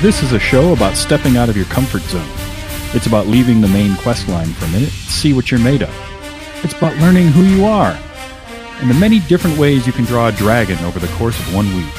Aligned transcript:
This 0.00 0.22
is 0.22 0.30
a 0.30 0.38
show 0.38 0.72
about 0.72 0.96
stepping 0.96 1.36
out 1.36 1.48
of 1.48 1.56
your 1.56 1.66
comfort 1.66 2.02
zone. 2.02 2.30
It's 2.94 3.06
about 3.08 3.26
leaving 3.26 3.60
the 3.60 3.66
main 3.66 3.96
quest 3.96 4.28
line 4.28 4.46
for 4.46 4.66
a 4.66 4.68
minute, 4.68 4.90
see 4.90 5.32
what 5.32 5.50
you're 5.50 5.58
made 5.58 5.82
of. 5.82 5.90
It's 6.62 6.72
about 6.72 6.96
learning 6.98 7.26
who 7.26 7.42
you 7.42 7.64
are 7.64 7.98
and 8.80 8.88
the 8.88 8.94
many 8.94 9.18
different 9.18 9.58
ways 9.58 9.88
you 9.88 9.92
can 9.92 10.04
draw 10.04 10.28
a 10.28 10.32
dragon 10.32 10.78
over 10.84 11.00
the 11.00 11.08
course 11.16 11.36
of 11.40 11.52
one 11.52 11.66
week. 11.74 11.92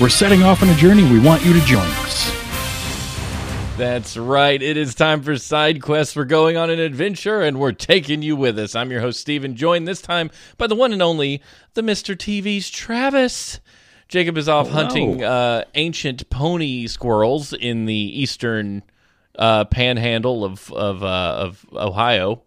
We're 0.00 0.10
setting 0.10 0.44
off 0.44 0.62
on 0.62 0.68
a 0.68 0.74
journey. 0.76 1.02
We 1.10 1.18
want 1.18 1.44
you 1.44 1.52
to 1.52 1.60
join 1.66 1.88
us. 2.04 2.30
That's 3.76 4.16
right. 4.16 4.62
It 4.62 4.76
is 4.76 4.94
time 4.94 5.20
for 5.20 5.36
side 5.36 5.82
quests. 5.82 6.14
We're 6.14 6.26
going 6.26 6.56
on 6.56 6.70
an 6.70 6.78
adventure 6.78 7.40
and 7.40 7.58
we're 7.58 7.72
taking 7.72 8.22
you 8.22 8.36
with 8.36 8.56
us. 8.60 8.76
I'm 8.76 8.92
your 8.92 9.00
host, 9.00 9.18
Steven, 9.18 9.56
joined 9.56 9.88
this 9.88 10.00
time 10.00 10.30
by 10.56 10.68
the 10.68 10.76
one 10.76 10.92
and 10.92 11.02
only, 11.02 11.42
the 11.72 11.82
Mr. 11.82 12.14
TV's 12.14 12.70
Travis. 12.70 13.58
Jacob 14.14 14.38
is 14.38 14.48
off 14.48 14.68
Hello. 14.68 14.82
hunting 14.84 15.24
uh, 15.24 15.64
ancient 15.74 16.30
pony 16.30 16.86
squirrels 16.86 17.52
in 17.52 17.84
the 17.86 17.92
eastern 17.94 18.84
uh, 19.36 19.64
panhandle 19.64 20.44
of 20.44 20.72
of, 20.72 21.02
uh, 21.02 21.06
of 21.36 21.66
Ohio. 21.72 22.42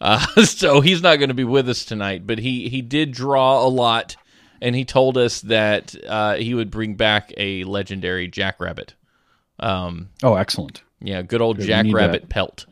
Uh, 0.00 0.24
so 0.44 0.80
he's 0.80 1.02
not 1.02 1.16
going 1.16 1.28
to 1.28 1.34
be 1.34 1.44
with 1.44 1.68
us 1.68 1.84
tonight, 1.84 2.26
but 2.26 2.38
he, 2.38 2.70
he 2.70 2.80
did 2.80 3.12
draw 3.12 3.62
a 3.62 3.68
lot, 3.68 4.16
and 4.62 4.74
he 4.74 4.86
told 4.86 5.18
us 5.18 5.42
that 5.42 5.94
uh, 6.08 6.36
he 6.36 6.54
would 6.54 6.70
bring 6.70 6.94
back 6.94 7.30
a 7.36 7.62
legendary 7.64 8.26
jackrabbit. 8.26 8.94
Um, 9.60 10.08
Oh, 10.22 10.36
excellent. 10.36 10.80
yeah, 11.02 11.20
good 11.20 11.42
old 11.42 11.58
Good, 11.58 11.66
jackrabbit 11.66 12.30
pelt. 12.30 12.64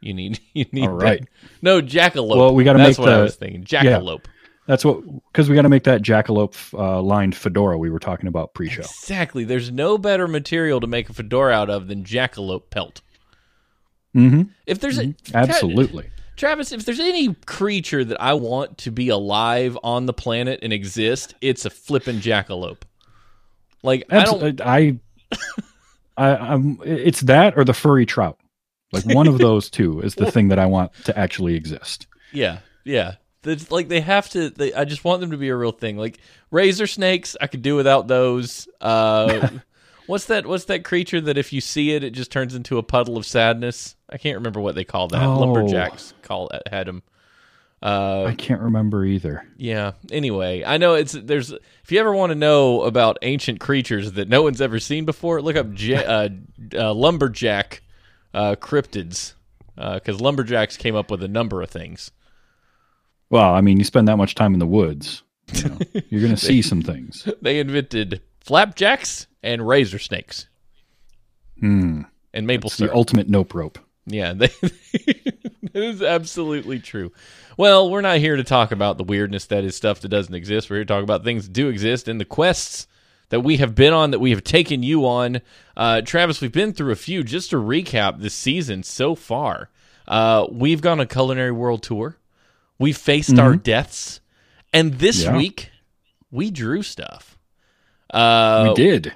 You 0.00 0.14
need 0.14 0.38
you 0.54 0.66
need 0.70 0.86
All 0.86 0.94
right. 0.94 1.22
that. 1.22 1.28
No, 1.60 1.82
jackalope. 1.82 2.36
Well, 2.36 2.54
we 2.54 2.62
gotta 2.62 2.78
make 2.78 2.98
what 2.98 3.08
I 3.08 3.16
the- 3.16 3.22
was 3.24 3.34
thinking. 3.34 3.64
Jackalope. 3.64 4.26
That's 4.70 4.84
what 4.84 5.02
because 5.32 5.48
we 5.48 5.56
got 5.56 5.62
to 5.62 5.68
make 5.68 5.82
that 5.82 6.00
jackalope 6.00 6.54
uh, 6.78 7.02
lined 7.02 7.34
fedora 7.34 7.76
we 7.76 7.90
were 7.90 7.98
talking 7.98 8.28
about 8.28 8.54
pre-show. 8.54 8.82
Exactly. 8.82 9.42
There's 9.42 9.72
no 9.72 9.98
better 9.98 10.28
material 10.28 10.78
to 10.78 10.86
make 10.86 11.10
a 11.10 11.12
fedora 11.12 11.52
out 11.52 11.68
of 11.68 11.88
than 11.88 12.04
jackalope 12.04 12.70
pelt. 12.70 13.00
Mm-hmm. 14.14 14.42
If 14.66 14.78
there's 14.78 15.00
a 15.00 15.12
Absolutely. 15.34 16.08
Travis, 16.36 16.70
if 16.70 16.84
there's 16.84 17.00
any 17.00 17.34
creature 17.46 18.04
that 18.04 18.22
I 18.22 18.34
want 18.34 18.78
to 18.78 18.92
be 18.92 19.08
alive 19.08 19.76
on 19.82 20.06
the 20.06 20.12
planet 20.12 20.60
and 20.62 20.72
exist, 20.72 21.34
it's 21.40 21.64
a 21.64 21.70
flippin' 21.70 22.20
jackalope. 22.20 22.82
Like 23.82 24.04
I 24.08 24.24
don't. 24.24 24.60
I, 24.60 25.00
I, 26.16 26.36
I'm. 26.36 26.78
It's 26.84 27.22
that 27.22 27.58
or 27.58 27.64
the 27.64 27.74
furry 27.74 28.06
trout. 28.06 28.38
Like 28.92 29.04
one 29.04 29.26
of 29.26 29.38
those 29.38 29.68
two 29.68 30.00
is 30.00 30.14
the 30.14 30.30
thing 30.30 30.46
that 30.46 30.60
I 30.60 30.66
want 30.66 30.92
to 31.06 31.18
actually 31.18 31.56
exist. 31.56 32.06
Yeah, 32.32 32.60
yeah. 32.84 33.16
Like 33.44 33.88
they 33.88 34.00
have 34.00 34.28
to. 34.30 34.50
They, 34.50 34.72
I 34.74 34.84
just 34.84 35.04
want 35.04 35.20
them 35.20 35.30
to 35.30 35.36
be 35.36 35.48
a 35.48 35.56
real 35.56 35.72
thing. 35.72 35.96
Like 35.96 36.18
razor 36.50 36.86
snakes, 36.86 37.36
I 37.40 37.46
could 37.46 37.62
do 37.62 37.76
without 37.76 38.06
those. 38.06 38.68
Uh, 38.80 39.48
what's 40.06 40.26
that? 40.26 40.46
What's 40.46 40.66
that 40.66 40.84
creature 40.84 41.20
that 41.22 41.38
if 41.38 41.52
you 41.52 41.60
see 41.60 41.92
it, 41.92 42.04
it 42.04 42.10
just 42.10 42.30
turns 42.30 42.54
into 42.54 42.78
a 42.78 42.82
puddle 42.82 43.16
of 43.16 43.24
sadness? 43.24 43.96
I 44.10 44.18
can't 44.18 44.36
remember 44.36 44.60
what 44.60 44.74
they 44.74 44.84
call 44.84 45.08
that. 45.08 45.22
Oh. 45.22 45.38
Lumberjacks 45.38 46.12
call 46.22 46.50
had 46.70 46.86
them. 46.86 47.02
Uh, 47.82 48.24
I 48.24 48.34
can't 48.34 48.60
remember 48.60 49.06
either. 49.06 49.46
yeah. 49.56 49.92
Anyway, 50.12 50.62
I 50.62 50.76
know 50.76 50.94
it's 50.94 51.12
there's. 51.12 51.50
If 51.50 51.90
you 51.90 51.98
ever 51.98 52.12
want 52.12 52.30
to 52.30 52.34
know 52.34 52.82
about 52.82 53.16
ancient 53.22 53.58
creatures 53.58 54.12
that 54.12 54.28
no 54.28 54.42
one's 54.42 54.60
ever 54.60 54.78
seen 54.78 55.06
before, 55.06 55.40
look 55.40 55.56
up 55.56 55.68
ja- 55.76 56.00
uh, 56.00 56.28
uh, 56.74 56.92
lumberjack 56.92 57.80
uh, 58.34 58.56
cryptids 58.56 59.32
because 59.76 60.20
lumberjacks 60.20 60.76
came 60.76 60.94
up 60.94 61.10
with 61.10 61.22
a 61.22 61.28
number 61.28 61.62
of 61.62 61.70
things. 61.70 62.10
Well, 63.30 63.54
I 63.54 63.60
mean, 63.60 63.78
you 63.78 63.84
spend 63.84 64.08
that 64.08 64.16
much 64.16 64.34
time 64.34 64.52
in 64.54 64.58
the 64.60 64.66
woods, 64.66 65.22
you 65.52 65.68
know, 65.68 65.78
you're 66.10 66.20
going 66.20 66.34
to 66.34 66.36
see 66.36 66.62
some 66.62 66.82
things. 66.82 67.28
they 67.40 67.60
invented 67.60 68.20
flapjacks 68.40 69.26
and 69.42 69.66
razor 69.66 69.98
snakes 69.98 70.46
Hmm. 71.58 72.02
and 72.32 72.46
maple 72.46 72.70
syrup, 72.70 72.90
the 72.92 72.96
ultimate 72.96 73.28
nope 73.28 73.54
rope. 73.54 73.78
yeah, 74.06 74.32
they, 74.36 74.46
that 74.48 75.70
is 75.74 76.02
absolutely 76.02 76.78
true. 76.80 77.12
Well, 77.56 77.90
we're 77.90 78.00
not 78.00 78.18
here 78.18 78.36
to 78.36 78.44
talk 78.44 78.72
about 78.72 78.96
the 78.96 79.04
weirdness 79.04 79.44
that 79.46 79.64
is 79.64 79.76
stuff 79.76 80.00
that 80.00 80.08
doesn't 80.08 80.34
exist. 80.34 80.70
We're 80.70 80.76
here 80.76 80.84
to 80.84 80.88
talk 80.88 81.02
about 81.02 81.22
things 81.24 81.44
that 81.46 81.52
do 81.52 81.68
exist 81.68 82.08
and 82.08 82.18
the 82.18 82.24
quests 82.24 82.86
that 83.28 83.40
we 83.40 83.58
have 83.58 83.74
been 83.74 83.92
on, 83.92 84.10
that 84.12 84.18
we 84.18 84.30
have 84.30 84.42
taken 84.42 84.82
you 84.82 85.06
on. 85.06 85.40
Uh, 85.76 86.00
Travis, 86.00 86.40
we've 86.40 86.50
been 86.50 86.72
through 86.72 86.92
a 86.92 86.96
few. 86.96 87.22
Just 87.22 87.50
to 87.50 87.56
recap 87.56 88.20
this 88.20 88.34
season 88.34 88.82
so 88.82 89.14
far, 89.14 89.68
uh, 90.08 90.46
we've 90.50 90.80
gone 90.80 90.98
a 90.98 91.06
culinary 91.06 91.52
world 91.52 91.82
tour. 91.82 92.16
We 92.80 92.92
faced 92.92 93.38
our 93.38 93.54
deaths, 93.56 94.20
and 94.72 94.94
this 94.94 95.22
Yeah. 95.24 95.36
week 95.36 95.70
we 96.30 96.50
drew 96.50 96.82
stuff. 96.82 97.38
Uh, 98.12 98.66
we 98.68 98.74
did. 98.74 99.12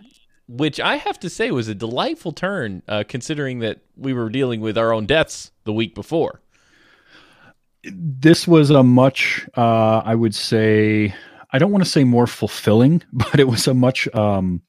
which 0.46 0.78
I 0.78 0.96
have 0.96 1.18
to 1.20 1.30
say 1.30 1.50
was 1.50 1.66
a 1.68 1.74
delightful 1.74 2.32
turn, 2.32 2.82
uh, 2.86 3.04
considering 3.08 3.60
that 3.60 3.78
we 3.96 4.12
were 4.12 4.28
dealing 4.28 4.60
with 4.60 4.76
our 4.76 4.92
own 4.92 5.06
deaths 5.06 5.50
the 5.64 5.72
week 5.72 5.94
before. 5.94 6.42
This 7.84 8.46
was 8.48 8.70
a 8.70 8.82
much, 8.82 9.46
uh, 9.56 10.02
I 10.04 10.14
would 10.14 10.34
say, 10.34 11.14
I 11.52 11.58
don't 11.58 11.70
want 11.72 11.84
to 11.84 11.90
say 11.90 12.04
more 12.04 12.26
fulfilling, 12.26 13.02
but 13.12 13.40
it 13.40 13.48
was 13.48 13.66
a 13.66 13.74
much 13.74 14.06
um, 14.14 14.62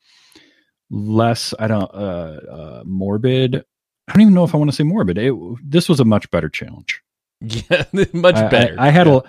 less, 0.89 1.53
I 1.59 1.67
don't, 1.67 1.91
uh, 1.93 2.39
uh, 2.49 2.83
morbid. 2.85 3.63
I 4.07 4.13
don't 4.13 4.21
even 4.21 4.33
know 4.33 4.43
if 4.43 4.53
I 4.53 4.57
want 4.57 4.69
to 4.69 4.75
say 4.75 4.83
morbid. 4.83 5.17
It, 5.17 5.33
this 5.63 5.89
was 5.89 5.99
a 5.99 6.05
much 6.05 6.29
better 6.31 6.49
challenge. 6.49 7.01
Yeah, 7.41 7.83
much 8.13 8.35
I- 8.35 8.45
I- 8.45 8.49
better. 8.49 8.75
I, 8.79 8.89
had 8.89 9.07
a, 9.07 9.23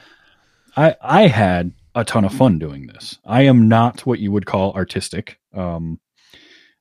I 0.77 0.95
I 1.03 1.27
had 1.27 1.73
a 1.95 2.05
ton 2.05 2.25
of 2.25 2.33
fun 2.33 2.59
doing 2.59 2.87
this. 2.87 3.19
I 3.25 3.43
am 3.43 3.69
not 3.69 4.05
what 4.07 4.19
you 4.21 4.31
would 4.33 4.47
call 4.47 4.73
artistic. 4.75 5.39
Um, 5.55 5.99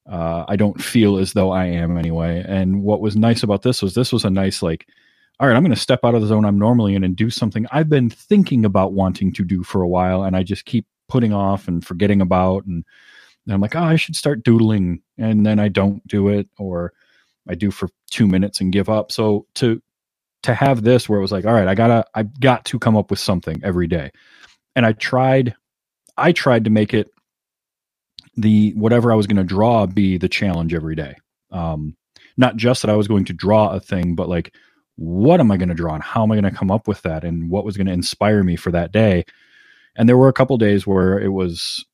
uh, 0.09 0.46
I 0.47 0.56
don't 0.56 0.80
feel 0.81 1.18
as 1.18 1.34
though 1.34 1.52
I 1.52 1.66
am 1.66 1.97
anyway. 1.97 2.44
And 2.47 2.84
what 2.84 3.02
was 3.02 3.16
nice 3.16 3.41
about 3.41 3.64
this 3.64 3.81
was 3.81 3.96
this 3.96 4.14
was 4.14 4.24
a 4.24 4.30
nice 4.30 4.62
like, 4.62 4.88
all 5.40 5.47
right, 5.47 5.56
I'm 5.56 5.64
going 5.64 5.74
to 5.74 5.80
step 5.81 6.02
out 6.03 6.14
of 6.16 6.22
the 6.22 6.28
zone 6.28 6.46
I'm 6.46 6.59
normally 6.59 6.96
in 6.96 7.03
and 7.03 7.16
do 7.16 7.30
something 7.30 7.66
I've 7.72 7.90
been 7.90 8.09
thinking 8.09 8.66
about 8.66 8.94
wanting 8.94 9.34
to 9.34 9.44
do 9.44 9.64
for 9.64 9.81
a 9.81 9.88
while, 9.88 10.24
and 10.24 10.35
I 10.35 10.44
just 10.44 10.66
keep 10.66 10.85
putting 11.09 11.34
off 11.34 11.68
and 11.68 11.85
forgetting 11.85 12.22
about, 12.22 12.66
and, 12.66 12.84
and 13.46 13.53
I'm 13.53 13.62
like, 13.62 13.75
oh, 13.75 13.84
I 13.84 13.96
should 13.96 14.16
start 14.16 14.44
doodling, 14.44 15.02
and 15.18 15.46
then 15.46 15.59
I 15.59 15.69
don't 15.69 16.06
do 16.08 16.28
it, 16.30 16.47
or 16.58 16.94
I 17.50 17.56
do 17.56 17.72
for 17.72 17.90
two 18.12 18.28
minutes 18.28 18.59
and 18.62 18.72
give 18.72 18.90
up. 18.90 19.12
So 19.12 19.46
to 19.56 19.81
to 20.45 20.53
have 20.53 20.83
this 20.83 21.09
where 21.09 21.19
it 21.19 21.22
was 21.22 21.31
like, 21.31 21.45
all 21.45 21.53
right, 21.53 21.67
I 21.67 21.75
gotta, 21.75 22.06
I 22.13 22.23
got 22.23 22.66
to 22.66 22.79
come 22.79 22.95
up 22.95 23.09
with 23.09 23.19
something 23.19 23.61
every 23.63 23.88
day. 23.88 24.11
And 24.75 24.85
I 24.85 24.94
tried, 24.94 25.56
I 26.17 26.31
tried 26.31 26.66
to 26.66 26.69
make 26.69 26.94
it 26.94 27.09
the 28.38 28.73
whatever 28.73 29.11
I 29.11 29.16
was 29.16 29.28
going 29.28 29.38
to 29.38 29.44
draw 29.44 29.85
be 29.85 30.17
the 30.17 30.29
challenge 30.29 30.73
every 30.73 30.95
day. 30.95 31.16
Um, 31.51 31.95
not 32.38 32.57
just 32.57 32.81
that 32.81 32.91
I 32.91 32.95
was 32.95 33.07
going 33.07 33.25
to 33.25 33.34
draw 33.34 33.69
a 33.69 33.79
thing, 33.79 34.16
but 34.16 34.29
like, 34.29 34.53
what 34.97 35.39
am 35.39 35.51
I 35.51 35.57
going 35.57 35.69
to 35.69 35.75
draw 35.75 35.94
and 35.94 36.03
how 36.03 36.23
am 36.23 36.31
I 36.31 36.35
going 36.35 36.51
to 36.51 36.57
come 36.57 36.72
up 36.72 36.88
with 36.88 37.01
that 37.03 37.23
and 37.23 37.50
what 37.50 37.66
was 37.66 37.78
going 37.78 37.88
to 37.88 37.94
inspire 37.94 38.44
me 38.44 38.55
for 38.55 38.72
that 38.72 38.91
day? 38.91 39.25
And 39.95 40.07
there 40.07 40.17
were 40.17 40.28
a 40.28 40.34
couple 40.34 40.57
days 40.57 40.85
where 40.85 41.19
it 41.19 41.29
was 41.29 41.85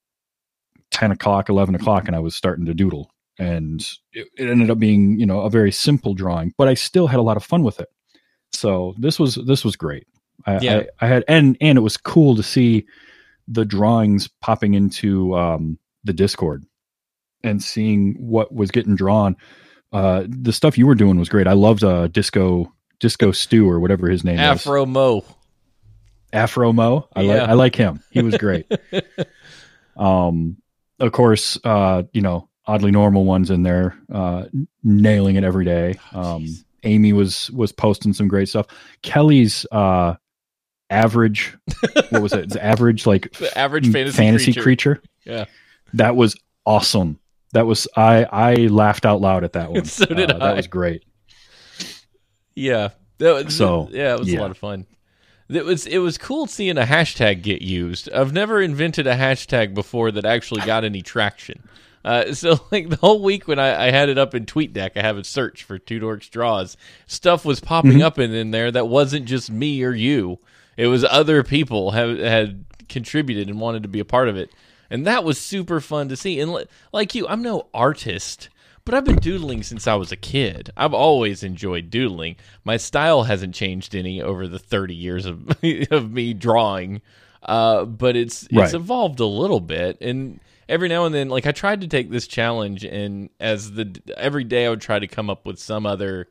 10 0.92 1.12
o'clock, 1.12 1.50
11 1.50 1.76
o'clock, 1.76 2.08
and 2.08 2.16
I 2.16 2.20
was 2.20 2.36
starting 2.36 2.66
to 2.66 2.74
doodle. 2.74 3.12
And 3.38 3.82
it, 4.12 4.28
it 4.38 4.50
ended 4.50 4.70
up 4.70 4.80
being, 4.80 5.20
you 5.20 5.26
know, 5.26 5.42
a 5.42 5.50
very 5.50 5.72
simple 5.72 6.14
drawing, 6.14 6.54
but 6.58 6.68
I 6.68 6.74
still 6.74 7.08
had 7.08 7.20
a 7.20 7.24
lot 7.24 7.38
of 7.38 7.44
fun 7.44 7.64
with 7.64 7.80
it 7.80 7.90
so 8.54 8.94
this 8.98 9.18
was 9.20 9.36
this 9.46 9.64
was 9.66 9.76
great 9.76 10.08
I, 10.46 10.60
Yeah. 10.60 10.84
I, 11.02 11.06
I 11.06 11.08
had 11.08 11.24
and 11.28 11.58
and 11.62 11.78
it 11.78 11.82
was 11.82 11.98
cool 11.98 12.36
to 12.36 12.44
see 12.44 12.86
the 13.48 13.66
drawings 13.66 14.28
popping 14.42 14.74
into 14.74 15.36
um 15.36 15.78
the 16.04 16.14
discord 16.14 16.64
and 17.44 17.62
seeing 17.62 18.16
what 18.20 18.54
was 18.54 18.72
getting 18.72 18.96
drawn 18.96 19.36
uh 19.94 20.24
the 20.28 20.54
stuff 20.54 20.78
you 20.78 20.86
were 20.88 20.96
doing 20.96 21.18
was 21.18 21.30
great 21.30 21.48
i 21.48 21.54
loved 21.54 21.84
uh 21.84 22.08
disco 22.08 22.72
disco 23.00 23.32
stew 23.32 23.70
or 23.70 23.80
whatever 23.80 24.10
his 24.10 24.24
name 24.24 24.36
is 24.36 24.42
Afro 24.42 24.86
Mo. 24.86 25.24
afro 26.34 26.72
mo 26.72 27.08
i 27.16 27.22
like 27.22 27.36
Yeah. 27.38 27.46
i 27.46 27.54
like 27.54 27.76
him 27.76 28.02
he 28.12 28.22
was 28.22 28.38
great 28.38 28.66
um 29.98 30.58
of 31.00 31.12
course 31.12 31.58
uh 31.64 32.04
you 32.14 32.22
know 32.22 32.48
oddly 32.66 32.92
normal 32.92 33.26
ones 33.26 33.50
in 33.50 33.64
there 33.64 33.96
uh 34.14 34.46
nailing 34.84 35.36
it 35.36 35.44
every 35.44 35.66
day 35.66 35.96
um 36.14 36.44
jeez. 36.46 36.64
Amy 36.84 37.14
was 37.14 37.50
was 37.52 37.72
posting 37.72 38.14
some 38.14 38.28
great 38.28 38.50
stuff 38.50 38.68
kelly's 39.04 39.66
uh 39.72 40.16
average 40.90 41.56
what 42.10 42.22
was 42.22 42.34
it 42.34 42.40
It's 42.46 42.56
average 42.58 43.06
like 43.06 43.32
The 43.38 43.56
average 43.58 43.88
f- 43.96 44.14
fantasy, 44.14 44.52
creature. 44.54 44.62
creature. 44.62 45.02
Yeah. 45.26 45.46
that 45.94 46.16
was 46.16 46.36
awesome 46.66 47.20
that 47.54 47.66
was 47.66 47.88
i 47.96 48.24
i 48.26 48.56
laughed 48.68 49.06
out 49.06 49.22
loud 49.22 49.44
at 49.44 49.54
that 49.54 49.72
one 49.74 49.86
So 49.86 50.06
did 50.06 50.32
Uh, 50.32 50.36
I. 50.36 50.40
that 50.40 50.56
was 50.58 50.68
great 50.68 51.04
Yeah. 52.56 52.90
That 53.20 53.46
was, 53.46 53.56
So, 53.56 53.88
yeah, 53.92 54.14
it 54.16 54.20
was 54.20 54.34
a 54.34 54.38
lot 54.38 54.52
of 54.52 54.58
fun. 54.58 54.86
It 55.48 55.64
was 55.66 55.86
it 55.86 56.00
was 56.00 56.18
cool 56.18 56.48
seeing 56.48 56.78
a 56.78 56.84
hashtag 56.86 57.42
get 57.44 57.62
used. 57.62 58.10
I've 58.12 58.32
never 58.34 58.62
invented 58.62 59.06
a 59.06 59.16
hashtag 59.16 59.74
before 59.74 60.10
that 60.12 60.26
actually 60.26 60.62
got 60.62 60.84
any 60.84 61.02
traction. 61.02 61.62
Uh, 62.04 62.34
so 62.34 62.60
like 62.72 62.90
the 62.90 62.96
whole 62.98 63.22
week 63.22 63.48
when 63.48 63.60
I, 63.60 63.88
I 63.88 63.92
had 63.92 64.10
it 64.10 64.18
up 64.18 64.34
in 64.36 64.46
TweetDeck, 64.46 64.92
I 64.96 65.02
have 65.02 65.18
a 65.18 65.24
search 65.24 65.64
for 65.64 65.78
Two 65.80 66.00
Dorks 66.00 66.30
Draws. 66.30 66.78
Stuff 67.08 67.46
was 67.46 67.60
popping 67.60 67.92
Mm-hmm. 67.94 68.02
up 68.04 68.20
in, 68.20 68.34
in 68.34 68.52
there 68.52 68.72
that 68.72 68.88
wasn't 68.88 69.26
just 69.26 69.52
me 69.52 69.84
or 69.84 69.94
you. 69.94 70.40
It 70.78 70.88
was 70.88 71.04
other 71.04 71.44
people 71.44 71.92
have 71.92 72.18
had 72.18 72.66
contributed 72.90 73.50
and 73.50 73.60
wanted 73.60 73.84
to 73.84 73.90
be 73.90 74.00
a 74.00 74.06
part 74.06 74.30
of 74.30 74.36
it, 74.38 74.50
and 74.90 75.06
that 75.06 75.24
was 75.24 75.38
super 75.40 75.80
fun 75.80 76.10
to 76.10 76.16
see. 76.18 76.40
And 76.40 76.52
li- 76.54 76.66
like 76.92 77.14
you, 77.16 77.28
I'm 77.28 77.42
no 77.42 77.68
artist, 77.74 78.50
But 78.84 78.96
I've 78.96 79.06
been 79.06 79.18
doodling 79.18 79.62
since 79.64 79.86
I 79.86 79.94
was 79.96 80.12
a 80.12 80.16
kid. 80.18 80.72
I've 80.76 80.94
always 80.94 81.44
enjoyed 81.44 81.90
doodling. 81.92 82.36
My 82.64 82.78
style 82.78 83.24
hasn't 83.24 83.54
changed 83.54 83.94
any 83.94 84.22
over 84.22 84.48
the 84.48 84.58
30 84.60 84.96
years 84.96 85.26
of 85.28 85.48
of 85.92 86.12
me 86.12 86.34
drawing. 86.34 87.02
Uh, 87.44 87.86
but 87.86 88.16
it's 88.16 88.44
it's 88.44 88.54
Right. 88.54 88.74
evolved 88.74 89.20
a 89.20 89.26
little 89.26 89.60
bit 89.62 89.98
and 90.02 90.40
every 90.72 90.88
now 90.88 91.06
and 91.06 91.14
then 91.14 91.28
like 91.28 91.46
I 91.46 91.52
tried 91.52 91.82
to 91.82 91.88
take 91.88 92.10
this 92.10 92.26
challenge 92.26 92.86
and 92.86 93.30
as 93.40 93.74
the 93.74 94.02
every 94.16 94.46
day 94.46 94.66
I 94.66 94.70
would 94.70 94.82
try 94.82 94.98
to 94.98 95.08
come 95.08 95.30
up 95.30 95.46
with 95.46 95.60
some 95.60 95.86
other 95.86 96.30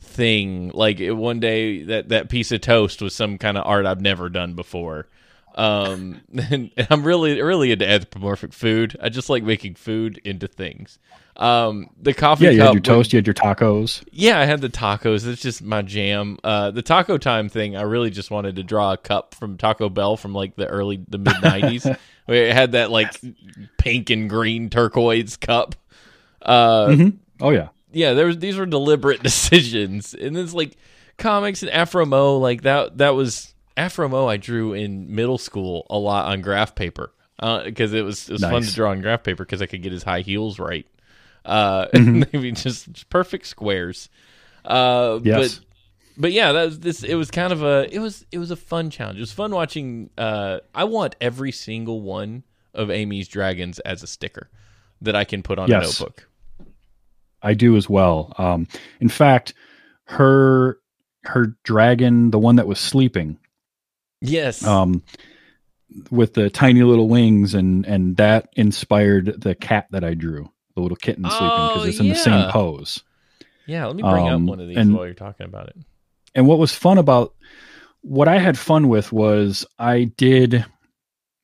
thing. 0.00 0.72
Like 0.74 0.98
it, 0.98 1.12
one 1.12 1.38
day 1.38 1.84
that 1.84 2.08
that 2.08 2.28
piece 2.28 2.50
of 2.50 2.60
toast 2.60 3.00
was 3.00 3.14
some 3.14 3.38
kind 3.38 3.56
of 3.56 3.64
art 3.64 3.86
I've 3.86 4.00
never 4.00 4.28
done 4.28 4.54
before. 4.54 5.06
Um 5.54 6.20
and, 6.50 6.70
and 6.76 6.86
i'm 6.90 7.04
really 7.04 7.40
really 7.40 7.70
into 7.70 7.88
anthropomorphic 7.88 8.52
food. 8.52 8.96
I 9.00 9.08
just 9.08 9.30
like 9.30 9.44
making 9.44 9.76
food 9.76 10.20
into 10.24 10.48
things 10.48 10.98
um 11.38 11.88
the 12.00 12.14
coffee 12.14 12.44
Yeah, 12.44 12.50
you 12.50 12.62
had 12.62 12.72
your 12.74 12.80
toast, 12.80 13.12
you 13.12 13.18
had 13.18 13.26
your 13.26 13.34
tacos. 13.34 14.02
yeah 14.10 14.38
i 14.40 14.44
had 14.46 14.60
the 14.62 14.68
tacos 14.70 15.26
it's 15.26 15.42
just 15.42 15.62
my 15.62 15.82
jam 15.82 16.38
uh 16.44 16.70
the 16.70 16.80
taco 16.82 17.18
time 17.18 17.48
thing 17.50 17.76
i 17.76 17.82
really 17.82 18.10
just 18.10 18.30
wanted 18.30 18.56
to 18.56 18.62
draw 18.62 18.92
a 18.94 18.96
cup 18.96 19.34
from 19.34 19.58
taco 19.58 19.88
bell 19.90 20.16
from 20.16 20.32
like 20.34 20.56
the 20.56 20.66
early 20.66 21.04
the 21.08 21.18
mid 21.18 21.34
90s 21.34 21.96
where 22.24 22.46
it 22.46 22.54
had 22.54 22.72
that 22.72 22.90
like 22.90 23.12
pink 23.78 24.08
and 24.10 24.30
green 24.30 24.70
turquoise 24.70 25.36
cup 25.36 25.74
uh 26.42 26.86
Mhm. 26.88 27.16
Oh 27.40 27.50
yeah. 27.50 27.68
yeah, 27.92 28.14
there 28.14 28.26
was 28.26 28.38
these 28.38 28.56
were 28.56 28.64
deliberate 28.66 29.22
decisions, 29.30 30.14
and 30.14 30.36
it's 30.38 30.54
like 30.54 30.76
comics 31.18 31.62
and 31.62 31.70
Afro 31.70 32.06
Mo, 32.06 32.38
like 32.38 32.62
that. 32.62 32.96
That 32.98 33.10
was 33.14 33.52
Afro 33.76 34.08
Mo. 34.08 34.26
I 34.26 34.38
drew 34.38 34.72
in 34.72 35.14
middle 35.14 35.36
school 35.36 35.86
a 35.90 35.98
lot 35.98 36.26
on 36.26 36.40
graph 36.40 36.74
paper 36.74 37.12
because 37.64 37.92
it 37.92 38.02
was 38.06 38.30
it 38.30 38.32
was 38.32 38.40
fun 38.42 38.62
to 38.62 38.74
draw 38.74 38.90
on 38.92 39.02
graph 39.02 39.22
paper 39.22 39.44
because 39.44 39.60
I 39.60 39.66
could 39.66 39.82
get 39.82 39.92
his 39.92 40.02
high 40.02 40.20
heels 40.22 40.58
right. 40.58 40.86
Uh, 41.46 41.86
Mm-hmm. 41.94 42.08
and 42.08 42.22
they 42.24 42.38
be 42.38 42.52
just, 42.52 42.92
just 42.92 43.08
perfect 43.08 43.46
squares. 43.46 44.08
Uh, 44.64 45.20
Yes. 45.22 45.56
but 45.56 45.64
but 46.18 46.32
yeah, 46.32 46.52
that 46.52 46.64
was 46.64 46.80
this. 46.80 47.02
It 47.02 47.14
was 47.14 47.30
kind 47.30 47.52
of 47.52 47.62
a 47.62 47.86
it 47.94 47.98
was 48.00 48.24
it 48.32 48.38
was 48.38 48.50
a 48.50 48.56
fun 48.56 48.90
challenge. 48.90 49.18
It 49.18 49.22
was 49.22 49.32
fun 49.32 49.52
watching. 49.52 50.10
Uh, 50.18 50.58
I 50.74 50.84
want 50.84 51.14
every 51.20 51.52
single 51.52 52.00
one 52.00 52.42
of 52.74 52.90
Amy's 52.90 53.28
dragons 53.28 53.78
as 53.80 54.02
a 54.02 54.06
sticker 54.06 54.48
that 55.02 55.14
I 55.14 55.24
can 55.24 55.42
put 55.42 55.58
on 55.58 55.68
Yes. 55.68 55.82
a 56.00 56.02
notebook. 56.02 56.28
I 57.42 57.54
do 57.54 57.76
as 57.76 57.88
well. 57.88 58.32
Um, 58.38 58.66
in 59.00 59.08
fact, 59.10 59.52
her 60.04 60.78
her 61.24 61.54
dragon, 61.64 62.30
the 62.30 62.38
one 62.38 62.56
that 62.56 62.66
was 62.66 62.78
sleeping, 62.80 63.38
Yes. 64.20 64.64
um, 64.64 65.02
with 66.10 66.34
the 66.34 66.48
tiny 66.50 66.82
little 66.82 67.08
wings, 67.08 67.52
and 67.54 67.84
and 67.86 68.16
that 68.16 68.48
inspired 68.56 69.40
the 69.42 69.54
cat 69.54 69.86
that 69.90 70.02
I 70.02 70.14
drew, 70.14 70.50
the 70.76 70.80
little 70.82 70.96
kitten 70.96 71.24
sleeping, 71.24 71.48
because 71.48 71.82
Oh, 71.84 71.88
it's 71.88 71.98
in 71.98 72.08
the 72.08 72.14
same 72.14 72.50
pose. 72.50 73.02
Yeah, 73.66 73.86
let 73.86 73.96
me 73.96 74.02
bring 74.02 74.28
Um, 74.28 74.44
up 74.44 74.48
one 74.50 74.60
of 74.60 74.68
these 74.68 74.76
and- 74.76 74.94
while 74.94 75.06
you're 75.06 75.14
talking 75.14 75.46
about 75.46 75.68
it. 75.68 75.76
and 76.36 76.46
what 76.46 76.58
was 76.58 76.72
fun 76.72 76.98
about 76.98 77.34
what 78.02 78.28
I 78.28 78.38
had 78.38 78.56
fun 78.56 78.88
with 78.88 79.10
was 79.12 79.66
I 79.78 80.04
did 80.16 80.64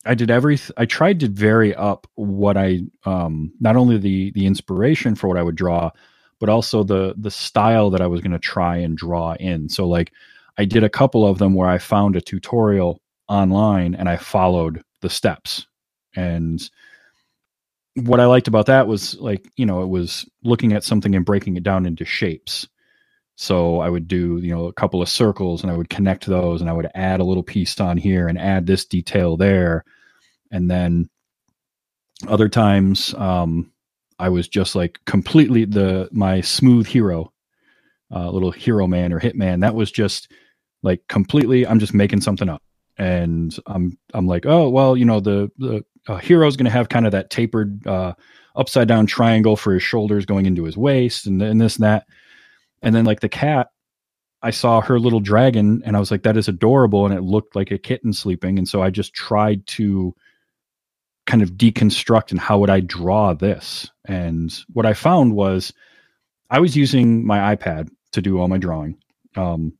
I 0.05 0.15
did 0.15 0.31
every 0.31 0.59
I 0.77 0.85
tried 0.85 1.21
to 1.21 1.29
vary 1.29 1.75
up 1.75 2.07
what 2.15 2.57
I 2.57 2.81
um 3.05 3.53
not 3.61 3.75
only 3.77 3.99
the 3.99 4.31
the 4.33 4.47
inspiration 4.47 5.15
for 5.17 5.27
what 5.29 5.37
I 5.39 5.43
would 5.43 5.57
draw 5.57 5.91
but 6.39 6.49
also 6.49 6.83
the 6.85 7.15
the 7.17 7.31
style 7.31 7.91
that 7.91 8.01
I 8.01 8.07
was 8.07 8.21
going 8.21 8.33
to 8.33 8.39
try 8.39 8.77
and 8.77 8.97
draw 8.97 9.35
in. 9.41 9.69
So 9.69 9.89
like 9.89 10.13
I 10.59 10.65
did 10.65 10.85
a 10.85 10.89
couple 10.91 11.27
of 11.27 11.39
them 11.39 11.55
where 11.55 11.69
I 11.69 11.79
found 11.79 12.15
a 12.17 12.21
tutorial 12.21 13.01
online 13.29 13.95
and 13.95 14.09
I 14.09 14.17
followed 14.17 14.83
the 15.01 15.09
steps. 15.11 15.67
And 16.15 16.69
what 17.95 18.21
I 18.21 18.27
liked 18.27 18.49
about 18.49 18.67
that 18.67 18.87
was 18.87 19.19
like, 19.21 19.47
you 19.57 19.67
know, 19.67 19.83
it 19.83 19.89
was 19.89 20.29
looking 20.43 20.73
at 20.73 20.85
something 20.85 21.15
and 21.15 21.25
breaking 21.25 21.57
it 21.57 21.63
down 21.63 21.87
into 21.87 22.05
shapes. 22.05 22.67
So 23.37 23.81
I 23.81 23.89
would 23.89 24.09
do, 24.09 24.39
you 24.39 24.55
know, 24.55 24.67
a 24.67 24.73
couple 24.73 25.03
of 25.03 25.09
circles 25.09 25.63
and 25.63 25.71
I 25.71 25.77
would 25.77 25.91
connect 25.91 26.27
those 26.27 26.61
and 26.61 26.71
I 26.71 26.73
would 26.73 26.91
add 26.95 27.21
a 27.21 27.25
little 27.25 27.43
piece 27.43 27.79
on 27.81 27.97
here 27.97 28.29
and 28.29 28.39
add 28.39 28.67
this 28.67 28.85
detail 28.85 29.37
there. 29.37 29.85
And 30.51 30.71
then 30.71 31.09
other 32.29 32.49
times 32.49 33.15
um, 33.15 33.73
I 34.19 34.29
was 34.29 34.49
just 34.49 34.75
like 34.75 35.01
completely 35.05 35.65
the 35.65 36.09
my 36.13 36.41
smooth 36.41 36.87
hero, 36.87 37.33
uh, 38.15 38.31
little 38.31 38.53
hero 38.53 38.87
man 38.87 39.13
or 39.13 39.21
hitman. 39.21 39.61
That 39.61 39.75
was 39.75 39.91
just 39.91 40.31
like 40.83 41.03
completely. 41.09 41.67
I'm 41.67 41.81
just 41.81 41.95
making 41.95 42.21
something 42.21 42.49
up, 42.49 42.63
and 42.97 43.57
I'm 43.67 43.99
I'm 44.15 44.27
like, 44.27 44.47
oh 44.47 44.69
well, 44.69 44.97
you 44.97 45.05
know, 45.05 45.21
the 45.21 45.51
the 45.59 45.85
uh, 46.09 46.17
hero's 46.17 46.57
going 46.57 46.65
to 46.65 46.71
have 46.71 46.89
kind 46.89 47.07
of 47.07 47.13
that 47.13 47.31
tapered 47.31 47.87
uh, 47.87 48.15
upside 48.57 48.89
down 48.89 49.07
triangle 49.07 49.57
for 49.57 49.75
his 49.75 49.83
shoulders 49.83 50.27
going 50.27 50.47
into 50.47 50.65
his 50.65 50.77
waist, 50.77 51.27
and, 51.27 51.41
and 51.43 51.61
this 51.61 51.77
and 51.77 51.85
that, 51.85 52.07
and 52.83 52.95
then 52.95 53.05
like 53.05 53.21
the 53.21 53.29
cat. 53.29 53.69
I 54.45 54.51
saw 54.51 54.81
her 54.81 54.99
little 54.99 55.21
dragon 55.21 55.83
and 55.87 55.97
I 55.97 56.01
was 56.01 56.11
like, 56.11 56.25
that 56.25 56.37
is 56.37 56.49
adorable. 56.49 57.07
And 57.07 57.15
it 57.15 57.23
looked 57.23 57.55
like 57.55 57.71
a 57.71 57.79
kitten 57.79 58.13
sleeping. 58.13 58.59
And 58.59 58.69
so 58.69 58.83
I 58.83 58.91
just 58.91 59.15
tried 59.15 59.65
to 59.69 60.17
kind 61.29 61.43
of 61.43 61.53
deconstruct 61.53 62.33
and 62.33 62.41
how 62.41 62.59
would 62.59 62.69
I 62.69 62.81
draw 62.81 63.35
this? 63.35 63.89
And 64.05 64.53
what 64.73 64.85
I 64.85 64.95
found 64.95 65.37
was 65.37 65.73
I 66.51 66.59
was 66.59 66.77
using 66.77 67.25
my 67.25 67.55
iPad 67.55 67.89
to 68.11 68.21
do 68.21 68.41
all 68.41 68.49
my 68.49 68.59
drawing. 68.59 68.99
Um, 69.37 69.75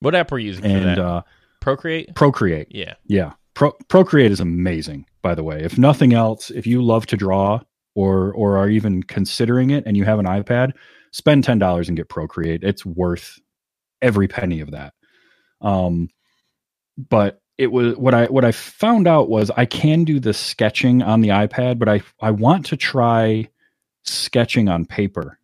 What 0.00 0.16
app 0.16 0.32
were 0.32 0.40
you 0.40 0.48
using 0.48 0.64
for 0.64 0.70
and 0.70 0.98
uh, 0.98 1.22
Procreate? 1.60 2.12
Procreate. 2.16 2.66
Yeah. 2.72 2.94
Yeah. 3.06 3.34
Pro- 3.54 3.76
Procreate 3.86 4.32
is 4.32 4.40
amazing, 4.40 5.06
by 5.22 5.34
the 5.34 5.44
way. 5.44 5.62
If 5.62 5.78
nothing 5.78 6.12
else, 6.12 6.50
if 6.50 6.66
you 6.66 6.82
love 6.82 7.06
to 7.06 7.16
draw 7.16 7.60
or 7.94 8.32
or 8.34 8.58
are 8.58 8.68
even 8.68 9.02
considering 9.02 9.70
it 9.70 9.84
and 9.86 9.96
you 9.96 10.04
have 10.04 10.18
an 10.18 10.26
iPad, 10.26 10.72
spend 11.12 11.44
ten 11.44 11.58
dollars 11.58 11.88
and 11.88 11.96
get 11.96 12.08
Procreate. 12.08 12.64
It's 12.64 12.84
worth 12.84 13.38
every 14.02 14.28
penny 14.28 14.60
of 14.60 14.70
that. 14.72 14.94
Um 15.60 16.08
but 16.96 17.40
it 17.58 17.70
was 17.70 17.96
what 17.96 18.14
I 18.14 18.26
what 18.26 18.44
I 18.44 18.52
found 18.52 19.06
out 19.06 19.28
was 19.28 19.50
I 19.50 19.66
can 19.66 20.04
do 20.04 20.18
the 20.18 20.32
sketching 20.32 21.02
on 21.02 21.20
the 21.20 21.28
iPad, 21.28 21.78
but 21.78 21.88
I 21.88 22.00
I 22.20 22.30
want 22.30 22.66
to 22.66 22.76
try 22.76 23.48
sketching 24.04 24.68
on 24.68 24.86
paper 24.86 25.38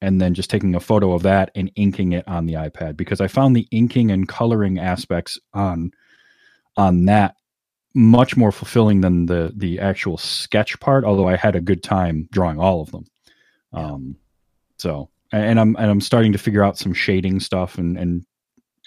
and 0.00 0.20
then 0.20 0.34
just 0.34 0.50
taking 0.50 0.74
a 0.74 0.80
photo 0.80 1.12
of 1.12 1.22
that 1.22 1.50
and 1.54 1.70
inking 1.76 2.12
it 2.12 2.26
on 2.28 2.46
the 2.46 2.54
iPad 2.54 2.96
because 2.96 3.20
I 3.20 3.28
found 3.28 3.54
the 3.54 3.68
inking 3.70 4.10
and 4.10 4.28
coloring 4.28 4.78
aspects 4.78 5.38
on 5.52 5.92
on 6.76 7.06
that 7.06 7.36
much 7.96 8.36
more 8.36 8.52
fulfilling 8.52 9.00
than 9.00 9.26
the 9.26 9.52
the 9.56 9.80
actual 9.80 10.18
sketch 10.18 10.78
part 10.80 11.04
although 11.04 11.28
I 11.28 11.36
had 11.36 11.56
a 11.56 11.60
good 11.60 11.82
time 11.82 12.28
drawing 12.30 12.60
all 12.60 12.80
of 12.82 12.92
them. 12.92 13.06
Um 13.72 14.16
so 14.78 15.08
and 15.32 15.58
I'm 15.58 15.74
and 15.76 15.90
I'm 15.90 16.00
starting 16.00 16.32
to 16.32 16.38
figure 16.38 16.62
out 16.62 16.78
some 16.78 16.92
shading 16.92 17.40
stuff 17.40 17.78
and 17.78 17.96
and 17.98 18.24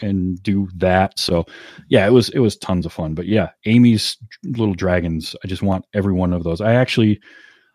and 0.02 0.42
do 0.42 0.70
that. 0.76 1.20
So 1.20 1.46
yeah, 1.90 2.08
it 2.08 2.12
was 2.12 2.30
it 2.30 2.40
was 2.40 2.56
tons 2.56 2.86
of 2.86 2.94
fun. 2.94 3.16
But 3.16 3.26
yeah, 3.28 3.50
Amy's 3.66 4.16
little 4.44 4.76
dragons, 4.76 5.36
I 5.44 5.48
just 5.48 5.62
want 5.62 5.86
every 5.94 6.14
one 6.14 6.32
of 6.32 6.44
those. 6.44 6.62
I 6.62 6.76
actually 6.76 7.20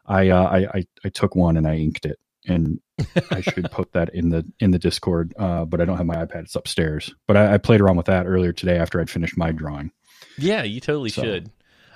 I 0.06 0.28
uh, 0.28 0.44
I, 0.44 0.58
I 0.78 0.86
I 1.04 1.08
took 1.08 1.34
one 1.34 1.56
and 1.56 1.66
I 1.66 1.76
inked 1.76 2.06
it 2.06 2.18
and 2.46 2.80
I 3.30 3.40
should 3.40 3.70
put 3.70 3.92
that 3.92 4.14
in 4.14 4.28
the 4.30 4.50
in 4.60 4.70
the 4.70 4.78
Discord. 4.78 5.34
Uh, 5.38 5.64
but 5.64 5.80
I 5.80 5.84
don't 5.84 5.96
have 5.96 6.06
my 6.06 6.16
iPad; 6.16 6.44
it's 6.44 6.54
upstairs. 6.54 7.14
But 7.26 7.36
I, 7.36 7.54
I 7.54 7.58
played 7.58 7.80
around 7.80 7.96
with 7.96 8.06
that 8.06 8.26
earlier 8.26 8.52
today 8.52 8.78
after 8.78 9.00
I'd 9.00 9.10
finished 9.10 9.36
my 9.36 9.52
drawing. 9.52 9.90
Yeah, 10.38 10.62
you 10.62 10.80
totally 10.80 11.10
So- 11.10 11.22
should. 11.22 11.50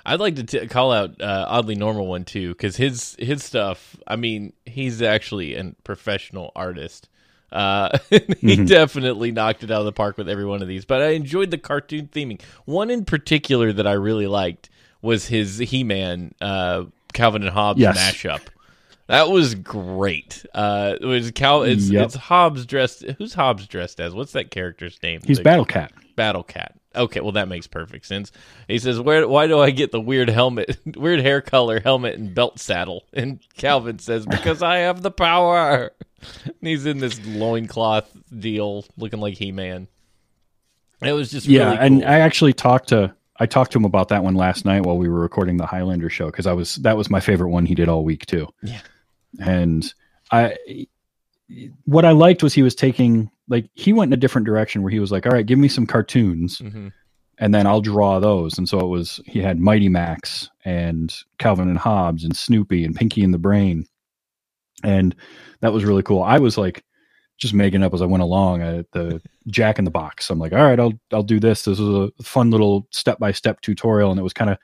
I'd 0.05 0.19
like 0.21 0.35
to 0.37 0.43
t- 0.43 0.65
call 0.67 0.91
out 0.91 1.21
uh, 1.21 1.45
oddly 1.47 1.75
normal 1.75 2.07
one 2.07 2.23
too 2.23 2.49
because 2.49 2.77
his 2.77 3.15
his 3.19 3.43
stuff. 3.43 3.95
I 4.07 4.15
mean, 4.15 4.53
he's 4.65 5.01
actually 5.01 5.55
a 5.55 5.73
professional 5.83 6.51
artist. 6.55 7.09
Uh, 7.51 7.97
he 8.09 8.17
Mhm. 8.19 8.67
definitely 8.67 9.31
knocked 9.31 9.63
it 9.63 9.69
out 9.69 9.79
of 9.81 9.85
the 9.85 9.91
park 9.91 10.17
with 10.17 10.29
every 10.29 10.45
one 10.45 10.61
of 10.61 10.67
these. 10.67 10.85
But 10.85 11.01
I 11.01 11.09
enjoyed 11.09 11.51
the 11.51 11.57
cartoon 11.57 12.07
theming. 12.07 12.41
One 12.65 12.89
in 12.89 13.05
particular 13.05 13.73
that 13.73 13.85
I 13.85 13.91
really 13.93 14.25
liked 14.27 14.69
was 15.01 15.27
his 15.27 15.57
He 15.59 15.83
Man 15.83 16.33
uh, 16.41 16.85
Calvin 17.13 17.43
and 17.43 17.51
Hobbes 17.51 17.79
Yes. 17.81 17.97
mashup. 17.97 18.41
That 19.07 19.29
was 19.29 19.53
great. 19.55 20.45
Uh, 20.53 20.95
it 20.99 21.05
was 21.05 21.29
Cal. 21.31 21.63
It's, 21.63 21.89
Yep. 21.89 22.05
it's 22.05 22.15
Hobbes 22.15 22.65
dressed. 22.65 23.03
Who's 23.17 23.33
Hobbes 23.33 23.67
dressed 23.67 23.99
as? 23.99 24.13
What's 24.13 24.31
that 24.31 24.49
character's 24.49 24.97
name? 25.03 25.19
He's 25.25 25.37
The- 25.37 25.43
Battle 25.43 25.65
Cat. 25.65 25.91
Battle 26.15 26.43
Cat. 26.43 26.75
Okay, 26.95 27.19
well 27.19 27.33
that 27.33 27.47
makes 27.47 27.67
perfect 27.67 28.05
sense. 28.07 28.31
He 28.67 28.79
says, 28.79 28.99
"Where? 28.99 29.27
Why 29.27 29.45
do 29.47 29.59
I 29.59 29.69
get 29.69 29.91
the 29.91 30.01
weird 30.01 30.29
helmet, 30.29 30.77
weird 30.95 31.19
hair 31.21 31.39
color 31.41 31.79
helmet 31.79 32.15
and 32.17 32.33
belt 32.33 32.59
saddle?" 32.59 33.03
And 33.13 33.39
Calvin 33.57 33.99
says, 33.99 34.25
"Because 34.25 34.63
I 34.63 34.77
have 34.79 35.01
the 35.03 35.11
power." 35.11 35.91
And 36.45 36.53
he's 36.61 36.85
in 36.85 36.97
this 36.97 37.19
loincloth 37.25 38.09
deal, 38.37 38.85
looking 38.97 39.19
like 39.19 39.35
He 39.35 39.51
Man. 39.51 39.87
It 41.01 41.13
was 41.13 41.31
just 41.31 41.45
Yeah, 41.47 41.65
really 41.71 41.77
and 41.77 42.01
cool. 42.01 42.09
I 42.09 42.19
actually 42.19 42.53
talked 42.53 42.89
to 42.89 43.13
I 43.39 43.45
talked 43.45 43.71
to 43.71 43.77
him 43.77 43.85
about 43.85 44.09
that 44.09 44.23
one 44.23 44.35
last 44.35 44.65
night 44.65 44.81
while 44.81 44.97
we 44.97 45.07
were 45.07 45.19
recording 45.21 45.55
the 45.57 45.65
Highlander 45.65 46.09
show 46.09 46.25
because 46.25 46.45
I 46.47 46.53
was 46.53 46.75
that 46.77 46.97
was 46.97 47.09
my 47.09 47.19
favorite 47.21 47.49
one 47.49 47.65
he 47.65 47.75
did 47.75 47.87
all 47.87 48.03
week 48.03 48.25
too. 48.25 48.47
Yeah. 48.63 48.81
and 49.39 49.93
I 50.31 50.57
what 51.85 52.03
I 52.03 52.11
liked 52.11 52.43
was 52.43 52.53
he 52.53 52.63
was 52.63 52.75
taking 52.75 53.29
like 53.49 53.69
he 53.73 53.91
went 53.93 54.09
in 54.09 54.13
a 54.13 54.17
different 54.21 54.45
direction 54.47 54.81
where 54.83 54.91
he 54.91 54.99
was 54.99 55.11
like, 55.11 55.25
all 55.25 55.31
right, 55.33 55.45
give 55.45 55.59
me 55.59 55.67
some 55.67 55.85
cartoons 55.87 56.59
Mhm. 56.59 56.91
and 57.39 57.53
then 57.53 57.65
I'll 57.67 57.81
draw 57.81 58.19
those. 58.19 58.57
And 58.57 58.69
so 58.69 58.79
it 58.79 58.87
was 58.87 59.19
he 59.25 59.39
had 59.41 59.59
Mighty 59.59 59.89
Max 59.89 60.49
and 60.63 61.13
Calvin 61.39 61.67
and 61.69 61.77
Hobbes 61.77 62.23
and 62.23 62.35
Snoopy 62.37 62.85
and 62.85 62.95
Pinky 62.95 63.23
and 63.23 63.33
the 63.33 63.37
Brain. 63.39 63.85
and 64.83 65.13
that 65.61 65.73
was 65.73 65.83
really 65.83 66.03
cool. 66.03 66.23
I 66.23 66.39
was 66.39 66.57
like 66.57 66.85
just 67.37 67.53
making 67.53 67.83
up 67.83 67.93
as 67.93 68.01
I 68.01 68.05
went 68.05 68.23
along 68.23 68.61
at 68.61 68.89
the 68.91 69.21
Jack 69.47 69.77
in 69.79 69.83
the 69.85 69.91
Box. 69.91 70.29
I'm 70.29 70.39
like, 70.39 70.53
all 70.53 70.63
right, 70.63 70.79
I'll 70.79 70.93
I'll 71.11 71.23
do 71.23 71.39
this. 71.39 71.63
This 71.63 71.79
was 71.79 72.11
a 72.19 72.23
fun 72.23 72.49
little 72.51 72.87
step 72.91 73.19
by 73.19 73.31
step 73.33 73.59
tutorial, 73.61 74.09
and 74.11 74.19
it 74.19 74.23
was 74.23 74.31
kind 74.33 74.49
of. 74.51 74.57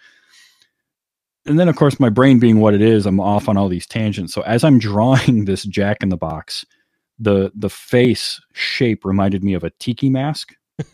And 1.48 1.60
then, 1.60 1.68
of 1.70 1.76
course, 1.76 2.00
my 2.00 2.10
brain 2.10 2.40
being 2.40 2.60
what 2.60 2.74
it 2.74 2.82
is, 2.82 3.06
I'm 3.06 3.20
off 3.20 3.48
on 3.48 3.56
all 3.58 3.70
these 3.70 3.86
tangents. 3.86 4.34
So 4.34 4.42
as 4.44 4.64
I'm 4.64 4.80
drawing 4.90 5.46
this 5.46 5.64
Jack 5.64 6.02
in 6.02 6.10
the 6.10 6.18
Box, 6.18 6.66
the 7.20 7.52
the 7.56 7.70
face 7.70 8.42
shape 8.54 9.06
reminded 9.06 9.44
me 9.44 9.54
of 9.54 9.64
a 9.64 9.70
tiki 9.72 10.10
mask. 10.10 10.56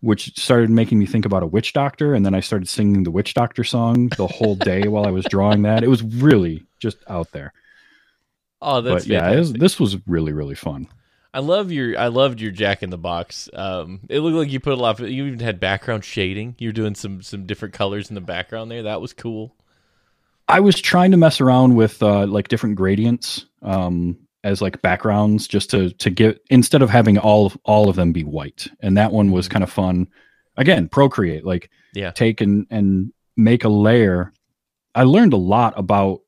which 0.00 0.36
started 0.36 0.68
making 0.68 0.98
me 0.98 1.06
think 1.06 1.24
about 1.24 1.44
a 1.44 1.46
witch 1.46 1.72
doctor 1.72 2.12
and 2.12 2.26
then 2.26 2.34
i 2.34 2.40
started 2.40 2.68
singing 2.68 3.04
the 3.04 3.10
witch 3.10 3.34
doctor 3.34 3.62
song 3.62 4.08
the 4.16 4.26
whole 4.26 4.56
day 4.56 4.82
while 4.88 5.06
i 5.06 5.10
was 5.12 5.24
drawing 5.26 5.62
that 5.62 5.84
it 5.84 5.88
was 5.88 6.02
really 6.02 6.66
just 6.80 6.98
out 7.08 7.30
there 7.30 7.52
Oh, 8.62 8.80
that's 8.80 9.04
but 9.04 9.12
yeah, 9.12 9.34
was, 9.34 9.52
this 9.52 9.80
was 9.80 9.96
really 10.06 10.32
really 10.32 10.54
fun. 10.54 10.86
I 11.34 11.40
love 11.40 11.72
your 11.72 11.98
I 11.98 12.06
loved 12.06 12.40
your 12.40 12.52
Jack 12.52 12.82
in 12.82 12.90
the 12.90 12.98
Box. 12.98 13.50
Um, 13.52 14.00
it 14.08 14.20
looked 14.20 14.36
like 14.36 14.50
you 14.50 14.60
put 14.60 14.72
a 14.72 14.76
lot. 14.76 15.00
Of, 15.00 15.10
you 15.10 15.26
even 15.26 15.40
had 15.40 15.58
background 15.58 16.04
shading. 16.04 16.54
You're 16.58 16.72
doing 16.72 16.94
some 16.94 17.22
some 17.22 17.44
different 17.44 17.74
colors 17.74 18.08
in 18.08 18.14
the 18.14 18.20
background 18.20 18.70
there. 18.70 18.84
That 18.84 19.00
was 19.00 19.12
cool. 19.12 19.56
I 20.48 20.60
was 20.60 20.80
trying 20.80 21.10
to 21.10 21.16
mess 21.16 21.40
around 21.40 21.74
with 21.74 22.02
uh, 22.02 22.26
like 22.26 22.48
different 22.48 22.76
gradients 22.76 23.46
um, 23.62 24.16
as 24.44 24.60
like 24.60 24.82
backgrounds, 24.82 25.46
just 25.46 25.70
to 25.70 25.90
to 25.90 26.10
get 26.10 26.40
instead 26.50 26.82
of 26.82 26.90
having 26.90 27.18
all 27.18 27.46
of, 27.46 27.58
all 27.64 27.88
of 27.88 27.96
them 27.96 28.12
be 28.12 28.24
white. 28.24 28.68
And 28.80 28.96
that 28.96 29.12
one 29.12 29.30
was 29.30 29.46
mm-hmm. 29.46 29.52
kind 29.52 29.64
of 29.64 29.72
fun. 29.72 30.08
Again, 30.56 30.88
Procreate, 30.88 31.44
like 31.44 31.70
yeah, 31.94 32.10
take 32.10 32.40
and 32.40 32.66
and 32.70 33.12
make 33.36 33.64
a 33.64 33.68
layer. 33.68 34.32
I 34.94 35.04
learned 35.04 35.32
a 35.32 35.38
lot 35.38 35.74
about 35.78 36.20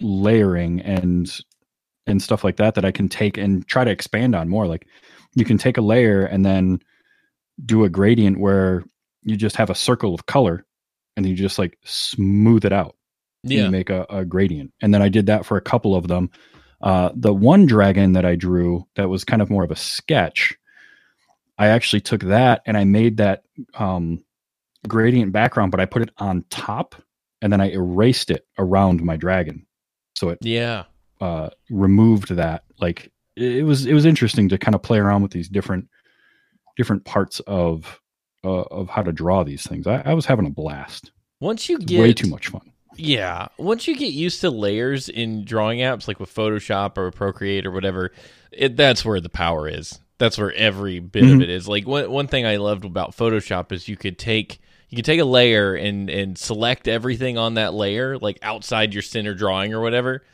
layering 0.00 0.80
and 0.80 1.30
and 2.06 2.22
stuff 2.22 2.42
like 2.42 2.56
that 2.56 2.74
that 2.74 2.84
I 2.84 2.90
can 2.90 3.08
take 3.08 3.36
and 3.36 3.66
try 3.66 3.84
to 3.84 3.90
expand 3.90 4.34
on 4.34 4.48
more. 4.48 4.66
Like 4.66 4.86
you 5.34 5.44
can 5.44 5.58
take 5.58 5.76
a 5.76 5.82
layer 5.82 6.24
and 6.24 6.44
then 6.44 6.80
do 7.64 7.84
a 7.84 7.88
gradient 7.88 8.38
where 8.38 8.84
you 9.24 9.36
just 9.36 9.56
have 9.56 9.70
a 9.70 9.74
circle 9.74 10.14
of 10.14 10.26
color 10.26 10.64
and 11.16 11.26
you 11.26 11.34
just 11.34 11.58
like 11.58 11.76
smooth 11.84 12.64
it 12.64 12.72
out. 12.72 12.94
Yeah. 13.44 13.64
And 13.64 13.72
make 13.72 13.88
a, 13.88 14.04
a 14.10 14.24
gradient. 14.24 14.72
And 14.82 14.92
then 14.92 15.00
I 15.00 15.08
did 15.08 15.26
that 15.26 15.46
for 15.46 15.56
a 15.56 15.60
couple 15.62 15.94
of 15.94 16.08
them. 16.08 16.30
Uh, 16.80 17.10
the 17.14 17.34
one 17.34 17.66
dragon 17.66 18.12
that 18.12 18.24
I 18.24 18.36
drew 18.36 18.86
that 18.94 19.08
was 19.08 19.24
kind 19.24 19.42
of 19.42 19.50
more 19.50 19.64
of 19.64 19.70
a 19.70 19.76
sketch, 19.76 20.56
I 21.58 21.68
actually 21.68 22.00
took 22.00 22.22
that 22.22 22.62
and 22.66 22.76
I 22.76 22.84
made 22.84 23.16
that 23.16 23.42
um, 23.74 24.24
gradient 24.86 25.32
background, 25.32 25.72
but 25.72 25.80
I 25.80 25.86
put 25.86 26.02
it 26.02 26.10
on 26.18 26.44
top 26.50 26.94
and 27.42 27.52
then 27.52 27.60
I 27.60 27.70
erased 27.70 28.30
it 28.30 28.46
around 28.58 29.02
my 29.02 29.16
dragon. 29.16 29.66
So 30.14 30.30
it 30.30 30.38
yeah 30.42 30.84
uh, 31.20 31.50
removed 31.70 32.34
that. 32.34 32.64
Like 32.80 33.10
it 33.36 33.64
was 33.64 33.86
it 33.86 33.94
was 33.94 34.04
interesting 34.04 34.48
to 34.50 34.58
kind 34.58 34.74
of 34.74 34.82
play 34.82 34.98
around 34.98 35.22
with 35.22 35.32
these 35.32 35.48
different 35.48 35.88
different 36.76 37.04
parts 37.04 37.40
of 37.40 38.00
uh, 38.44 38.62
of 38.62 38.88
how 38.88 39.02
to 39.02 39.12
draw 39.12 39.42
these 39.42 39.66
things. 39.66 39.86
I, 39.86 40.02
I 40.04 40.14
was 40.14 40.26
having 40.26 40.46
a 40.46 40.50
blast. 40.50 41.12
Once 41.40 41.68
you 41.68 41.78
get 41.78 42.00
way 42.00 42.12
too 42.12 42.28
much 42.28 42.48
fun. 42.48 42.72
Yeah, 42.98 43.48
once 43.58 43.86
you 43.86 43.96
get 43.96 44.12
used 44.12 44.40
to 44.40 44.50
layers 44.50 45.08
in 45.08 45.44
drawing 45.44 45.78
apps 45.78 46.08
like 46.08 46.18
with 46.18 46.34
Photoshop 46.34 46.98
or 46.98 47.10
Procreate 47.12 47.64
or 47.64 47.70
whatever, 47.70 48.10
it, 48.50 48.76
that's 48.76 49.04
where 49.04 49.20
the 49.20 49.28
power 49.28 49.68
is. 49.68 50.00
That's 50.18 50.36
where 50.36 50.52
every 50.52 50.98
bit 50.98 51.22
mm-hmm. 51.22 51.34
of 51.36 51.42
it 51.42 51.50
is. 51.50 51.68
Like 51.68 51.86
one 51.86 52.10
one 52.10 52.26
thing 52.26 52.44
I 52.44 52.56
loved 52.56 52.84
about 52.84 53.16
Photoshop 53.16 53.70
is 53.70 53.86
you 53.86 53.96
could 53.96 54.18
take 54.18 54.60
you 54.88 54.96
could 54.96 55.04
take 55.04 55.20
a 55.20 55.24
layer 55.24 55.74
and 55.74 56.10
and 56.10 56.36
select 56.36 56.88
everything 56.88 57.38
on 57.38 57.54
that 57.54 57.72
layer 57.72 58.18
like 58.18 58.38
outside 58.42 58.94
your 58.94 59.02
center 59.02 59.34
drawing 59.34 59.72
or 59.74 59.80
whatever 59.80 60.24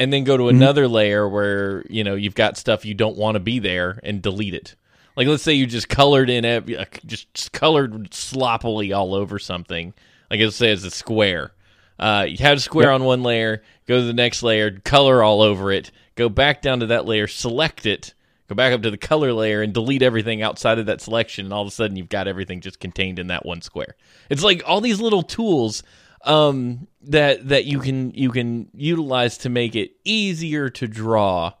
and 0.00 0.12
then 0.12 0.24
go 0.24 0.36
to 0.36 0.44
mm-hmm. 0.44 0.56
another 0.56 0.88
layer 0.88 1.28
where 1.28 1.84
you 1.88 2.02
know 2.02 2.16
you've 2.16 2.34
got 2.34 2.56
stuff 2.56 2.84
you 2.84 2.94
don't 2.94 3.16
want 3.16 3.36
to 3.36 3.40
be 3.40 3.60
there 3.60 4.00
and 4.02 4.20
delete 4.20 4.54
it. 4.54 4.74
Like 5.16 5.28
let's 5.28 5.42
say 5.42 5.52
you 5.52 5.66
just 5.66 5.88
colored 5.88 6.30
in 6.30 6.44
it, 6.44 6.78
uh, 6.78 6.84
just 7.06 7.52
colored 7.52 8.12
sloppily 8.12 8.92
all 8.92 9.14
over 9.14 9.38
something. 9.38 9.92
Like 10.30 10.40
let's 10.40 10.56
say 10.56 10.72
it's 10.72 10.84
a 10.84 10.90
square. 10.90 11.52
Uh, 12.00 12.24
you 12.26 12.38
have 12.38 12.56
a 12.56 12.60
square 12.60 12.86
yep. 12.86 12.94
on 12.94 13.04
one 13.04 13.22
layer, 13.22 13.62
go 13.86 14.00
to 14.00 14.06
the 14.06 14.14
next 14.14 14.42
layer, 14.42 14.70
color 14.70 15.22
all 15.22 15.42
over 15.42 15.70
it, 15.70 15.90
go 16.14 16.30
back 16.30 16.62
down 16.62 16.80
to 16.80 16.86
that 16.86 17.04
layer, 17.04 17.26
select 17.26 17.84
it, 17.84 18.14
go 18.48 18.54
back 18.54 18.72
up 18.72 18.80
to 18.80 18.90
the 18.90 18.96
color 18.96 19.34
layer, 19.34 19.60
and 19.60 19.74
delete 19.74 20.02
everything 20.02 20.40
outside 20.40 20.78
of 20.78 20.86
that 20.86 21.02
selection. 21.02 21.44
And 21.44 21.52
all 21.52 21.60
of 21.60 21.68
a 21.68 21.70
sudden, 21.70 21.96
you've 21.96 22.08
got 22.08 22.26
everything 22.26 22.62
just 22.62 22.80
contained 22.80 23.18
in 23.18 23.26
that 23.26 23.44
one 23.44 23.60
square. 23.60 23.96
It's 24.30 24.42
like 24.42 24.62
all 24.66 24.80
these 24.80 24.98
little 24.98 25.22
tools 25.22 25.82
um, 26.22 26.88
that 27.02 27.48
that 27.48 27.66
you 27.66 27.80
can 27.80 28.12
you 28.12 28.30
can 28.30 28.68
utilize 28.74 29.38
to 29.38 29.50
make 29.50 29.76
it 29.76 29.92
easier 30.04 30.70
to 30.70 30.88
draw 30.88 31.52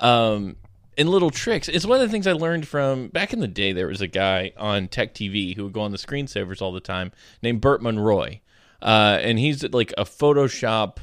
um, 0.00 0.56
and 0.98 1.08
little 1.08 1.30
tricks. 1.30 1.68
It's 1.68 1.86
one 1.86 2.00
of 2.00 2.06
the 2.06 2.12
things 2.12 2.26
I 2.26 2.32
learned 2.32 2.66
from 2.66 3.08
back 3.08 3.32
in 3.32 3.40
the 3.40 3.48
day. 3.48 3.72
There 3.72 3.88
was 3.88 4.00
a 4.00 4.06
guy 4.06 4.52
on 4.56 4.88
Tech 4.88 5.14
TV 5.14 5.54
who 5.54 5.64
would 5.64 5.72
go 5.72 5.82
on 5.82 5.92
the 5.92 5.98
screensavers 5.98 6.62
all 6.62 6.72
the 6.72 6.80
time 6.80 7.12
named 7.42 7.60
Bert 7.60 7.82
Monroy, 7.82 8.40
uh, 8.82 9.18
and 9.20 9.38
he's 9.38 9.62
like 9.62 9.92
a 9.98 10.04
Photoshop 10.04 10.98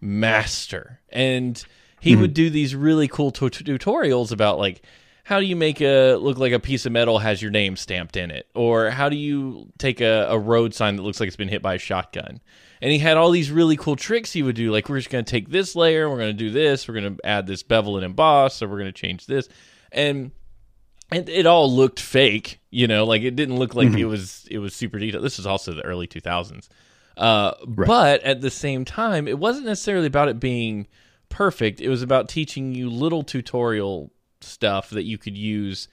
master, 0.00 1.00
and 1.10 1.62
he 2.00 2.12
mm-hmm. 2.12 2.20
would 2.22 2.34
do 2.34 2.50
these 2.50 2.74
really 2.74 3.08
cool 3.08 3.30
t- 3.30 3.46
tutorials 3.48 4.32
about 4.32 4.58
like 4.58 4.82
how 5.24 5.40
do 5.40 5.46
you 5.46 5.56
make 5.56 5.80
a 5.80 6.16
look 6.16 6.36
like 6.36 6.52
a 6.52 6.60
piece 6.60 6.84
of 6.84 6.92
metal 6.92 7.18
has 7.18 7.40
your 7.40 7.50
name 7.50 7.76
stamped 7.76 8.16
in 8.16 8.30
it? 8.30 8.46
Or 8.54 8.90
how 8.90 9.08
do 9.08 9.16
you 9.16 9.72
take 9.78 10.02
a, 10.02 10.26
a 10.28 10.38
road 10.38 10.74
sign 10.74 10.96
that 10.96 11.02
looks 11.02 11.18
like 11.18 11.26
it's 11.28 11.36
been 11.36 11.48
hit 11.48 11.62
by 11.62 11.74
a 11.74 11.78
shotgun? 11.78 12.42
And 12.82 12.92
he 12.92 12.98
had 12.98 13.16
all 13.16 13.30
these 13.30 13.50
really 13.50 13.76
cool 13.76 13.96
tricks 13.96 14.32
he 14.32 14.42
would 14.42 14.54
do 14.54 14.70
like 14.70 14.88
we're 14.88 14.98
just 14.98 15.08
going 15.08 15.24
to 15.24 15.30
take 15.30 15.48
this 15.48 15.74
layer 15.74 16.10
we're 16.10 16.18
going 16.18 16.36
to 16.36 16.44
do 16.44 16.50
this 16.50 16.86
we're 16.86 17.00
going 17.00 17.16
to 17.16 17.26
add 17.26 17.46
this 17.46 17.62
bevel 17.62 17.96
and 17.96 18.04
emboss 18.04 18.56
so 18.56 18.66
we're 18.66 18.78
going 18.78 18.92
to 18.92 18.92
change 18.92 19.24
this. 19.24 19.48
And 19.90 20.32
it, 21.10 21.30
it 21.30 21.46
all 21.46 21.72
looked 21.72 22.00
fake 22.00 22.60
you 22.70 22.86
know 22.86 23.06
like 23.06 23.22
it 23.22 23.34
didn't 23.34 23.56
look 23.56 23.74
like 23.74 23.88
mm-hmm. 23.88 23.98
it 23.98 24.04
was 24.04 24.46
it 24.50 24.58
was 24.58 24.74
super 24.74 24.98
detailed. 24.98 25.24
This 25.24 25.38
was 25.38 25.46
also 25.46 25.72
the 25.72 25.84
early 25.84 26.06
2000s 26.06 26.68
uh, 27.16 27.54
right. 27.66 27.86
but 27.86 28.22
at 28.22 28.40
the 28.40 28.50
same 28.50 28.84
time 28.84 29.28
it 29.28 29.38
wasn't 29.38 29.66
necessarily 29.66 30.06
about 30.06 30.28
it 30.28 30.40
being 30.40 30.86
perfect. 31.34 31.80
It 31.80 31.88
was 31.88 32.02
about 32.02 32.28
teaching 32.28 32.74
you 32.74 32.88
little 32.88 33.24
tutorial 33.24 34.12
stuff 34.40 34.90
that 34.90 35.02
you 35.02 35.18
could 35.18 35.36
use 35.36 35.88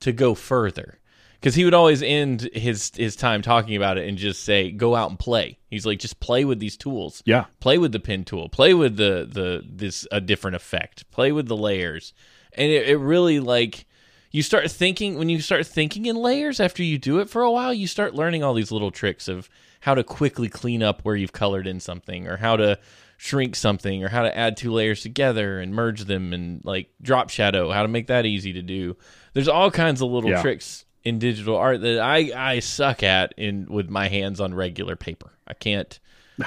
to 0.00 0.12
go 0.12 0.34
further. 0.34 0.98
Because 1.34 1.54
he 1.54 1.64
would 1.64 1.74
always 1.74 2.02
end 2.02 2.48
his 2.54 2.90
his 2.96 3.14
time 3.14 3.42
talking 3.42 3.76
about 3.76 3.98
it 3.98 4.08
and 4.08 4.16
just 4.16 4.42
say 4.42 4.70
go 4.70 4.96
out 4.96 5.10
and 5.10 5.18
play. 5.18 5.58
He's 5.68 5.84
like 5.84 5.98
just 5.98 6.18
play 6.18 6.46
with 6.46 6.60
these 6.60 6.78
tools. 6.78 7.22
Yeah. 7.26 7.44
Play 7.60 7.76
with 7.76 7.92
the 7.92 8.00
pen 8.00 8.24
tool. 8.24 8.48
Play 8.48 8.72
with 8.72 8.96
the 8.96 9.28
the 9.30 9.62
this 9.68 10.06
a 10.10 10.20
different 10.20 10.56
effect. 10.56 11.08
Play 11.10 11.32
with 11.32 11.46
the 11.46 11.56
layers. 11.56 12.14
And 12.54 12.72
it, 12.72 12.88
it 12.88 12.96
really 12.96 13.38
like 13.38 13.86
you 14.30 14.42
start 14.42 14.70
thinking 14.70 15.18
when 15.18 15.28
you 15.28 15.42
start 15.42 15.66
thinking 15.66 16.06
in 16.06 16.16
layers 16.16 16.58
after 16.58 16.82
you 16.82 16.96
do 16.96 17.18
it 17.18 17.28
for 17.28 17.42
a 17.42 17.50
while 17.50 17.72
you 17.72 17.86
start 17.86 18.14
learning 18.14 18.42
all 18.42 18.54
these 18.54 18.72
little 18.72 18.90
tricks 18.90 19.28
of 19.28 19.48
how 19.86 19.94
to 19.94 20.02
quickly 20.02 20.48
clean 20.48 20.82
up 20.82 21.00
where 21.02 21.14
you've 21.14 21.32
colored 21.32 21.64
in 21.64 21.78
something 21.78 22.26
or 22.26 22.36
how 22.36 22.56
to 22.56 22.76
shrink 23.18 23.54
something 23.54 24.02
or 24.02 24.08
how 24.08 24.22
to 24.22 24.36
add 24.36 24.56
two 24.56 24.72
layers 24.72 25.00
together 25.00 25.60
and 25.60 25.72
merge 25.72 26.06
them 26.06 26.32
and 26.32 26.60
like 26.64 26.88
drop 27.00 27.30
shadow, 27.30 27.70
how 27.70 27.82
to 27.82 27.88
make 27.88 28.08
that 28.08 28.26
easy 28.26 28.52
to 28.52 28.62
do. 28.62 28.96
There's 29.32 29.46
all 29.46 29.70
kinds 29.70 30.02
of 30.02 30.10
little 30.10 30.30
yeah. 30.30 30.42
tricks 30.42 30.84
in 31.04 31.20
digital 31.20 31.56
art 31.56 31.82
that 31.82 32.00
I 32.00 32.32
I 32.34 32.58
suck 32.58 33.04
at 33.04 33.32
in 33.36 33.66
with 33.66 33.88
my 33.88 34.08
hands 34.08 34.40
on 34.40 34.54
regular 34.54 34.96
paper. 34.96 35.30
I 35.46 35.54
can't 35.54 36.00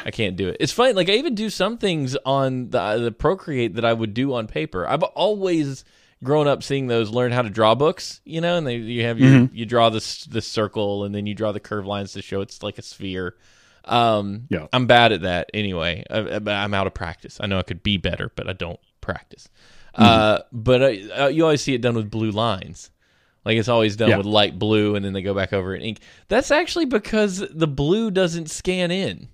I 0.03 0.11
can't 0.11 0.35
do 0.35 0.49
it. 0.49 0.57
It's 0.59 0.73
funny 0.73 0.91
like 0.91 1.07
I 1.07 1.13
even 1.13 1.33
do 1.33 1.49
some 1.49 1.77
things 1.77 2.17
on 2.25 2.71
the 2.71 2.97
the 2.97 3.13
Procreate 3.13 3.75
that 3.75 3.85
I 3.85 3.93
would 3.93 4.13
do 4.13 4.33
on 4.33 4.47
paper. 4.47 4.85
I've 4.85 5.03
always 5.03 5.85
grown 6.23 6.47
up 6.47 6.63
seeing 6.63 6.87
those 6.87 7.09
learn 7.09 7.31
how 7.31 7.41
to 7.41 7.49
draw 7.49 7.75
books, 7.75 8.21
you 8.25 8.41
know, 8.41 8.57
and 8.57 8.67
they 8.67 8.75
you 8.75 9.03
have 9.03 9.19
your 9.19 9.29
mm-hmm. 9.29 9.55
you 9.55 9.65
draw 9.65 9.89
this 9.89 10.25
this 10.25 10.47
circle 10.47 11.03
and 11.03 11.13
then 11.13 11.25
you 11.25 11.33
draw 11.33 11.51
the 11.51 11.59
curved 11.59 11.87
lines 11.87 12.13
to 12.13 12.21
show 12.21 12.41
it's 12.41 12.63
like 12.63 12.77
a 12.77 12.81
sphere. 12.81 13.35
Um, 13.85 14.47
yeah. 14.49 14.67
I'm 14.71 14.85
bad 14.85 15.11
at 15.11 15.21
that 15.21 15.49
anyway. 15.53 16.03
I, 16.09 16.39
I'm 16.45 16.73
out 16.73 16.87
of 16.87 16.93
practice. 16.93 17.37
I 17.41 17.47
know 17.47 17.57
I 17.57 17.63
could 17.63 17.81
be 17.81 17.97
better, 17.97 18.31
but 18.35 18.49
I 18.49 18.53
don't 18.53 18.79
practice. 19.01 19.49
Mm-hmm. 19.95 20.03
Uh, 20.03 20.39
but 20.51 20.81
uh, 20.81 21.27
you 21.27 21.43
always 21.43 21.61
see 21.61 21.73
it 21.73 21.81
done 21.81 21.95
with 21.95 22.11
blue 22.11 22.31
lines. 22.31 22.91
Like 23.45 23.57
it's 23.57 23.69
always 23.69 23.95
done 23.95 24.09
yeah. 24.09 24.17
with 24.17 24.25
light 24.25 24.59
blue, 24.59 24.95
and 24.95 25.03
then 25.03 25.13
they 25.13 25.21
go 25.21 25.33
back 25.33 25.53
over 25.53 25.73
in 25.73 25.81
ink. 25.81 25.99
That's 26.27 26.51
actually 26.51 26.85
because 26.85 27.39
the 27.49 27.67
blue 27.67 28.11
doesn't 28.11 28.49
scan 28.49 28.91
in. 28.91 29.29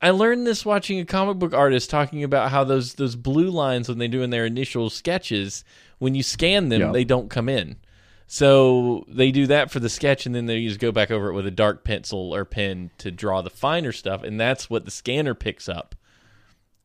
I 0.00 0.10
learned 0.10 0.46
this 0.46 0.64
watching 0.64 1.00
a 1.00 1.04
comic 1.04 1.38
book 1.38 1.54
artist 1.54 1.88
talking 1.88 2.24
about 2.24 2.50
how 2.50 2.64
those 2.64 2.94
those 2.94 3.14
blue 3.14 3.50
lines 3.50 3.88
when 3.88 3.98
they 3.98 4.08
do 4.08 4.22
in 4.22 4.30
their 4.30 4.46
initial 4.46 4.90
sketches, 4.90 5.64
when 5.98 6.14
you 6.14 6.22
scan 6.22 6.68
them, 6.68 6.80
yeah. 6.80 6.92
they 6.92 7.04
don't 7.04 7.30
come 7.30 7.48
in. 7.48 7.76
So 8.26 9.04
they 9.08 9.30
do 9.30 9.46
that 9.46 9.70
for 9.70 9.78
the 9.78 9.88
sketch, 9.88 10.26
and 10.26 10.34
then 10.34 10.46
they 10.46 10.66
just 10.66 10.80
go 10.80 10.90
back 10.90 11.10
over 11.10 11.28
it 11.28 11.34
with 11.34 11.46
a 11.46 11.50
dark 11.50 11.84
pencil 11.84 12.34
or 12.34 12.44
pen 12.44 12.90
to 12.98 13.10
draw 13.10 13.40
the 13.40 13.50
finer 13.50 13.92
stuff, 13.92 14.22
and 14.22 14.38
that's 14.38 14.68
what 14.68 14.84
the 14.84 14.90
scanner 14.90 15.34
picks 15.34 15.68
up. 15.68 15.94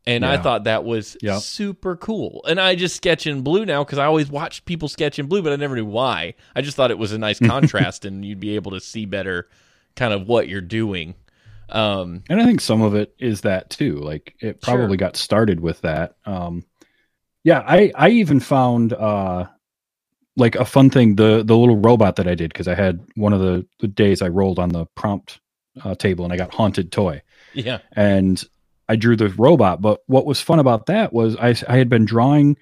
And 0.06 0.24
yeah. 0.24 0.32
I 0.32 0.38
thought 0.38 0.63
that 0.63 0.84
was 0.84 1.15
yep. 1.22 1.41
super 1.41 1.96
cool. 1.96 2.44
And 2.48 2.60
I 2.60 2.75
just 2.75 2.96
sketch 2.96 3.27
in 3.27 3.41
blue 3.41 3.65
now 3.65 3.84
because 3.84 4.00
I 4.00 4.06
always 4.06 4.30
watched 4.32 4.65
people 4.65 4.88
sketch 4.88 5.20
in 5.20 5.27
blue, 5.27 5.44
but 5.44 5.53
I 5.53 5.58
never 5.58 5.75
knew 5.75 5.86
why. 5.86 6.34
I 6.56 6.62
just 6.62 6.75
thought 6.75 6.89
it 6.89 6.98
was 6.98 7.12
a 7.12 7.20
nice 7.20 7.39
contrast, 7.46 8.06
and 8.06 8.24
you'd 8.24 8.39
be 8.39 8.56
able 8.56 8.72
to 8.72 8.80
see 8.80 9.06
better 9.06 9.48
kind 9.96 10.13
of 10.13 10.27
what 10.27 10.48
you're 10.48 10.62
doing. 10.62 11.15
Um, 11.70 12.24
and 12.30 12.41
I 12.41 12.46
think 12.46 12.62
some 12.62 12.82
of 12.82 12.96
it 12.96 13.15
is 13.18 13.41
that 13.41 13.70
too. 13.70 13.96
Like 13.96 14.36
it 14.39 14.62
probably 14.62 14.89
sure. 14.89 14.98
got 14.98 15.15
started 15.15 15.60
with 15.60 15.82
that. 15.82 16.15
Um, 16.25 16.65
Yeah, 17.43 17.63
I 17.65 17.91
I 17.95 18.10
even 18.10 18.39
found 18.39 18.93
uh 18.93 19.48
like 20.38 20.55
a 20.55 20.65
fun 20.65 20.89
thing 20.89 21.15
the 21.15 21.43
the 21.43 21.57
little 21.57 21.77
robot 21.77 22.15
that 22.15 22.27
I 22.27 22.36
did 22.36 22.53
because 22.53 22.67
I 22.67 22.75
had 22.75 23.05
one 23.15 23.33
of 23.33 23.41
the, 23.41 23.65
the 23.79 23.88
days 23.88 24.21
I 24.21 24.29
rolled 24.29 24.60
on 24.60 24.69
the 24.69 24.86
prompt 24.95 25.39
uh, 25.83 25.95
table 25.95 26.24
and 26.24 26.33
I 26.33 26.38
got 26.38 26.53
haunted 26.53 26.91
toy 26.91 27.21
Yeah. 27.53 27.79
and 27.93 28.43
I 28.88 28.95
drew 28.95 29.15
the 29.15 29.29
robot. 29.29 29.81
But 29.81 30.01
what 30.07 30.25
was 30.25 30.41
fun 30.41 30.60
about 30.60 30.86
that 30.88 31.13
was 31.13 31.36
I 31.38 31.55
I 31.67 31.77
had 31.77 31.89
been 31.89 32.05
drawing 32.05 32.57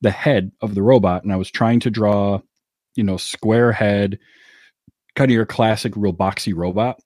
the 0.00 0.10
head 0.10 0.52
of 0.60 0.74
the 0.74 0.82
robot 0.82 1.24
and 1.24 1.32
I 1.32 1.36
was 1.36 1.50
trying 1.50 1.80
to 1.80 1.90
draw 1.90 2.40
you 2.96 3.04
know 3.04 3.16
square 3.16 3.72
head, 3.72 4.18
kind 5.16 5.30
of 5.30 5.34
your 5.34 5.46
classic 5.46 5.92
real 5.96 6.12
boxy 6.12 6.52
robot, 6.54 7.00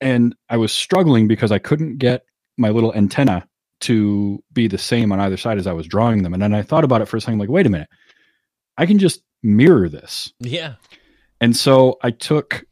and 0.00 0.34
I 0.48 0.56
was 0.58 0.72
struggling 0.72 1.26
because 1.28 1.50
I 1.52 1.58
couldn't 1.58 1.98
get 1.98 2.24
my 2.56 2.70
little 2.70 2.94
antenna 2.94 3.46
to 3.80 4.42
be 4.52 4.68
the 4.68 4.78
same 4.78 5.12
on 5.12 5.20
either 5.20 5.36
side 5.36 5.58
as 5.58 5.66
I 5.66 5.72
was 5.72 5.86
drawing 5.86 6.22
them. 6.22 6.32
And 6.32 6.42
then 6.42 6.54
I 6.54 6.62
thought 6.62 6.84
about 6.84 7.02
it 7.02 7.06
for 7.06 7.16
a 7.16 7.20
second, 7.20 7.38
like, 7.38 7.48
wait 7.48 7.66
a 7.66 7.70
minute, 7.70 7.88
I 8.78 8.86
can 8.86 8.98
just 8.98 9.22
mirror 9.42 9.88
this. 9.88 10.32
Yeah. 10.40 10.74
And 11.40 11.56
so 11.56 11.98
I 12.02 12.10
took 12.10 12.64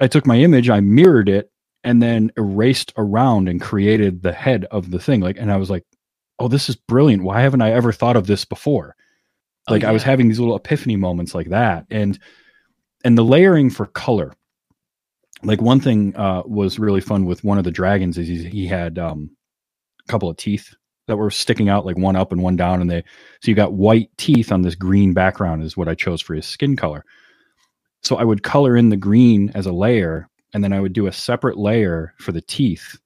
I 0.00 0.06
took 0.06 0.26
my 0.26 0.36
image, 0.36 0.70
I 0.70 0.80
mirrored 0.80 1.28
it, 1.28 1.50
and 1.84 2.02
then 2.02 2.30
erased 2.36 2.92
around 2.96 3.48
and 3.48 3.60
created 3.60 4.22
the 4.22 4.32
head 4.32 4.64
of 4.70 4.90
the 4.90 4.98
thing. 5.00 5.20
Like, 5.20 5.36
and 5.38 5.50
I 5.50 5.56
was 5.56 5.70
like, 5.70 5.84
oh, 6.38 6.48
this 6.48 6.68
is 6.68 6.76
brilliant. 6.76 7.24
Why 7.24 7.40
haven't 7.40 7.62
I 7.62 7.72
ever 7.72 7.92
thought 7.92 8.16
of 8.16 8.26
this 8.26 8.44
before? 8.44 8.94
Oh, 9.66 9.72
Like 9.72 9.84
I 9.84 9.92
was 9.92 10.02
having 10.02 10.28
these 10.28 10.38
little 10.38 10.56
epiphany 10.56 10.96
moments 10.96 11.34
like 11.34 11.48
that. 11.50 11.86
And 11.90 12.18
and 13.04 13.16
the 13.16 13.24
layering 13.24 13.70
for 13.70 13.86
color. 13.86 14.34
Like 15.42 15.60
one 15.60 15.80
thing 15.80 16.16
uh 16.16 16.42
was 16.46 16.78
really 16.78 17.00
fun 17.00 17.24
with 17.24 17.44
one 17.44 17.58
of 17.58 17.64
the 17.64 17.70
dragons 17.70 18.18
is 18.18 18.28
he, 18.28 18.44
he 18.48 18.66
had 18.66 18.98
um 18.98 19.30
couple 20.08 20.28
of 20.28 20.36
teeth 20.36 20.74
that 21.06 21.16
were 21.16 21.30
sticking 21.30 21.68
out 21.68 21.86
like 21.86 21.96
one 21.96 22.16
up 22.16 22.32
and 22.32 22.42
one 22.42 22.56
down 22.56 22.80
and 22.80 22.90
they 22.90 23.02
so 23.40 23.50
you 23.50 23.54
got 23.54 23.72
white 23.72 24.10
teeth 24.18 24.52
on 24.52 24.62
this 24.62 24.74
green 24.74 25.12
background 25.14 25.62
is 25.62 25.76
what 25.76 25.88
I 25.88 25.94
chose 25.94 26.20
for 26.20 26.34
his 26.34 26.46
skin 26.46 26.76
color. 26.76 27.04
So 28.02 28.16
I 28.16 28.24
would 28.24 28.42
color 28.42 28.76
in 28.76 28.90
the 28.90 28.96
green 28.96 29.50
as 29.54 29.66
a 29.66 29.72
layer 29.72 30.28
and 30.54 30.62
then 30.62 30.72
I 30.72 30.80
would 30.80 30.92
do 30.92 31.06
a 31.06 31.12
separate 31.12 31.56
layer 31.58 32.14
for 32.18 32.32
the 32.32 32.40
teeth 32.42 32.98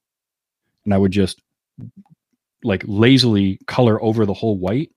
and 0.85 0.93
I 0.93 0.99
would 0.99 1.13
just 1.13 1.41
like 2.65 2.85
lazily 2.87 3.59
color 3.67 4.03
over 4.03 4.27
the 4.27 4.35
whole 4.35 4.59
white. 4.59 4.91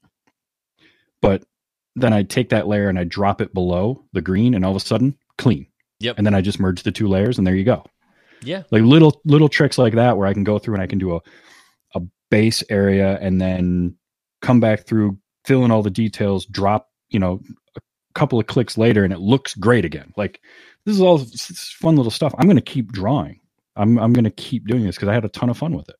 But 1.21 1.43
then 1.95 2.13
I'd 2.13 2.29
take 2.29 2.49
that 2.49 2.67
layer 2.67 2.89
and 2.89 2.99
I'd 2.99 3.09
drop 3.09 3.41
it 3.41 3.53
below 3.53 4.03
the 4.13 4.21
green 4.21 4.53
and 4.53 4.65
all 4.65 4.71
of 4.71 4.77
a 4.77 4.85
sudden 4.85 5.17
clean. 5.37 5.67
Yep. 5.99 6.17
And 6.17 6.25
then 6.27 6.35
I 6.35 6.41
just 6.41 6.59
merge 6.59 6.83
the 6.83 6.91
two 6.91 7.07
layers 7.07 7.37
and 7.37 7.47
there 7.47 7.55
you 7.55 7.63
go 7.63 7.85
Yeah. 8.43 8.63
like 8.71 8.81
little 8.83 9.21
little 9.25 9.49
tricks 9.49 9.77
like 9.77 9.93
that 9.93 10.17
where 10.17 10.27
I 10.27 10.33
can 10.33 10.43
go 10.43 10.59
through 10.59 10.73
and 10.75 10.83
I 10.83 10.87
can 10.87 10.99
do 10.99 11.15
a 11.15 11.17
a 11.17 11.21
base 12.29 12.63
area 12.69 13.17
and 13.21 13.39
then 13.39 13.95
come 14.41 14.59
back 14.59 14.85
through, 14.85 15.17
fill 15.45 15.65
in 15.65 15.71
all 15.71 15.83
the 15.83 15.89
details, 15.89 16.45
drop 16.45 16.89
you 17.09 17.19
know 17.19 17.41
a 17.75 17.81
couple 18.13 18.39
of 18.39 18.47
clicks 18.47 18.77
later, 18.77 19.03
and 19.03 19.13
it 19.13 19.19
looks 19.19 19.55
great 19.55 19.85
again. 19.85 20.13
Like 20.17 20.41
this 20.85 20.95
is 20.95 21.01
all 21.01 21.19
fun 21.19 21.95
little 21.95 22.11
stuff. 22.11 22.33
I'm 22.37 22.47
going 22.47 22.57
to 22.57 22.61
keep 22.61 22.91
drawing. 22.91 23.39
I'm 23.75 23.97
I'm 23.97 24.13
going 24.13 24.25
to 24.25 24.31
keep 24.31 24.67
doing 24.67 24.83
this 24.83 24.95
because 24.95 25.09
I 25.09 25.13
had 25.13 25.25
a 25.25 25.29
ton 25.29 25.49
of 25.49 25.57
fun 25.57 25.75
with 25.75 25.89
it. 25.89 25.95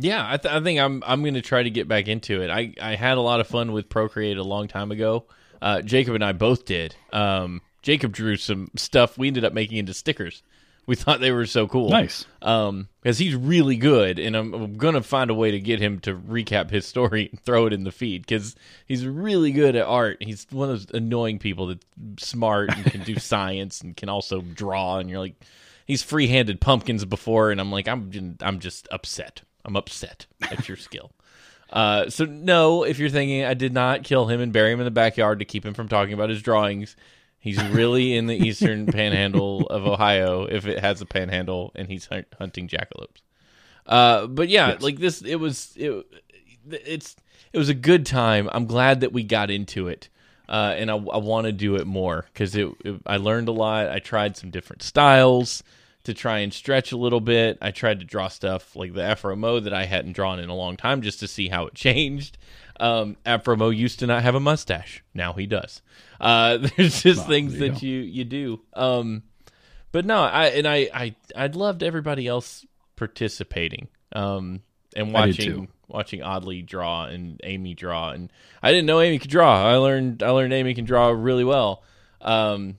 Yeah, 0.00 0.26
I, 0.28 0.36
th- 0.36 0.52
I 0.52 0.60
think 0.60 0.80
I'm 0.80 1.02
I'm 1.06 1.22
going 1.22 1.34
to 1.34 1.42
try 1.42 1.62
to 1.62 1.70
get 1.70 1.86
back 1.86 2.08
into 2.08 2.42
it. 2.42 2.50
I, 2.50 2.74
I 2.80 2.96
had 2.96 3.16
a 3.16 3.20
lot 3.20 3.40
of 3.40 3.46
fun 3.46 3.72
with 3.72 3.88
Procreate 3.88 4.38
a 4.38 4.42
long 4.42 4.66
time 4.66 4.90
ago. 4.90 5.26
Uh, 5.62 5.82
Jacob 5.82 6.14
and 6.14 6.24
I 6.24 6.32
both 6.32 6.64
did. 6.64 6.96
Um, 7.12 7.62
Jacob 7.82 8.12
drew 8.12 8.36
some 8.36 8.68
stuff 8.76 9.16
we 9.16 9.28
ended 9.28 9.44
up 9.44 9.52
making 9.52 9.78
into 9.78 9.94
stickers. 9.94 10.42
We 10.86 10.96
thought 10.96 11.20
they 11.20 11.32
were 11.32 11.46
so 11.46 11.66
cool. 11.66 11.88
Nice. 11.88 12.26
Um, 12.42 12.88
because 13.02 13.16
he's 13.18 13.34
really 13.34 13.76
good, 13.76 14.18
and 14.18 14.36
I'm, 14.36 14.52
I'm 14.52 14.76
gonna 14.76 15.02
find 15.02 15.30
a 15.30 15.34
way 15.34 15.50
to 15.50 15.58
get 15.58 15.80
him 15.80 15.98
to 16.00 16.14
recap 16.14 16.70
his 16.70 16.86
story 16.86 17.28
and 17.30 17.40
throw 17.40 17.66
it 17.66 17.72
in 17.72 17.84
the 17.84 17.92
feed 17.92 18.22
because 18.22 18.54
he's 18.86 19.06
really 19.06 19.50
good 19.52 19.76
at 19.76 19.86
art. 19.86 20.22
He's 20.22 20.46
one 20.50 20.70
of 20.70 20.86
those 20.86 21.00
annoying 21.00 21.38
people 21.38 21.68
that's 21.68 21.86
smart 22.18 22.70
and 22.74 22.84
can 22.84 23.02
do 23.02 23.18
science 23.18 23.80
and 23.80 23.96
can 23.96 24.08
also 24.08 24.42
draw. 24.42 24.98
And 24.98 25.08
you're 25.08 25.20
like, 25.20 25.34
he's 25.86 26.02
free-handed 26.02 26.60
pumpkins 26.60 27.04
before, 27.04 27.50
and 27.50 27.60
I'm 27.60 27.72
like, 27.72 27.88
I'm 27.88 28.10
just, 28.10 28.42
I'm 28.42 28.60
just 28.60 28.88
upset. 28.90 29.42
I'm 29.64 29.76
upset 29.76 30.26
at 30.42 30.68
your 30.68 30.76
skill. 30.76 31.12
Uh, 31.70 32.08
so 32.08 32.24
no, 32.24 32.84
if 32.84 33.00
you're 33.00 33.08
thinking 33.08 33.42
I 33.44 33.54
did 33.54 33.72
not 33.72 34.04
kill 34.04 34.26
him 34.26 34.40
and 34.40 34.52
bury 34.52 34.70
him 34.70 34.78
in 34.78 34.84
the 34.84 34.92
backyard 34.92 35.40
to 35.40 35.44
keep 35.44 35.66
him 35.66 35.74
from 35.74 35.88
talking 35.88 36.14
about 36.14 36.30
his 36.30 36.40
drawings, 36.40 36.94
he's 37.44 37.62
really 37.62 38.16
in 38.16 38.26
the 38.26 38.34
eastern 38.34 38.86
panhandle 38.98 39.66
of 39.66 39.86
Ohio 39.86 40.46
if 40.46 40.66
it 40.66 40.80
has 40.80 41.00
a 41.02 41.06
panhandle 41.06 41.70
and 41.74 41.86
he's 41.88 42.06
hunt, 42.06 42.26
hunting 42.38 42.66
jackalopes. 42.66 43.20
Uh, 43.86 44.26
but 44.26 44.48
yeah, 44.48 44.68
Yes. 44.70 44.80
like 44.82 44.98
this, 44.98 45.20
it 45.20 45.36
was 45.36 45.74
it, 45.76 46.06
it's 46.70 47.14
it 47.52 47.58
was 47.58 47.68
a 47.68 47.74
good 47.74 48.06
time. 48.06 48.48
I'm 48.50 48.64
glad 48.66 49.00
that 49.02 49.12
we 49.12 49.22
got 49.22 49.50
into 49.50 49.88
it. 49.88 50.08
Uh, 50.48 50.74
and 50.76 50.90
I, 50.90 50.94
I 50.94 51.18
want 51.18 51.46
to 51.46 51.52
do 51.52 51.76
it 51.76 51.86
more 51.86 52.26
because 52.32 52.54
it, 52.56 52.68
it, 52.84 53.00
I 53.06 53.18
learned 53.18 53.48
a 53.48 53.52
lot. 53.52 53.88
I 53.90 53.98
tried 53.98 54.36
some 54.36 54.50
different 54.50 54.82
styles 54.82 55.62
to 56.04 56.12
try 56.12 56.40
and 56.40 56.52
stretch 56.52 56.92
a 56.92 56.98
little 56.98 57.20
bit. 57.20 57.56
I 57.62 57.70
tried 57.70 58.00
to 58.00 58.04
draw 58.06 58.28
stuff 58.28 58.74
like 58.76 58.92
the 58.94 59.02
Afro 59.02 59.36
Mo 59.36 59.60
that 59.60 59.72
I 59.72 59.84
hadn't 59.86 60.12
drawn 60.12 60.38
in 60.38 60.50
a 60.50 60.54
long 60.54 60.76
time 60.76 61.00
just 61.00 61.20
to 61.20 61.28
see 61.28 61.48
how 61.48 61.66
it 61.66 61.74
changed. 61.86 62.36
Um, 62.80 63.16
Afro 63.24 63.56
Mo 63.56 63.70
used 63.70 64.00
to 64.00 64.06
not 64.06 64.22
have 64.22 64.34
a 64.34 64.40
mustache. 64.40 65.02
Now 65.14 65.32
he 65.32 65.46
does. 65.46 65.80
Uh, 66.20 66.58
there's 66.76 67.02
just 67.02 67.20
Well, 67.20 67.28
things 67.28 67.54
you 67.54 67.58
that 67.60 67.72
go. 67.72 67.78
you, 67.86 67.98
you 68.00 68.24
do. 68.24 68.60
Um, 68.72 69.22
but 69.92 70.04
no, 70.04 70.20
I, 70.22 70.46
and 70.46 70.66
I, 70.66 70.88
I, 70.92 71.14
I'd 71.36 71.54
loved 71.56 71.82
everybody 71.82 72.26
else 72.26 72.66
participating. 72.96 73.88
Um, 74.12 74.62
and 74.96 75.12
watching, 75.12 75.68
watching 75.88 76.22
Oddly 76.22 76.62
draw 76.62 77.06
and 77.06 77.40
Amy 77.44 77.74
draw. 77.74 78.10
And 78.10 78.32
I 78.62 78.70
didn't 78.70 78.86
know 78.86 79.00
Amy 79.00 79.18
could 79.18 79.30
draw. 79.30 79.64
I 79.64 79.76
learned, 79.76 80.22
I 80.22 80.30
learned 80.30 80.52
Amy 80.52 80.74
can 80.74 80.84
draw 80.84 81.10
really 81.10 81.44
well. 81.44 81.82
Um, 82.20 82.76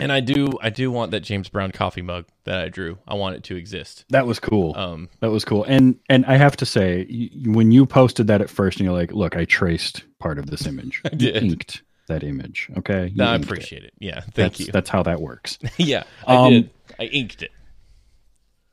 and 0.00 0.10
I 0.12 0.20
do, 0.20 0.50
I 0.62 0.70
do 0.70 0.90
want 0.90 1.10
that 1.12 1.20
James 1.20 1.48
Brown 1.48 1.70
coffee 1.72 2.02
mug 2.02 2.26
that 2.44 2.58
I 2.60 2.68
drew. 2.68 2.98
I 3.06 3.14
want 3.14 3.36
it 3.36 3.44
to 3.44 3.56
exist. 3.56 4.04
That 4.10 4.26
was 4.26 4.40
cool. 4.40 4.74
Um, 4.76 5.08
That 5.20 5.30
was 5.30 5.44
cool. 5.44 5.64
And 5.64 5.98
and 6.08 6.24
I 6.26 6.36
have 6.36 6.56
to 6.58 6.66
say, 6.66 7.06
y- 7.10 7.30
when 7.52 7.70
you 7.72 7.86
posted 7.86 8.26
that 8.28 8.40
at 8.40 8.50
first, 8.50 8.78
and 8.78 8.84
you're 8.84 8.94
like, 8.96 9.12
"Look, 9.12 9.36
I 9.36 9.44
traced 9.44 10.04
part 10.18 10.38
of 10.38 10.46
this 10.50 10.66
image. 10.66 11.02
I 11.06 11.10
did. 11.10 11.42
inked 11.42 11.82
that 12.08 12.24
image. 12.24 12.68
Okay, 12.78 13.06
You 13.08 13.16
no, 13.16 13.24
I 13.26 13.34
inked 13.36 13.44
it. 13.44 13.50
appreciate 13.50 13.84
it. 13.84 13.92
Yeah, 14.00 14.20
thank 14.20 14.34
That's, 14.34 14.60
you. 14.60 14.66
That's 14.72 14.90
how 14.90 15.02
that 15.04 15.20
works. 15.20 15.58
yeah, 15.76 16.02
I 16.26 16.34
Um, 16.36 16.52
did. 16.52 16.70
I 16.98 17.04
inked 17.04 17.42
it. 17.42 17.50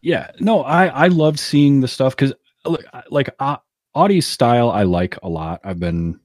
Yeah, 0.02 0.32
no, 0.40 0.64
I 0.64 0.88
I 0.88 1.08
loved 1.08 1.40
seeing 1.40 1.82
the 1.82 1.88
stuff 1.88 2.16
because 2.16 2.34
look, 2.66 2.84
like 3.10 3.30
uh, 3.40 3.58
Audie's 3.96 4.28
style, 4.28 4.70
I 4.70 4.84
like 4.84 5.18
a 5.24 5.30
lot. 5.30 5.62
I've 5.64 5.80
been 5.80 6.20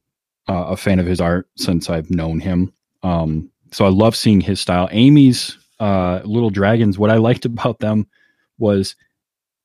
uh, 0.49 0.67
a 0.71 0.77
fan 0.77 0.99
of 0.99 1.07
his 1.07 1.21
art 1.21 1.49
since 1.57 1.89
I've 1.91 2.11
known 2.11 2.41
him. 2.41 2.73
Um, 3.03 3.51
so 3.73 3.85
I 3.85 3.89
love 3.89 4.15
seeing 4.15 4.41
his 4.41 4.61
style. 4.61 4.89
Amy's 4.93 5.59
uh, 5.81 6.21
little 6.25 6.51
dragons. 6.51 6.99
What 6.99 7.11
I 7.11 7.17
liked 7.17 7.45
about 7.47 7.81
them 7.81 8.07
was 8.59 8.95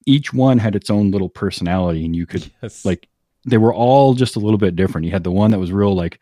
each 0.06 0.34
one 0.34 0.58
had 0.58 0.76
its 0.76 0.90
own 0.90 1.12
little 1.12 1.30
personality, 1.30 2.06
and 2.06 2.16
you 2.16 2.26
could 2.26 2.50
Yes. 2.64 2.84
like 2.86 3.08
they 3.46 3.58
were 3.58 3.74
all 3.74 4.14
just 4.14 4.36
a 4.36 4.40
little 4.40 4.58
bit 4.58 4.76
different. 4.76 5.06
You 5.06 5.12
had 5.12 5.24
the 5.24 5.32
one 5.32 5.52
that 5.52 5.60
was 5.60 5.72
real 5.72 5.96
like 5.96 6.22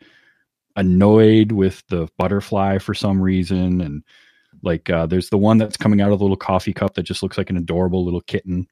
annoyed 0.76 1.52
with 1.52 1.82
the 1.88 2.08
butterfly 2.18 2.78
for 2.78 2.94
some 2.94 3.20
reason, 3.20 3.80
and 3.80 4.02
like 4.62 4.90
uh, 4.90 5.06
there's 5.06 5.30
the 5.30 5.38
one 5.38 5.58
that's 5.58 5.76
coming 5.76 6.00
out 6.00 6.12
of 6.12 6.18
the 6.18 6.24
little 6.24 6.36
coffee 6.36 6.72
cup 6.72 6.94
that 6.94 7.04
just 7.04 7.22
looks 7.22 7.38
like 7.38 7.50
an 7.50 7.56
adorable 7.56 8.04
little 8.04 8.20
kitten. 8.22 8.66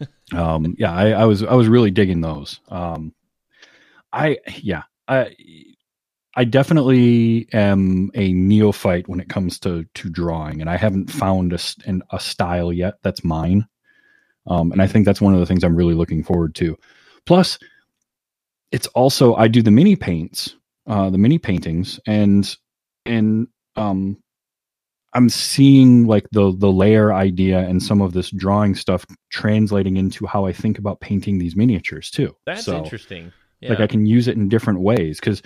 um, 0.34 0.74
yeah, 0.78 0.92
I, 0.92 1.10
I 1.10 1.24
was 1.24 1.42
I 1.42 1.54
was 1.54 1.68
really 1.68 1.90
digging 1.90 2.20
those. 2.20 2.60
Um, 2.68 3.14
I 4.12 4.38
yeah 4.58 4.82
I 5.08 5.34
I 6.34 6.44
definitely 6.44 7.46
am 7.52 8.10
a 8.14 8.32
neophyte 8.32 9.08
when 9.08 9.20
it 9.20 9.28
comes 9.28 9.58
to 9.60 9.84
to 9.94 10.08
drawing, 10.10 10.60
and 10.60 10.70
I 10.70 10.76
haven't 10.76 11.10
found 11.10 11.52
a 11.52 11.58
an, 11.86 12.02
a 12.10 12.18
style 12.20 12.72
yet 12.72 12.94
that's 13.02 13.24
mine. 13.24 13.66
Um, 14.46 14.72
and 14.72 14.82
I 14.82 14.86
think 14.86 15.04
that's 15.06 15.20
one 15.20 15.34
of 15.34 15.40
the 15.40 15.46
things 15.46 15.62
I'm 15.62 15.76
really 15.76 15.94
looking 15.94 16.24
forward 16.24 16.54
to. 16.56 16.76
Plus, 17.26 17.58
it's 18.72 18.86
also 18.88 19.34
I 19.34 19.46
do 19.48 19.62
the 19.62 19.70
mini 19.70 19.94
paints, 19.94 20.56
uh, 20.86 21.10
the 21.10 21.18
mini 21.18 21.38
paintings, 21.38 22.00
and 22.06 22.56
and 23.04 23.46
um, 23.76 24.16
I'm 25.12 25.28
seeing 25.28 26.06
like 26.06 26.26
the 26.32 26.54
the 26.56 26.72
layer 26.72 27.12
idea 27.12 27.58
and 27.60 27.82
some 27.82 28.00
of 28.00 28.14
this 28.14 28.30
drawing 28.30 28.74
stuff 28.74 29.04
translating 29.30 29.96
into 29.98 30.26
how 30.26 30.46
I 30.46 30.52
think 30.52 30.78
about 30.78 31.00
painting 31.00 31.38
these 31.38 31.54
miniatures 31.56 32.10
too. 32.10 32.34
That's 32.46 32.64
So, 32.64 32.78
interesting. 32.78 33.32
Yeah. 33.60 33.70
Like 33.70 33.80
I 33.80 33.86
can 33.86 34.06
use 34.06 34.26
it 34.26 34.36
in 34.36 34.48
different 34.48 34.80
ways 34.80 35.20
because 35.20 35.42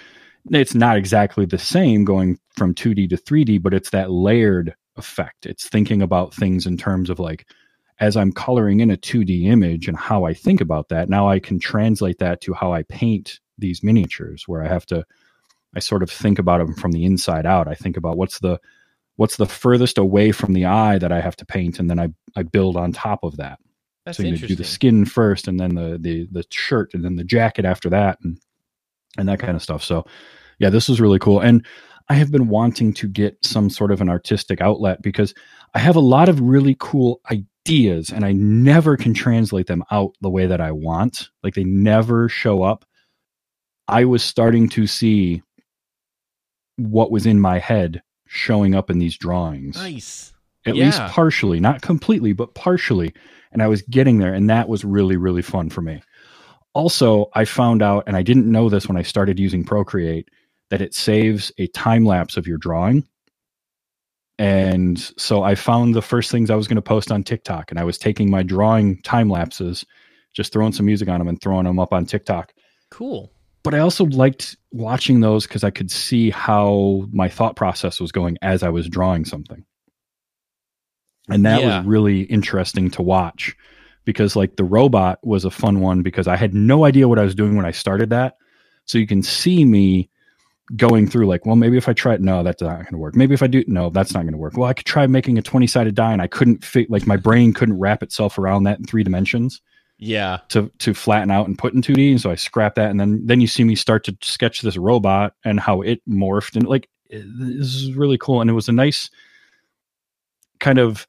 it's 0.51 0.75
not 0.75 0.97
exactly 0.97 1.45
the 1.45 1.59
same 1.59 2.05
going 2.05 2.39
from 2.57 2.75
2D 2.75 3.11
to 3.11 3.17
3D, 3.17 3.63
but 3.63 3.75
it's 3.75 3.91
that 3.91 4.11
layered 4.11 4.75
effect. 4.97 5.47
It's 5.47 5.69
thinking 5.69 6.03
about 6.03 6.35
things 6.35 6.67
in 6.67 6.77
terms 6.77 7.11
of 7.11 7.19
like 7.19 7.47
as 7.99 8.17
I'm 8.17 8.33
coloring 8.33 8.81
in 8.81 8.91
a 8.91 8.97
2D 8.97 9.47
image 9.47 9.89
and 9.89 9.97
how 9.97 10.25
I 10.25 10.35
think 10.35 10.61
about 10.61 10.91
that, 10.91 11.09
now 11.09 11.29
I 11.29 11.39
can 11.39 11.59
translate 11.59 12.19
that 12.19 12.41
to 12.43 12.53
how 12.53 12.73
I 12.73 12.83
paint 12.83 13.41
these 13.59 13.83
miniatures 13.83 14.47
where 14.47 14.63
I 14.63 14.69
have 14.69 14.87
to 14.87 15.05
I 15.75 15.79
sort 15.79 16.03
of 16.03 16.11
think 16.11 16.39
about 16.39 16.59
them 16.59 16.75
from 16.75 16.93
the 16.93 17.05
inside 17.05 17.45
out. 17.45 17.69
I 17.69 17.75
think 17.75 17.97
about 17.97 18.17
what's 18.17 18.39
the 18.39 18.59
what's 19.17 19.37
the 19.37 19.47
furthest 19.47 19.99
away 19.99 20.31
from 20.33 20.53
the 20.53 20.67
eye 20.67 20.99
that 20.99 21.13
I 21.13 21.21
have 21.21 21.37
to 21.37 21.47
paint 21.47 21.79
and 21.79 21.91
then 21.91 21.99
I 21.99 22.09
I 22.37 22.43
build 22.43 22.77
on 22.77 22.93
top 22.93 23.25
of 23.25 23.37
that. 23.39 23.59
That's 24.05 24.19
so 24.19 24.23
you 24.23 24.37
do 24.37 24.55
the 24.55 24.65
skin 24.65 25.05
first 25.05 25.49
and 25.49 25.59
then 25.59 25.75
the 25.75 25.99
the 25.99 26.29
the 26.31 26.45
shirt 26.51 26.95
and 26.95 27.05
then 27.05 27.17
the 27.17 27.25
jacket 27.25 27.65
after 27.65 27.91
that 27.91 28.19
and 28.23 28.39
and 29.19 29.29
that 29.29 29.39
kind 29.39 29.57
of 29.57 29.63
stuff. 29.63 29.83
So, 29.83 30.07
yeah, 30.59 30.71
this 30.71 30.89
was 30.89 31.01
really 31.01 31.19
cool. 31.19 31.41
And 31.41 31.65
I 32.09 32.15
have 32.15 32.31
been 32.31 32.49
wanting 32.49 32.93
to 32.95 33.09
get 33.09 33.37
some 33.45 33.69
sort 33.69 33.91
of 33.91 34.01
an 34.01 34.09
artistic 34.09 34.61
outlet 34.61 35.03
because 35.03 35.35
I 35.75 35.79
have 35.81 35.97
a 35.97 36.01
lot 36.01 36.29
of 36.29 36.41
really 36.41 36.77
cool 36.79 37.21
ideas 37.31 38.11
and 38.11 38.25
I 38.25 38.33
never 38.33 38.97
can 38.97 39.13
translate 39.13 39.67
them 39.67 39.83
out 39.91 40.13
the 40.21 40.31
way 40.31 40.47
that 40.47 40.61
I 40.61 40.71
want. 40.73 41.31
Like 41.43 41.55
they 41.55 41.65
never 41.65 42.29
show 42.29 42.63
up. 42.63 42.85
I 43.89 44.05
was 44.05 44.23
starting 44.23 44.69
to 44.71 44.87
see 44.87 45.43
what 46.77 47.11
was 47.11 47.27
in 47.27 47.41
my 47.41 47.59
head 47.59 48.03
showing 48.27 48.75
up 48.75 48.91
in 48.91 48.99
these 48.99 49.17
drawings. 49.17 49.77
Nice. 49.77 50.33
At 50.67 50.77
Yeah. 50.77 50.87
least 50.87 51.01
partially, 51.13 51.61
not 51.61 51.83
completely, 51.83 52.33
but 52.33 52.55
partially. 52.55 53.13
And 53.53 53.63
I 53.63 53.69
was 53.69 53.83
getting 53.83 54.19
there, 54.19 54.35
and 54.35 54.51
that 54.51 54.69
was 54.69 54.85
really, 54.85 55.17
really 55.17 55.43
fun 55.43 55.71
for 55.71 55.81
me. 55.81 56.03
Also, 56.75 57.31
I 57.35 57.45
found 57.45 57.83
out, 57.83 58.05
and 58.07 58.17
I 58.17 58.23
didn't 58.23 58.51
know 58.51 58.69
this 58.69 58.89
when 58.89 58.97
I 58.97 59.03
started 59.03 59.39
using 59.39 59.65
Procreate, 59.65 60.29
that 60.71 60.81
it 60.83 60.95
saves 60.95 61.53
a 61.59 61.67
time 61.69 62.05
lapse 62.05 62.37
of 62.37 62.47
your 62.47 62.59
drawing. 62.59 63.07
And 64.39 64.99
so 65.17 65.43
I 65.43 65.55
found 65.55 65.95
the 65.95 66.03
first 66.03 66.31
things 66.31 66.51
I 66.51 66.57
was 66.57 66.69
going 66.69 66.77
to 66.77 66.83
post 66.83 67.11
on 67.11 67.23
TikTok, 67.23 67.71
and 67.71 67.81
I 67.81 67.85
was 67.85 67.97
taking 67.97 68.31
my 68.31 68.43
drawing 68.43 69.01
time 69.03 69.31
lapses, 69.31 69.85
just 70.35 70.53
throwing 70.53 70.73
some 70.73 70.85
music 70.87 71.09
on 71.09 71.19
them 71.19 71.29
and 71.29 71.41
throwing 71.41 71.65
them 71.65 71.79
up 71.79 71.93
on 71.95 72.05
TikTok 72.05 72.53
Cool. 72.91 73.33
but 73.65 73.75
I 73.75 73.79
also 73.79 74.05
liked 74.05 74.57
watching 74.73 75.21
those 75.21 75.47
because 75.47 75.65
I 75.65 75.71
could 75.71 75.91
see 75.91 76.29
how 76.31 77.09
my 77.13 77.29
thought 77.29 77.57
process 77.57 77.99
was 77.99 78.13
going 78.13 78.37
as 78.43 78.63
I 78.63 78.69
was 78.69 78.89
drawing 78.89 79.25
something. 79.25 79.65
And 81.29 81.45
that 81.47 81.61
Yeah. 81.61 81.79
was 81.81 81.87
really 81.87 82.23
interesting 82.23 82.91
to 82.91 83.03
watch 83.03 83.57
because, 84.05 84.37
like, 84.37 84.57
the 84.57 84.65
robot 84.65 85.19
was 85.27 85.45
a 85.45 85.51
fun 85.51 85.81
one 85.81 86.03
because 86.03 86.29
I 86.29 86.37
had 86.37 86.55
no 86.55 86.85
idea 86.85 87.09
what 87.09 87.19
I 87.19 87.25
was 87.25 87.35
doing 87.35 87.57
when 87.57 87.67
I 87.67 87.73
started 87.73 88.11
that. 88.11 88.37
So 88.85 88.99
you 88.99 89.07
can 89.07 89.23
see 89.23 89.65
me 89.65 90.11
going 90.75 91.07
through, 91.09 91.27
like, 91.27 91.47
well, 91.47 91.55
maybe 91.57 91.77
if 91.77 91.89
I 91.89 91.93
try 91.93 92.15
it, 92.15 92.21
no, 92.21 92.43
that's 92.43 92.61
not 92.61 92.75
going 92.77 92.87
to 92.87 92.99
work. 92.99 93.15
Maybe 93.15 93.35
if 93.35 93.43
I 93.43 93.47
do, 93.47 93.63
no, 93.69 93.89
that's 93.91 94.13
not 94.15 94.23
going 94.23 94.33
to 94.33 94.39
work. 94.39 94.57
Well, 94.57 94.69
I 94.69 94.73
could 94.75 94.87
try 94.87 95.07
making 95.07 95.39
a 95.39 95.43
20 95.43 95.67
sided 95.67 95.95
die 95.95 96.13
and 96.13 96.21
I 96.21 96.27
couldn't 96.27 96.65
fit, 96.65 96.91
like, 96.91 97.07
my 97.07 97.17
brain 97.17 97.53
couldn't 97.53 97.79
wrap 97.79 98.03
itself 98.03 98.37
around 98.39 98.65
that 98.65 98.79
in 98.81 98.85
three 98.85 99.05
dimensions 99.05 99.61
Yeah. 99.99 100.39
to 100.49 100.71
to 100.81 100.93
flatten 100.93 101.31
out 101.31 101.47
and 101.47 101.57
put 101.57 101.73
in 101.75 101.83
2D. 101.83 102.11
And 102.11 102.21
so 102.21 102.31
I 102.31 102.35
scrapped 102.35 102.77
that, 102.77 102.91
and 102.91 102.99
then 102.99 103.25
then 103.27 103.41
you 103.41 103.47
see 103.47 103.63
me 103.65 103.77
start 103.77 104.03
to 104.05 104.17
sketch 104.23 104.63
this 104.63 104.77
robot 104.77 105.35
and 105.45 105.61
how 105.61 105.83
it 105.83 106.01
morphed, 106.09 106.57
and 106.57 106.67
like 106.67 106.89
it- 107.09 107.25
this 107.39 107.75
is 107.75 107.93
really 107.95 108.19
cool. 108.19 108.41
And 108.41 108.51
it 108.51 108.55
was 108.55 108.69
a 108.69 108.73
nice 108.73 109.09
kind 110.59 110.79
of 110.79 111.07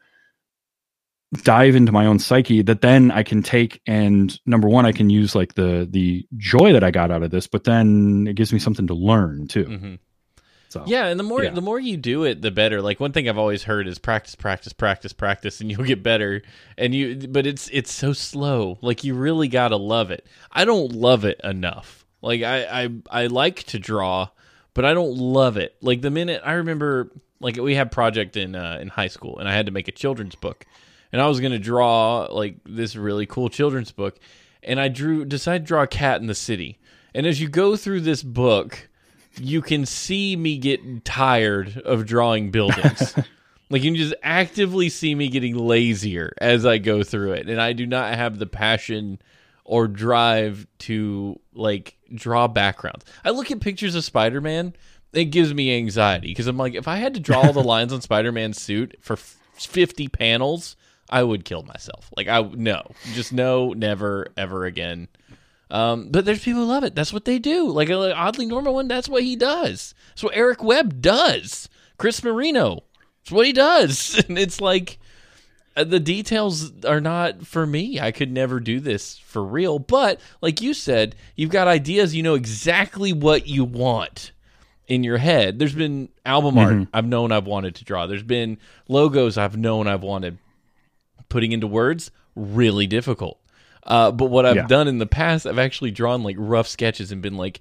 dive 1.44 1.76
into 1.76 1.92
my 1.92 2.06
own 2.06 2.20
psyche 2.20 2.62
that 2.62 2.82
then 2.82 3.12
I 3.12 3.22
can 3.24 3.44
take 3.44 3.82
and 3.86 4.38
number 4.46 4.70
one 4.70 4.86
I 4.86 4.92
can 4.94 5.10
use 5.10 5.36
like 5.36 5.56
the 5.56 5.88
the 5.90 6.26
joy 6.38 6.72
that 6.74 6.84
I 6.84 6.92
got 6.92 7.12
out 7.12 7.24
of 7.24 7.32
this, 7.32 7.48
but 7.48 7.66
then 7.66 8.28
it 8.28 8.36
gives 8.36 8.54
me 8.54 8.60
something 8.60 8.88
to 8.88 8.94
learn 8.94 9.48
too. 9.48 9.66
hmm 9.66 9.96
So 10.70 10.84
Yeah, 10.88 11.08
and 11.08 11.20
the 11.20 11.24
more 11.24 11.44
yeah. 11.44 11.50
the 11.50 11.62
more 11.62 11.80
you 11.80 11.98
do 11.98 12.24
it, 12.24 12.42
the 12.42 12.52
better. 12.52 12.82
Like 12.82 13.00
one 13.00 13.12
thing 13.12 13.28
I've 13.28 13.38
always 13.38 13.64
heard 13.64 13.88
is 13.88 14.00
practice, 14.00 14.36
practice, 14.36 14.74
practice, 14.74 15.14
practice, 15.14 15.60
and 15.62 15.70
you'll 15.72 15.84
get 15.84 16.02
better. 16.04 16.44
And 16.78 16.96
you, 16.96 17.28
but 17.28 17.46
it's 17.46 17.70
it's 17.74 17.92
so 17.92 18.14
slow. 18.14 18.78
Like 18.82 19.04
you 19.04 19.14
really 19.14 19.48
gotta 19.50 19.78
love 19.78 20.12
it. 20.12 20.26
I 20.52 20.64
don't 20.66 20.94
love 20.94 21.26
it 21.26 21.40
enough. 21.44 22.06
Like 22.22 22.42
I 22.42 22.84
I 22.84 22.90
I 23.24 23.28
like 23.28 23.64
to 23.66 23.80
draw, 23.80 24.30
but 24.74 24.86
I 24.86 24.94
don't 24.94 25.18
love 25.18 25.58
it. 25.58 25.76
Like 25.82 26.02
the 26.02 26.12
minute 26.12 26.42
I 26.46 26.54
remember, 26.54 27.12
like 27.40 27.58
we 27.58 27.76
had 27.76 27.92
project 27.92 28.38
in 28.38 28.56
uh, 28.56 28.78
in 28.82 28.88
high 28.88 29.08
school, 29.08 29.40
and 29.40 29.48
I 29.48 29.54
had 29.54 29.66
to 29.68 29.72
make 29.72 29.88
a 29.88 29.92
children's 29.92 30.36
book, 30.36 30.66
and 31.12 31.22
I 31.22 31.28
was 31.28 31.40
gonna 31.40 31.60
draw 31.60 32.28
like 32.32 32.58
this 32.66 32.96
really 32.96 33.26
cool 33.26 33.50
children's 33.50 33.92
book, 33.92 34.20
and 34.64 34.80
I 34.80 34.88
drew 34.88 35.26
decided 35.26 35.64
to 35.64 35.68
draw 35.68 35.84
a 35.84 35.88
cat 35.88 36.22
in 36.22 36.28
the 36.28 36.36
city. 36.36 36.80
And 37.14 37.26
as 37.26 37.42
you 37.42 37.48
go 37.48 37.76
through 37.76 38.02
this 38.02 38.22
book, 38.22 38.90
you 39.40 39.62
can 39.62 39.86
see 39.86 40.36
me 40.36 40.58
get 40.58 41.06
tired 41.06 41.78
of 41.80 42.06
drawing 42.06 42.52
buildings. 42.52 43.16
like 43.70 43.84
you 43.84 43.92
can 43.92 43.96
just 43.96 44.16
actively 44.24 44.90
see 44.90 45.16
me 45.16 45.28
getting 45.30 45.56
lazier 45.56 46.34
as 46.40 46.66
I 46.66 46.78
go 46.78 47.04
through 47.04 47.34
it, 47.34 47.50
and 47.50 47.62
I 47.62 47.74
do 47.74 47.86
not 47.86 48.16
have 48.16 48.40
the 48.40 48.46
passion 48.46 49.20
or 49.64 49.88
drive 49.88 50.66
to 50.80 51.40
like 51.54 51.98
draw 52.14 52.48
backgrounds. 52.48 53.06
I 53.24 53.32
look 53.32 53.52
at 53.52 53.60
pictures 53.60 53.96
of 53.96 54.04
Spider-Man, 54.04 54.74
it 55.14 55.26
gives 55.26 55.54
me 55.54 55.76
anxiety 55.76 56.30
because 56.30 56.48
I'm 56.48 56.58
like, 56.58 56.74
if 56.74 56.88
I 56.88 56.98
had 56.98 57.14
to 57.16 57.20
draw 57.20 57.42
all 57.42 57.54
the 57.54 57.64
lines 57.64 57.94
on 57.94 58.02
Spider-Man's 58.02 58.62
suit 58.62 58.96
for 59.02 59.14
f- 59.14 59.38
50 59.56 60.08
panels, 60.08 60.76
I 61.10 61.24
would 61.24 61.46
kill 61.46 61.64
myself. 61.64 62.10
Like 62.16 62.28
I 62.28 62.42
no, 62.42 62.92
just 63.14 63.34
no, 63.34 63.74
never, 63.74 64.28
ever 64.36 64.66
again. 64.66 65.08
Um, 65.70 66.10
but 66.12 66.26
there's 66.26 66.44
people 66.44 66.62
who 66.62 66.68
love 66.68 66.84
it. 66.84 66.96
That's 66.96 67.14
what 67.14 67.26
they 67.26 67.40
do. 67.40 67.70
Like 67.70 67.90
an 67.90 67.98
oddly 68.14 68.46
normal 68.46 68.74
one, 68.74 68.88
that's 68.88 69.10
what 69.10 69.24
he 69.24 69.36
does. 69.36 69.94
That's 70.10 70.24
what 70.24 70.36
Eric 70.36 70.64
Webb 70.64 71.02
does. 71.02 71.68
Chris 71.98 72.24
Marino, 72.24 72.84
that's 73.24 73.32
what 73.32 73.46
he 73.46 73.54
does. 73.54 74.24
And 74.30 74.38
it's 74.38 74.62
like 74.62 75.00
uh, 75.76 75.84
the 75.84 76.00
details 76.00 76.72
are 76.86 77.02
not 77.02 77.46
for 77.46 77.66
me. 77.66 78.00
I 78.00 78.12
could 78.12 78.32
never 78.32 78.60
do 78.60 78.80
this 78.80 79.18
for 79.18 79.44
real. 79.44 79.78
But 79.80 80.20
like 80.42 80.62
you 80.62 80.74
said, 80.74 81.16
you've 81.36 81.52
got 81.52 81.68
ideas. 81.68 82.16
You 82.16 82.24
know 82.24 82.36
exactly 82.36 83.14
what 83.14 83.48
you 83.48 83.64
want 83.64 84.32
in 84.88 85.04
your 85.04 85.18
head. 85.18 85.60
There's 85.60 85.76
been 85.76 86.10
album 86.26 86.58
art 86.58 86.88
I've 86.94 87.06
known 87.06 87.32
I've 87.32 87.46
wanted 87.46 87.76
to 87.76 87.86
draw. 87.86 88.08
There's 88.08 88.24
been 88.24 88.58
logos 88.88 89.38
I've 89.38 89.58
known 89.58 89.88
I've 89.88 90.04
wanted. 90.04 90.38
Putting 91.30 91.52
into 91.52 91.68
words, 91.68 92.12
really 92.36 92.88
difficult. 92.88 93.40
Uh, 93.84 94.12
but 94.12 94.26
what 94.26 94.46
I've 94.46 94.56
Yeah. 94.56 94.68
done 94.68 94.88
in 94.88 94.98
the 94.98 95.06
past, 95.06 95.46
I've 95.46 95.60
actually 95.60 95.92
drawn 95.92 96.24
like 96.24 96.36
rough 96.40 96.68
sketches 96.68 97.12
and 97.12 97.22
been 97.22 97.38
like, 97.38 97.60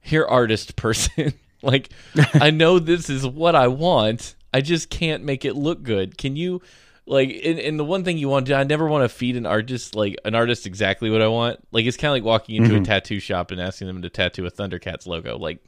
here, 0.00 0.24
artist 0.24 0.76
person. 0.76 1.32
like, 1.62 1.90
I 2.34 2.50
know 2.50 2.78
this 2.78 3.08
is 3.08 3.26
what 3.26 3.54
I 3.54 3.68
want. 3.68 4.34
I 4.52 4.60
just 4.60 4.90
can't 4.90 5.24
make 5.24 5.44
it 5.44 5.54
look 5.54 5.82
good. 5.82 6.18
Can 6.18 6.36
you, 6.36 6.60
like, 7.06 7.30
and, 7.44 7.58
and 7.58 7.78
the 7.80 7.84
one 7.84 8.04
thing 8.04 8.18
you 8.18 8.28
want 8.28 8.46
to, 8.46 8.54
I 8.54 8.64
never 8.64 8.86
want 8.86 9.04
to 9.04 9.08
feed 9.08 9.36
an 9.36 9.46
artist, 9.46 9.94
like, 9.94 10.16
an 10.24 10.34
artist 10.34 10.66
exactly 10.66 11.08
what 11.08 11.22
I 11.22 11.28
want. 11.28 11.60
Like, 11.72 11.86
it's 11.86 11.96
kind 11.96 12.10
of 12.10 12.16
like 12.16 12.24
walking 12.24 12.56
into 12.56 12.76
a 12.76 12.80
tattoo 12.80 13.18
shop 13.20 13.50
and 13.50 13.60
asking 13.60 13.86
them 13.86 14.02
to 14.02 14.10
tattoo 14.10 14.44
a 14.46 14.50
Thundercats 14.50 15.06
logo. 15.06 15.38
Like, 15.38 15.58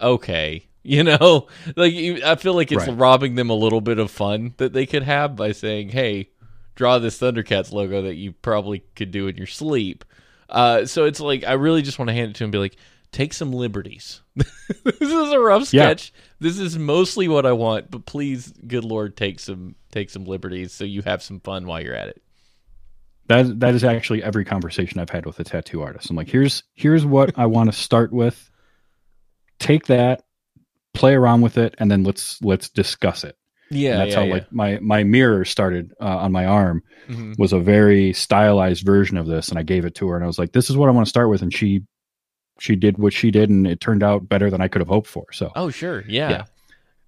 okay. 0.00 0.66
You 0.82 1.04
know, 1.04 1.46
like 1.76 1.92
you, 1.92 2.22
I 2.24 2.36
feel 2.36 2.54
like 2.54 2.72
it's 2.72 2.86
Right. 2.86 2.96
robbing 2.96 3.34
them 3.34 3.50
a 3.50 3.54
little 3.54 3.82
bit 3.82 3.98
of 3.98 4.10
fun 4.10 4.54
that 4.56 4.72
they 4.72 4.86
could 4.86 5.02
have 5.02 5.36
by 5.36 5.52
saying, 5.52 5.90
"Hey, 5.90 6.30
draw 6.80 6.98
this 6.98 7.18
Thundercats 7.20 7.72
logo 7.72 8.00
that 8.00 8.14
you 8.14 8.32
probably 8.32 8.82
could 8.96 9.10
do 9.10 9.28
in 9.28 9.36
your 9.36 9.46
sleep." 9.46 10.02
Uh, 10.48 10.86
so 10.86 11.04
it's 11.04 11.20
like 11.20 11.44
I 11.44 11.52
really 11.52 11.82
just 11.82 11.98
want 11.98 12.08
to 12.08 12.14
hand 12.14 12.30
it 12.30 12.36
to 12.36 12.44
him 12.44 12.46
and 12.48 12.52
be 12.52 12.58
like, 12.58 12.76
"Take 13.12 13.34
some 13.34 13.52
liberties. 13.52 14.22
this 14.34 15.00
is 15.00 15.30
a 15.32 15.38
rough 15.38 15.72
Yeah. 15.72 15.82
sketch. 15.82 16.12
This 16.40 16.58
is 16.58 16.78
mostly 16.78 17.28
what 17.28 17.44
I 17.44 17.52
want, 17.52 17.90
but 17.90 18.06
please, 18.06 18.52
good 18.66 18.84
lord, 18.84 19.16
take 19.16 19.38
some 19.40 19.74
take 19.92 20.08
some 20.08 20.24
liberties 20.24 20.72
so 20.72 20.84
you 20.84 21.02
have 21.02 21.22
some 21.22 21.40
fun 21.40 21.66
while 21.66 21.82
you're 21.82 21.94
at 21.94 22.08
it." 22.08 22.22
that 23.28 23.60
that 23.60 23.74
is 23.76 23.84
actually 23.84 24.22
every 24.24 24.44
conversation 24.44 24.98
I've 24.98 25.10
had 25.10 25.24
with 25.26 25.38
a 25.38 25.44
tattoo 25.44 25.82
artist. 25.82 26.10
I'm 26.10 26.16
like, 26.16 26.28
here's 26.28 26.64
here's 26.74 27.04
what 27.06 27.38
I 27.38 27.46
want 27.46 27.70
to 27.70 27.78
start 27.78 28.12
with. 28.12 28.50
Take 29.60 29.86
that, 29.86 30.24
play 30.94 31.14
around 31.14 31.42
with 31.42 31.56
it, 31.58 31.74
and 31.78 31.90
then 31.90 32.02
let's 32.02 32.42
let's 32.42 32.68
discuss 32.68 33.22
it. 33.22 33.36
Yeah, 33.70 33.92
And 33.92 34.00
that's 34.00 34.10
yeah, 34.10 34.16
how 34.16 34.24
yeah. 34.24 34.32
like 34.34 34.52
my 34.52 34.78
my 34.80 35.04
mirror 35.04 35.44
started 35.44 35.92
uh, 36.00 36.18
on 36.18 36.32
my 36.32 36.46
arm 36.46 36.82
Mhm. 37.08 37.38
was 37.38 37.52
a 37.52 37.60
very 37.60 38.12
stylized 38.12 38.84
version 38.84 39.16
of 39.16 39.26
this, 39.26 39.48
and 39.48 39.58
I 39.58 39.62
gave 39.62 39.84
it 39.84 39.94
to 39.96 40.08
her, 40.08 40.16
and 40.16 40.24
I 40.24 40.26
was 40.26 40.38
like, 40.38 40.52
this 40.52 40.70
is 40.70 40.76
what 40.76 40.88
I 40.88 40.92
want 40.92 41.06
to 41.06 41.10
start 41.10 41.28
with, 41.30 41.42
and 41.42 41.52
she 41.54 41.82
she 42.58 42.76
did 42.76 42.98
what 42.98 43.12
she 43.12 43.30
did, 43.30 43.48
and 43.50 43.66
it 43.66 43.80
turned 43.80 44.02
out 44.02 44.28
better 44.28 44.50
than 44.50 44.60
I 44.60 44.68
could 44.68 44.80
have 44.80 44.88
hoped 44.88 45.08
for. 45.08 45.26
So 45.32 45.50
Oh, 45.56 45.70
sure. 45.70 46.04
Yeah. 46.08 46.30
Yeah. 46.30 46.44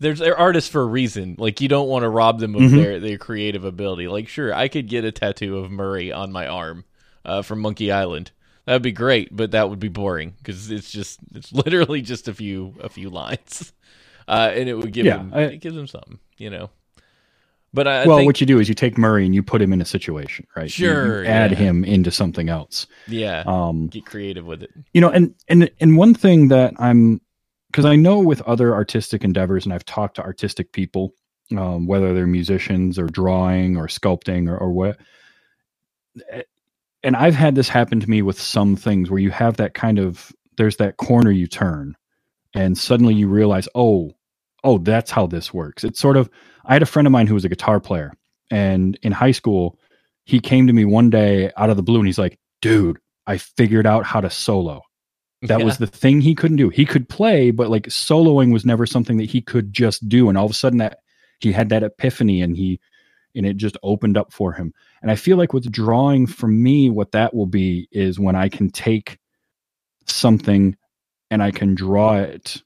There's 0.00 0.18
they're 0.18 0.38
artists 0.38 0.68
for 0.70 0.82
a 0.82 0.86
reason. 0.86 1.36
Like 1.38 1.60
you 1.60 1.68
don't 1.68 1.88
want 1.88 2.02
to 2.04 2.08
rob 2.08 2.40
them 2.40 2.54
of 2.56 2.62
Mhm. 2.62 2.70
their, 2.72 3.00
their 3.00 3.18
creative 3.18 3.64
ability. 3.64 4.08
Like 4.08 4.28
sure, 4.28 4.52
I 4.54 4.68
could 4.68 4.88
get 4.88 5.04
a 5.04 5.12
tattoo 5.12 5.58
of 5.58 5.70
Murray 5.70 6.10
on 6.12 6.32
my 6.32 6.46
arm 6.46 6.84
uh, 7.24 7.42
from 7.42 7.60
Monkey 7.60 7.92
Island. 7.92 8.32
That 8.66 8.74
would 8.74 8.82
be 8.82 8.92
great, 8.92 9.34
but 9.36 9.50
that 9.52 9.68
would 9.70 9.78
be 9.80 9.88
boring 9.88 10.34
because 10.38 10.70
it's 10.70 10.90
just 10.90 11.20
it's 11.34 11.52
literally 11.64 12.02
just 12.02 12.28
a 12.28 12.34
few 12.34 12.74
a 12.80 12.88
few 12.88 13.10
lines, 13.10 13.72
uh, 14.28 14.50
and 14.54 14.68
it 14.68 14.74
would 14.74 14.92
give 14.92 15.06
Yeah, 15.06 15.18
them 15.18 15.32
I- 15.34 15.42
it 15.42 15.60
gives 15.60 15.76
them 15.76 15.86
something, 15.86 16.18
you 16.42 16.50
know. 16.50 16.70
But 17.74 17.88
I, 17.88 18.02
I 18.02 18.06
well, 18.06 18.18
think, 18.18 18.26
what 18.26 18.40
you 18.40 18.46
do 18.46 18.58
is 18.58 18.68
you 18.68 18.74
take 18.74 18.98
Murray 18.98 19.24
and 19.24 19.34
you 19.34 19.42
put 19.42 19.62
him 19.62 19.72
in 19.72 19.80
a 19.80 19.84
situation, 19.86 20.46
right? 20.54 20.64
You- 20.78 20.86
you 20.88 20.92
Sure, 20.94 21.24
add 21.24 21.52
yeah. 21.52 21.56
him 21.56 21.84
into 21.84 22.10
something 22.10 22.50
else. 22.50 22.86
yeah, 23.08 23.44
Um, 23.46 23.86
get 23.86 24.04
creative 24.04 24.44
with 24.44 24.62
it. 24.62 24.70
you 24.92 25.00
know 25.00 25.08
and 25.08 25.34
and 25.48 25.70
and 25.80 25.96
one 25.96 26.12
thing 26.14 26.48
that 26.48 26.74
i'm 26.78 27.20
because 27.70 27.86
i 27.86 27.96
know 27.96 28.18
with 28.18 28.42
other 28.42 28.74
artistic 28.74 29.24
endeavors 29.24 29.64
and 29.64 29.72
i've 29.72 29.84
talked 29.86 30.16
to 30.16 30.22
artistic 30.22 30.72
people 30.72 31.14
um, 31.56 31.86
whether 31.86 32.12
they're 32.14 32.26
musicians 32.26 32.98
or 32.98 33.06
drawing 33.06 33.76
or 33.78 33.86
sculpting 33.86 34.48
or, 34.50 34.56
or 34.58 34.70
what 34.70 34.98
and 37.02 37.16
i've 37.16 37.34
had 37.34 37.54
this 37.54 37.68
happen 37.68 38.00
to 38.00 38.10
me 38.10 38.20
with 38.22 38.38
some 38.40 38.76
things 38.76 39.10
where 39.10 39.20
you 39.20 39.30
have 39.30 39.56
that 39.56 39.72
kind 39.74 39.98
of 39.98 40.32
there's 40.58 40.76
that 40.76 40.96
corner 40.98 41.30
you 41.30 41.46
turn 41.46 41.96
and 42.54 42.76
suddenly 42.76 43.14
you 43.14 43.28
realize 43.28 43.68
oh 43.74 44.12
oh 44.64 44.78
that's 44.78 45.10
how 45.10 45.26
this 45.26 45.52
works 45.52 45.84
it's 45.84 46.00
sort 46.00 46.16
of 46.16 46.30
i 46.66 46.72
had 46.72 46.82
a 46.82 46.86
friend 46.86 47.06
of 47.06 47.12
mine 47.12 47.26
who 47.26 47.34
was 47.34 47.44
a 47.44 47.48
guitar 47.48 47.80
player 47.80 48.12
and 48.50 48.98
in 49.02 49.12
high 49.12 49.30
school 49.32 49.78
he 50.24 50.38
came 50.40 50.66
to 50.66 50.72
me 50.72 50.84
one 50.84 51.10
day 51.10 51.50
out 51.56 51.70
of 51.70 51.76
the 51.76 51.82
blue 51.82 51.98
and 51.98 52.06
he's 52.06 52.18
like 52.18 52.38
dude 52.60 52.98
I 53.26 53.38
figured 53.38 53.86
out 53.86 54.04
how 54.04 54.20
to 54.20 54.30
solo. 54.30 54.82
That 55.42 55.58
Yeah. 55.58 55.64
was 55.64 55.78
the 55.78 55.86
thing 55.88 56.20
he 56.20 56.34
couldn't 56.36 56.56
do. 56.56 56.68
He 56.68 56.84
could 56.84 57.08
play, 57.08 57.50
but 57.50 57.68
like 57.68 57.84
soloing 57.88 58.52
was 58.52 58.64
never 58.64 58.86
something 58.86 59.16
that 59.16 59.28
he 59.30 59.40
could 59.40 59.72
just 59.72 60.08
do. 60.08 60.28
And 60.28 60.38
all 60.38 60.44
of 60.44 60.50
a 60.52 60.54
sudden 60.54 60.78
that 60.78 60.98
he 61.40 61.50
had 61.50 61.68
that 61.70 61.82
epiphany 61.82 62.40
and 62.42 62.56
he 62.56 62.78
and 63.34 63.44
it 63.46 63.56
just 63.56 63.76
opened 63.82 64.16
up 64.16 64.32
for 64.32 64.52
him. 64.52 64.72
And 65.02 65.10
I 65.10 65.16
feel 65.16 65.36
like 65.36 65.52
with 65.52 65.70
drawing 65.72 66.26
for 66.28 66.46
me, 66.46 66.90
what 66.90 67.10
that 67.12 67.34
will 67.34 67.46
be 67.46 67.88
is 67.90 68.20
when 68.20 68.36
I 68.36 68.48
can 68.48 68.70
take 68.70 69.18
something 70.06 70.76
and 71.30 71.42
I 71.42 71.50
can 71.50 71.74
draw 71.74 72.16
it 72.18 72.62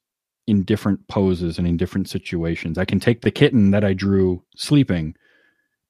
in 0.46 0.62
different 0.62 1.06
poses 1.08 1.58
and 1.58 1.66
in 1.66 1.76
different 1.76 2.08
situations. 2.08 2.78
I 2.78 2.84
can 2.84 3.00
take 3.00 3.22
the 3.22 3.30
kitten 3.30 3.70
that 3.72 3.84
I 3.84 3.92
drew 3.92 4.42
sleeping 4.56 5.14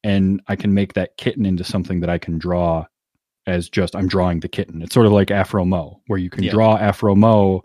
and 0.02 0.40
I 0.48 0.56
can 0.56 0.72
make 0.72 0.94
that 0.94 1.16
kitten 1.18 1.44
into 1.44 1.64
something 1.64 2.00
that 2.00 2.10
I 2.10 2.18
can 2.18 2.38
draw 2.38 2.86
as 3.46 3.68
just 3.68 3.94
I'm 3.94 4.08
drawing 4.08 4.40
the 4.40 4.48
kitten. 4.48 4.82
It's 4.82 4.94
sort 4.94 5.06
of 5.06 5.12
like 5.12 5.30
Afro 5.30 5.64
Mo, 5.64 6.00
where 6.06 6.18
you 6.18 6.30
can 6.30 6.44
Yeah. 6.44 6.52
draw 6.52 6.76
Afro 6.76 7.14
Mo 7.14 7.62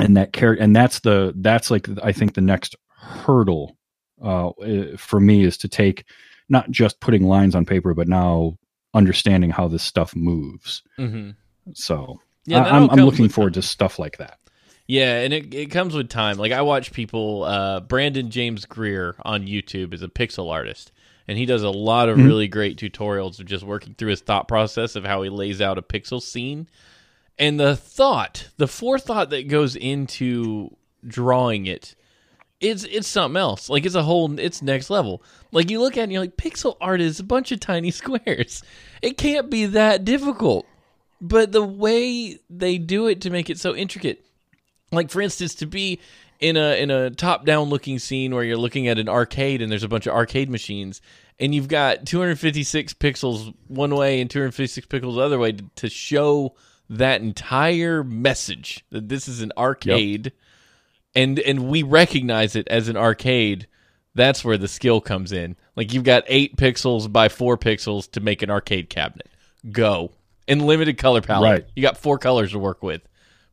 and 0.00 0.16
that 0.16 0.32
character 0.32 0.62
and 0.62 0.74
that's 0.74 1.00
the 1.00 1.32
that's 1.36 1.70
like 1.70 1.88
I 2.02 2.12
think 2.12 2.34
the 2.34 2.40
next 2.40 2.76
hurdle 2.88 3.76
uh 4.22 4.50
eh, 4.64 4.96
for 4.96 5.20
me 5.20 5.44
is 5.44 5.56
to 5.58 5.68
take 5.68 6.04
not 6.48 6.70
just 6.70 7.00
putting 7.00 7.24
lines 7.24 7.54
on 7.54 7.64
paper 7.66 7.94
but 7.94 8.08
now 8.08 8.56
understanding 8.94 9.50
how 9.50 9.68
this 9.68 9.82
stuff 9.82 10.14
moves. 10.16 10.82
Mm-hmm. 10.98 11.30
So 11.74 12.20
Yeah, 12.46 12.64
I, 12.64 12.76
I'm, 12.76 12.90
I'm 12.90 13.00
looking 13.00 13.28
forward 13.28 13.54
to 13.54 13.62
stuff 13.62 13.98
like 13.98 14.16
that. 14.18 14.38
Yeah, 14.88 15.20
and 15.20 15.34
it, 15.34 15.52
it 15.54 15.66
comes 15.70 15.94
with 15.94 16.08
time. 16.08 16.38
Like 16.38 16.50
I 16.52 16.62
watch 16.62 16.92
people. 16.92 17.44
Uh, 17.44 17.80
Brandon 17.80 18.30
James 18.30 18.64
Greer 18.64 19.14
on 19.22 19.46
YouTube 19.46 19.92
is 19.92 20.02
a 20.02 20.08
pixel 20.08 20.50
artist, 20.50 20.92
and 21.28 21.36
he 21.36 21.44
does 21.44 21.62
a 21.62 21.70
lot 21.70 22.08
of 22.08 22.16
Mhm. 22.16 22.24
really 22.26 22.48
great 22.48 22.78
tutorials 22.78 23.38
of 23.38 23.44
just 23.46 23.64
working 23.64 23.94
through 23.94 24.08
his 24.10 24.20
thought 24.22 24.48
process 24.48 24.96
of 24.96 25.04
how 25.04 25.20
he 25.22 25.28
lays 25.28 25.60
out 25.60 25.76
a 25.76 25.82
pixel 25.82 26.22
scene, 26.22 26.68
and 27.38 27.60
the 27.60 27.76
thought, 27.76 28.48
the 28.56 28.66
forethought 28.66 29.28
that 29.30 29.46
goes 29.46 29.76
into 29.76 30.74
drawing 31.06 31.66
it. 31.66 31.94
It's 32.58 32.84
it's 32.84 33.06
something 33.06 33.36
else. 33.38 33.68
Like 33.68 33.84
it's 33.84 33.94
a 33.94 34.02
whole 34.02 34.40
it's 34.40 34.62
next 34.62 34.88
level. 34.88 35.22
Like 35.52 35.70
you 35.70 35.80
look 35.80 35.98
at 35.98 36.00
it 36.00 36.02
and 36.04 36.12
you're 36.12 36.22
like 36.22 36.38
pixel 36.38 36.76
art 36.80 37.02
is 37.02 37.20
a 37.20 37.24
bunch 37.24 37.52
of 37.52 37.60
tiny 37.60 37.90
squares. 37.92 38.62
It 39.02 39.18
can't 39.18 39.50
be 39.50 39.66
that 39.66 40.06
difficult. 40.06 40.66
But 41.20 41.52
the 41.52 41.62
way 41.62 42.38
they 42.48 42.78
do 42.78 43.06
it 43.06 43.20
to 43.20 43.30
make 43.30 43.50
it 43.50 43.58
so 43.60 43.74
intricate 43.76 44.24
like 44.92 45.10
for 45.10 45.20
instance 45.20 45.54
to 45.56 45.66
be 45.66 46.00
in 46.40 46.56
a 46.56 46.80
in 46.80 46.90
a 46.90 47.10
top 47.10 47.44
down 47.44 47.68
looking 47.68 47.98
scene 47.98 48.34
where 48.34 48.44
you're 48.44 48.56
looking 48.56 48.88
at 48.88 48.98
an 48.98 49.08
arcade 49.08 49.62
and 49.62 49.70
there's 49.70 49.82
a 49.82 49.88
bunch 49.88 50.06
of 50.06 50.14
arcade 50.14 50.48
machines 50.48 51.00
and 51.40 51.54
you've 51.54 51.68
got 51.68 52.06
256 52.06 52.94
pixels 52.94 53.54
one 53.68 53.94
way 53.94 54.20
and 54.20 54.30
256 54.30 54.86
pixels 54.86 55.16
the 55.16 55.20
other 55.20 55.38
way 55.38 55.52
to, 55.52 55.64
to 55.76 55.88
show 55.88 56.54
that 56.90 57.20
entire 57.20 58.02
message 58.02 58.84
that 58.90 59.08
this 59.08 59.28
is 59.28 59.42
an 59.42 59.52
arcade 59.56 60.32
and 61.14 61.38
and 61.40 61.68
we 61.68 61.82
recognize 61.82 62.56
it 62.56 62.66
as 62.68 62.88
an 62.88 62.96
arcade 62.96 63.66
that's 64.18 64.44
where 64.44 64.58
the 64.58 64.68
skill 64.68 65.00
comes 65.00 65.32
in. 65.32 65.56
Like 65.76 65.92
you've 65.92 66.04
got 66.04 66.24
8 66.26 66.56
pixels 66.56 67.10
by 67.10 67.28
4 67.28 67.56
pixels 67.56 68.10
to 68.10 68.20
make 68.20 68.42
an 68.42 68.50
arcade 68.50 68.90
cabinet. 68.90 69.28
Go. 69.70 70.10
And 70.48 70.66
limited 70.66 70.98
color 70.98 71.20
palette. 71.20 71.50
Right. 71.50 71.66
you 71.76 71.82
got 71.82 71.98
four 71.98 72.18
colors 72.18 72.52
to 72.52 72.58
work 72.58 72.82
with 72.82 73.02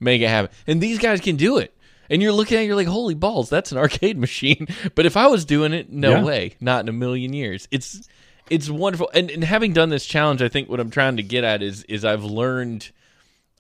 make 0.06 0.22
it 0.22 0.30
happen. 0.30 0.52
And 0.68 0.80
these 0.82 1.00
guys 1.00 1.20
can 1.20 1.36
do 1.36 1.58
it. 1.58 1.74
And 2.10 2.22
you're 2.22 2.32
looking 2.32 2.58
at 2.58 2.62
it, 2.62 2.68
you're 2.68 2.76
like, 2.76 2.88
holy 2.88 3.16
balls, 3.16 3.50
that's 3.50 3.72
an 3.74 3.78
arcade 3.86 4.18
machine. 4.18 4.68
But 4.96 5.06
if 5.06 5.18
I 5.18 5.28
was 5.28 5.44
doing 5.44 5.74
it, 5.74 5.92
no 5.92 6.12
Yeah. 6.12 6.24
way, 6.24 6.56
not 6.62 6.82
in 6.86 6.90
a 6.90 6.94
million 6.94 7.34
years. 7.34 7.68
It's 7.72 8.08
it's 8.50 8.70
wonderful. 8.70 9.10
And, 9.14 9.32
and 9.32 9.44
having 9.44 9.74
done 9.74 9.90
this 9.90 10.06
challenge, 10.06 10.42
I 10.44 10.50
think 10.50 10.70
what 10.70 10.80
I'm 10.80 10.92
trying 10.92 11.18
to 11.18 11.24
get 11.24 11.44
at 11.44 11.62
is 11.64 11.84
is 11.86 12.06
I've 12.06 12.24
learned, 12.24 12.92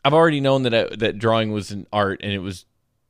I've 0.05 0.13
already 0.13 0.39
known 0.39 0.61
that 0.63 0.73
I, 0.75 0.95
that 0.95 1.17
drawing 1.17 1.51
was 1.51 1.71
an 1.71 1.87
art 1.91 2.21
and 2.23 2.31
it 2.31 2.39
was 2.39 2.65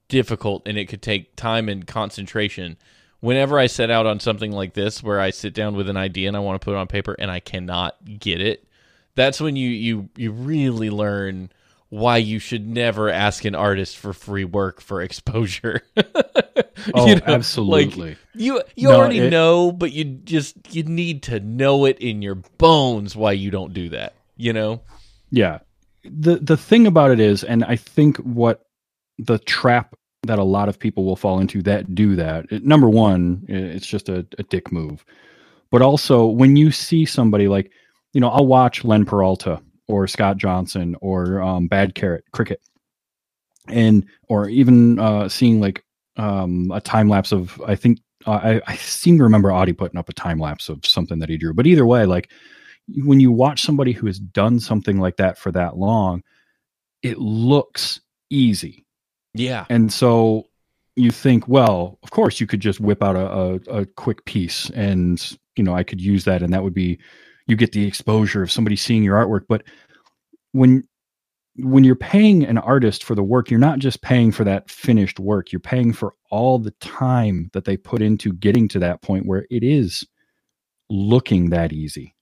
difficult 0.07 0.63
and 0.67 0.77
it 0.77 0.85
could 0.85 1.01
take 1.01 1.35
time 1.35 1.67
and 1.67 1.85
concentration. 1.85 2.77
Whenever 3.19 3.57
I 3.59 3.67
set 3.67 3.89
out 3.89 4.05
on 4.05 4.19
something 4.19 4.51
like 4.51 4.73
this, 4.73 5.01
where 5.03 5.19
I 5.19 5.31
sit 5.31 5.53
down 5.53 5.75
with 5.75 5.89
an 5.89 5.97
idea 5.97 6.27
and 6.27 6.37
I 6.37 6.41
want 6.41 6.61
to 6.61 6.63
put 6.63 6.75
it 6.75 6.77
on 6.77 6.87
paper 6.87 7.15
and 7.17 7.29
I 7.31 7.39
cannot 7.39 7.95
get 8.19 8.39
it, 8.39 8.67
that's 9.15 9.41
when 9.41 9.55
you 9.57 9.69
you 9.69 10.09
you 10.15 10.31
really 10.31 10.89
learn 10.89 11.49
why 11.95 12.17
you 12.17 12.39
should 12.39 12.67
never 12.67 13.09
ask 13.09 13.45
an 13.45 13.55
artist 13.55 13.97
for 13.97 14.13
free 14.13 14.43
work 14.45 14.81
for 14.81 15.01
exposure. 15.01 15.81
Oh, 16.93 17.07
You 17.07 17.15
know, 17.15 17.21
absolutely. 17.25 18.09
Like, 18.09 18.17
you 18.35 18.61
you 18.75 18.89
No, 18.89 18.95
already 18.97 19.17
it- 19.19 19.29
know, 19.31 19.71
but 19.71 19.91
you 19.91 20.03
just 20.05 20.55
you 20.75 20.83
need 20.83 21.23
to 21.23 21.39
know 21.39 21.85
it 21.85 21.97
in 21.99 22.21
your 22.21 22.35
bones 22.35 23.15
why 23.15 23.31
you 23.31 23.49
don't 23.49 23.73
do 23.73 23.89
that. 23.89 24.13
You 24.37 24.53
know? 24.53 24.81
Yeah. 25.31 25.59
The 26.03 26.35
the 26.35 26.57
thing 26.57 26.85
about 26.85 27.09
it 27.09 27.19
is, 27.19 27.43
and 27.43 27.63
I 27.63 27.75
think 27.75 28.17
what 28.17 28.65
the 29.17 29.39
trap 29.39 29.95
that 30.27 30.37
a 30.37 30.43
lot 30.43 30.69
of 30.69 30.77
people 30.77 31.05
will 31.05 31.15
fall 31.15 31.39
into 31.39 31.63
that 31.63 31.95
do 31.95 32.15
that. 32.17 32.45
it- 32.51 32.63
number 32.63 32.89
one, 32.89 33.45
it's 33.47 33.87
just 33.87 34.07
a, 34.07 34.25
a 34.37 34.43
dick 34.43 34.71
move. 34.71 35.03
But 35.71 35.81
also 35.81 36.25
when 36.27 36.55
you 36.55 36.69
see 36.71 37.05
somebody 37.05 37.47
like, 37.47 37.71
you 38.13 38.21
know, 38.21 38.29
I'll 38.29 38.45
watch 38.47 38.83
Len 38.85 39.05
Peralta 39.05 39.59
or 39.87 40.07
Scott 40.07 40.37
Johnson 40.37 40.95
or 41.01 41.41
um, 41.41 41.67
Bad 41.67 41.95
Carrot 41.95 42.23
Cricket, 42.31 42.61
and 43.67 44.05
or 44.29 44.49
even 44.49 44.99
uh, 44.99 45.29
seeing 45.29 45.59
like 45.59 45.83
um, 46.17 46.71
a 46.71 46.81
time 46.81 47.09
lapse 47.09 47.31
of 47.31 47.61
I 47.65 47.75
think 47.75 47.99
uh, 48.25 48.31
I, 48.31 48.61
I 48.67 48.75
seem 48.75 49.17
to 49.17 49.23
remember 49.23 49.51
Audie 49.51 49.73
putting 49.73 49.99
up 49.99 50.09
a 50.09 50.13
time 50.13 50.39
lapse 50.39 50.69
of 50.69 50.85
something 50.85 51.19
that 51.19 51.29
he 51.29 51.37
drew. 51.37 51.53
But 51.53 51.67
either 51.67 51.85
way, 51.85 52.05
like 52.05 52.31
when 52.87 53.19
you 53.19 53.31
watch 53.31 53.61
somebody 53.61 53.91
who 53.91 54.07
has 54.07 54.19
done 54.19 54.59
something 54.59 54.99
like 54.99 55.17
that 55.17 55.37
for 55.37 55.51
that 55.51 55.77
long, 55.77 56.23
it 57.01 57.17
looks 57.19 58.01
easy. 58.29 58.85
Yeah. 59.33 59.65
And 59.69 59.91
so 59.91 60.45
you 60.95 61.11
think, 61.11 61.47
well, 61.47 61.99
of 62.03 62.11
course 62.11 62.39
you 62.39 62.47
could 62.47 62.61
just 62.61 62.79
whip 62.79 63.03
out 63.03 63.15
a, 63.15 63.27
a, 63.27 63.81
a 63.81 63.85
quick 63.85 64.23
piece 64.25 64.69
and, 64.71 65.37
you 65.55 65.63
know, 65.63 65.75
I 65.75 65.83
could 65.83 65.99
use 65.99 66.23
that 66.23 66.41
and 66.41 66.53
that 66.53 66.63
would 66.63 66.73
be, 66.73 66.99
you 67.47 67.55
get 67.55 67.71
the 67.71 67.85
exposure 67.85 68.41
of 68.41 68.51
somebody 68.51 68.75
seeing 68.75 69.03
your 69.03 69.17
artwork. 69.17 69.45
But 69.47 69.63
when, 70.51 70.87
when 71.57 71.83
you're 71.83 71.95
paying 71.95 72.43
an 72.43 72.57
artist 72.57 73.03
for 73.03 73.15
the 73.15 73.23
work, 73.23 73.49
you're 73.49 73.59
not 73.59 73.79
just 73.79 74.01
paying 74.01 74.31
for 74.31 74.43
that 74.43 74.69
finished 74.69 75.19
work. 75.19 75.51
You're 75.51 75.59
paying 75.59 75.93
for 75.93 76.13
all 76.31 76.59
the 76.59 76.71
time 76.81 77.49
that 77.53 77.65
they 77.65 77.77
put 77.77 78.01
into 78.01 78.33
getting 78.33 78.67
to 78.69 78.79
that 78.79 79.01
point 79.01 79.25
where 79.25 79.45
it 79.49 79.63
is 79.63 80.03
looking 80.89 81.49
that 81.49 81.73
easy 81.73 82.15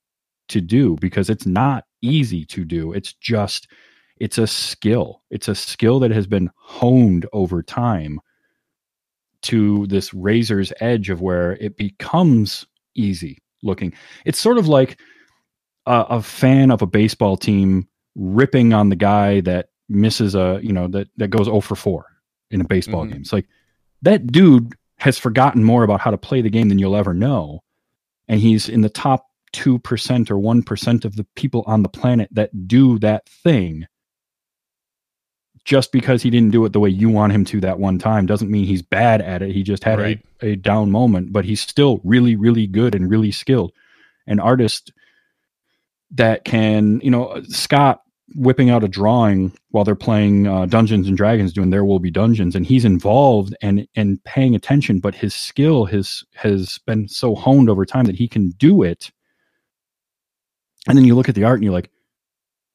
to 0.48 0.60
do 0.60 0.96
because 1.00 1.30
it's 1.30 1.46
not 1.46 1.84
easy 2.02 2.44
to 2.46 2.64
do. 2.64 2.92
It's 2.92 3.14
just 3.14 3.68
it's 4.18 4.38
a 4.38 4.46
skill. 4.46 5.22
It's 5.30 5.48
a 5.48 5.54
skill 5.54 5.98
that 6.00 6.10
has 6.10 6.26
been 6.26 6.50
honed 6.56 7.26
over 7.32 7.62
time 7.62 8.20
to 9.42 9.86
this 9.88 10.14
razor's 10.14 10.72
edge 10.80 11.10
of 11.10 11.20
where 11.20 11.52
it 11.52 11.76
becomes 11.76 12.66
easy 12.94 13.38
looking. 13.62 13.92
It's 14.24 14.38
sort 14.38 14.58
of 14.58 14.68
like 14.68 14.98
a, 15.86 16.06
a 16.10 16.22
fan 16.22 16.70
of 16.70 16.82
a 16.82 16.86
baseball 16.86 17.36
team 17.36 17.88
ripping 18.14 18.72
on 18.72 18.88
the 18.88 18.96
guy 18.96 19.40
that 19.42 19.68
misses 19.88 20.34
a, 20.34 20.60
you 20.62 20.72
know, 20.72 20.88
that 20.88 21.08
that 21.16 21.28
goes 21.28 21.46
0 21.46 21.60
for 21.60 21.76
4 21.76 22.06
in 22.50 22.60
a 22.60 22.64
baseball 22.64 23.04
Mhm. 23.04 23.08
game. 23.12 23.20
It's 23.22 23.32
like 23.32 23.46
that 24.02 24.26
dude 24.28 24.72
has 24.98 25.18
forgotten 25.18 25.64
more 25.64 25.82
about 25.84 26.00
how 26.00 26.10
to 26.10 26.16
play 26.18 26.40
the 26.40 26.50
game 26.50 26.68
than 26.68 26.78
you'll 26.78 26.96
ever 26.96 27.12
know. 27.14 27.60
And 28.28 28.40
he's 28.40 28.68
in 28.68 28.80
the 28.80 28.88
top 28.88 29.26
2% 29.52 30.30
or 30.30 30.38
1% 30.38 31.04
of 31.04 31.16
the 31.16 31.26
people 31.36 31.62
on 31.66 31.82
the 31.82 31.88
planet 31.88 32.28
that 32.32 32.66
do 32.66 32.98
that 33.00 33.28
thing 33.28 33.86
just 35.64 35.92
because 35.92 36.22
he 36.22 36.30
didn't 36.30 36.50
do 36.50 36.64
it 36.64 36.72
the 36.72 36.80
way 36.80 36.90
you 36.90 37.08
want 37.08 37.32
him 37.32 37.44
to 37.46 37.60
that 37.60 37.78
one 37.78 37.98
time 37.98 38.26
doesn't 38.26 38.50
mean 38.50 38.66
he's 38.66 38.82
bad 38.82 39.22
at 39.22 39.40
it. 39.42 39.52
He 39.52 39.62
just 39.62 39.82
had 39.84 39.98
Right. 39.98 40.20
a, 40.42 40.48
a 40.50 40.56
down 40.56 40.90
moment, 40.90 41.32
but 41.32 41.44
he's 41.46 41.60
still 41.60 42.00
really, 42.04 42.36
really 42.36 42.66
good 42.66 42.94
and 42.94 43.08
really 43.08 43.30
skilled. 43.30 43.72
An 44.26 44.40
artist 44.40 44.92
that 46.12 46.44
can, 46.44 47.00
you 47.02 47.10
know, 47.10 47.42
Scott 47.48 48.02
whipping 48.36 48.70
out 48.70 48.82
a 48.82 48.88
drawing 48.88 49.52
while 49.70 49.84
they're 49.84 49.94
playing 49.94 50.46
uh, 50.46 50.66
Dungeons 50.66 51.06
and 51.08 51.16
Dragons, 51.16 51.52
doing 51.52 51.70
There 51.70 51.84
Will 51.84 51.98
Be 51.98 52.10
Dungeons, 52.10 52.54
and 52.56 52.64
he's 52.66 52.84
involved 52.84 53.54
and 53.62 53.86
and 53.94 54.22
paying 54.24 54.54
attention, 54.54 54.98
but 55.00 55.14
his 55.14 55.34
skill 55.34 55.84
has 55.86 56.24
has 56.34 56.78
been 56.86 57.08
so 57.08 57.34
honed 57.34 57.68
over 57.68 57.84
time 57.84 58.04
that 58.06 58.16
he 58.16 58.26
can 58.28 58.50
do 58.50 58.82
it. 58.82 59.10
And 60.88 60.96
then 60.98 61.04
you 61.04 61.14
look 61.14 61.28
at 61.28 61.34
the 61.34 61.44
art 61.44 61.56
and 61.56 61.64
you're 61.64 61.72
like, 61.72 61.90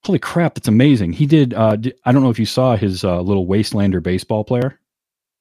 holy 0.03 0.19
crap, 0.19 0.55
that's 0.55 0.67
amazing. 0.67 1.13
He 1.13 1.25
did. 1.25 1.53
Uh, 1.53 1.77
I 2.05 2.11
don't 2.11 2.23
know 2.23 2.29
if 2.31 2.39
you 2.39 2.45
saw 2.45 2.75
his 2.75 3.03
uh, 3.03 3.21
little 3.21 3.45
Wastelander 3.45 4.01
baseball 4.01 4.43
player 4.43 4.79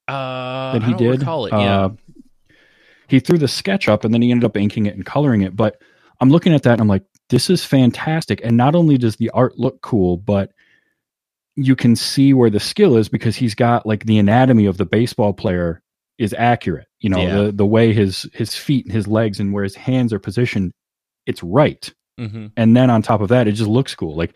Uh, 0.07 0.73
that 0.73 0.83
he 0.83 0.93
did. 0.93 1.19
recall 1.19 1.45
it. 1.47 1.51
Yeah. 1.53 1.85
Uh, 1.85 1.89
he 3.07 3.19
threw 3.19 3.39
the 3.39 3.47
sketch 3.47 3.87
up 3.89 4.03
and 4.05 4.13
then 4.13 4.21
he 4.21 4.29
ended 4.31 4.45
up 4.45 4.55
inking 4.55 4.85
it 4.85 4.93
and 4.95 5.03
coloring 5.05 5.41
it. 5.41 5.55
But 5.55 5.81
I'm 6.21 6.29
looking 6.29 6.53
at 6.53 6.61
that 6.63 6.73
and 6.73 6.81
I'm 6.81 6.87
like, 6.87 7.03
this 7.29 7.49
is 7.49 7.63
fantastic. 7.63 8.41
And 8.43 8.57
not 8.57 8.75
only 8.75 8.97
does 8.97 9.15
the 9.17 9.29
art 9.31 9.57
look 9.57 9.81
cool, 9.81 10.17
but 10.17 10.51
you 11.55 11.75
can 11.75 11.95
see 11.95 12.33
where 12.33 12.49
the 12.49 12.59
skill 12.59 12.95
is 12.97 13.09
because 13.09 13.35
he's 13.35 13.55
got 13.55 13.85
like 13.85 14.05
the 14.05 14.17
anatomy 14.17 14.65
of 14.65 14.77
the 14.77 14.85
baseball 14.85 15.33
player 15.33 15.81
is 16.17 16.33
accurate. 16.37 16.87
You 16.99 17.09
know, 17.09 17.21
Yeah. 17.21 17.35
the 17.43 17.51
the 17.51 17.65
way 17.65 17.93
his 17.93 18.29
his 18.33 18.55
feet 18.55 18.85
and 18.85 18.93
his 18.93 19.07
legs 19.07 19.39
and 19.39 19.53
where 19.53 19.63
his 19.63 19.75
hands 19.75 20.13
are 20.13 20.19
positioned, 20.19 20.71
it's 21.25 21.43
right 21.43 21.93
hmm 22.17 22.47
and 22.57 22.75
then 22.75 22.89
on 22.89 23.01
top 23.01 23.21
of 23.21 23.29
that 23.29 23.47
it 23.47 23.53
just 23.53 23.69
looks 23.69 23.95
cool 23.95 24.13
like 24.13 24.35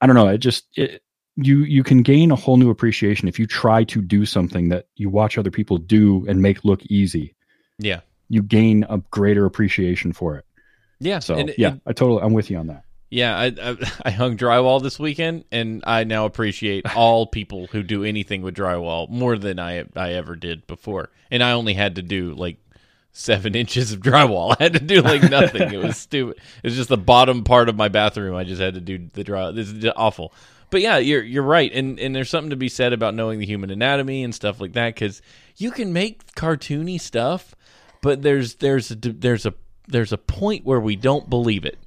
i 0.00 0.06
don't 0.06 0.14
know 0.14 0.28
it 0.28 0.38
just 0.38 0.64
it, 0.76 1.02
you 1.36 1.64
you 1.64 1.82
can 1.82 2.02
gain 2.02 2.30
a 2.30 2.36
whole 2.36 2.56
new 2.56 2.70
appreciation 2.70 3.28
if 3.28 3.38
you 3.38 3.46
try 3.46 3.84
to 3.84 4.00
do 4.00 4.24
something 4.24 4.68
that 4.70 4.86
you 4.94 5.10
watch 5.10 5.36
other 5.36 5.50
people 5.50 5.76
do 5.76 6.24
and 6.28 6.40
make 6.40 6.64
look 6.64 6.82
easy. 6.86 7.34
Yeah. 7.78 8.00
You 8.30 8.42
gain 8.42 8.86
a 8.88 8.98
greater 9.10 9.44
appreciation 9.44 10.12
for 10.14 10.36
it. 10.38 10.45
Yeah. 10.98 11.18
So 11.20 11.34
and- 11.36 11.54
yeah, 11.58 11.72
and- 11.72 11.80
I 11.86 11.92
totally 11.92 12.22
I'm 12.22 12.32
with 12.32 12.50
you 12.50 12.58
on 12.58 12.68
that. 12.68 12.82
Yeah, 13.08 13.38
I, 13.38 13.46
I 13.62 13.76
I 14.06 14.10
hung 14.10 14.36
drywall 14.36 14.82
this 14.82 14.98
weekend, 14.98 15.44
and 15.52 15.84
I 15.86 16.02
now 16.02 16.26
appreciate 16.26 16.92
all 16.96 17.24
people 17.26 17.68
who 17.68 17.84
do 17.84 18.02
anything 18.02 18.42
with 18.42 18.56
drywall 18.56 19.08
more 19.08 19.38
than 19.38 19.60
I 19.60 19.84
I 19.94 20.14
ever 20.14 20.34
did 20.34 20.66
before. 20.66 21.10
And 21.30 21.40
I 21.42 21.52
only 21.52 21.74
had 21.74 21.94
to 21.96 22.02
do 22.02 22.32
like 22.34 22.58
seven 23.12 23.54
inches 23.62 23.92
of 23.92 24.00
drywall. 24.00 24.56
I 24.58 24.64
had 24.64 24.72
to 24.72 24.80
do 24.80 25.02
like 25.02 25.22
nothing. 25.30 25.72
it 25.72 25.78
was 25.80 25.96
stupid. 25.96 26.36
It 26.64 26.66
was 26.68 26.74
just 26.76 26.88
the 26.88 26.96
bottom 26.96 27.44
part 27.44 27.68
of 27.68 27.76
my 27.76 27.86
bathroom. 27.88 28.34
I 28.34 28.42
just 28.42 28.60
had 28.60 28.74
to 28.74 28.80
do 28.80 29.08
the 29.12 29.22
drywall. 29.22 29.54
This 29.54 29.68
is 29.70 29.84
awful. 29.96 30.32
But 30.70 30.80
yeah, 30.80 30.98
you're 30.98 31.22
you're 31.22 31.44
right, 31.44 31.72
and 31.72 32.00
and 32.00 32.14
there's 32.14 32.28
something 32.28 32.50
to 32.50 32.56
be 32.56 32.68
said 32.68 32.92
about 32.92 33.14
knowing 33.14 33.38
the 33.38 33.46
human 33.46 33.70
anatomy 33.70 34.24
and 34.24 34.34
stuff 34.34 34.60
like 34.60 34.72
that 34.72 34.94
because 34.96 35.22
you 35.56 35.70
can 35.70 35.92
make 35.92 36.32
cartoony 36.34 37.00
stuff, 37.00 37.54
but 38.02 38.22
there's 38.22 38.56
there's 38.56 38.90
a 38.90 38.96
there's 38.96 39.46
a 39.46 39.54
there's 39.88 40.12
a 40.12 40.18
point 40.18 40.64
where 40.64 40.80
we 40.80 40.96
don't 40.96 41.30
believe 41.30 41.64
it. 41.64 41.78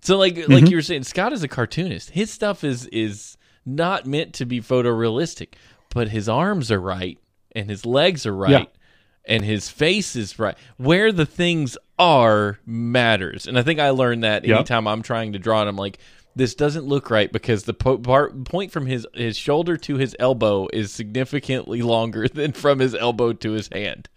So 0.00 0.16
like 0.16 0.36
like 0.36 0.46
mm-hmm. 0.46 0.66
you 0.66 0.76
were 0.76 0.82
saying, 0.82 1.04
Scott 1.04 1.32
is 1.32 1.42
a 1.42 1.48
cartoonist. 1.48 2.10
His 2.10 2.30
stuff 2.30 2.64
is 2.64 2.86
is 2.86 3.36
not 3.66 4.06
meant 4.06 4.34
to 4.34 4.46
be 4.46 4.60
photorealistic, 4.60 5.54
but 5.90 6.08
his 6.08 6.28
arms 6.28 6.70
are 6.70 6.80
right 6.80 7.18
and 7.54 7.68
his 7.68 7.84
legs 7.84 8.26
are 8.26 8.34
right 8.34 8.50
Yeah. 8.50 9.34
and 9.34 9.44
his 9.44 9.68
face 9.68 10.16
is 10.16 10.38
right. 10.38 10.56
Where 10.76 11.12
the 11.12 11.26
things 11.26 11.76
are 11.98 12.58
matters. 12.64 13.46
And 13.46 13.58
I 13.58 13.62
think 13.62 13.80
I 13.80 13.90
learned 13.90 14.24
that 14.24 14.44
Yeah. 14.44 14.56
anytime 14.56 14.86
I'm 14.86 15.02
trying 15.02 15.32
to 15.32 15.38
draw 15.38 15.62
it, 15.62 15.68
I'm 15.68 15.76
like, 15.76 15.98
this 16.36 16.54
doesn't 16.54 16.86
look 16.86 17.10
right 17.10 17.30
because 17.32 17.64
the 17.64 17.74
po- 17.74 17.98
part, 17.98 18.44
point 18.44 18.70
from 18.70 18.86
his 18.86 19.06
his 19.14 19.36
shoulder 19.36 19.76
to 19.78 19.96
his 19.96 20.14
elbow 20.20 20.68
is 20.72 20.92
significantly 20.92 21.82
longer 21.82 22.28
than 22.32 22.52
from 22.52 22.78
his 22.78 22.94
elbow 22.94 23.32
to 23.32 23.50
his 23.52 23.68
hand. 23.72 24.08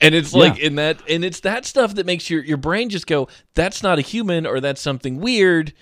And 0.00 0.14
it's 0.14 0.34
like 0.34 0.58
in 0.58 0.74
that 0.76 0.98
and 1.08 1.24
it's 1.24 1.40
that 1.40 1.64
stuff 1.64 1.94
that 1.94 2.06
makes 2.06 2.28
your 2.28 2.44
your 2.44 2.58
brain 2.58 2.90
just 2.90 3.06
go, 3.06 3.28
that's 3.54 3.82
not 3.82 3.98
a 3.98 4.02
human 4.02 4.46
or 4.46 4.60
that's 4.60 4.80
something 4.80 5.20
weird 5.20 5.72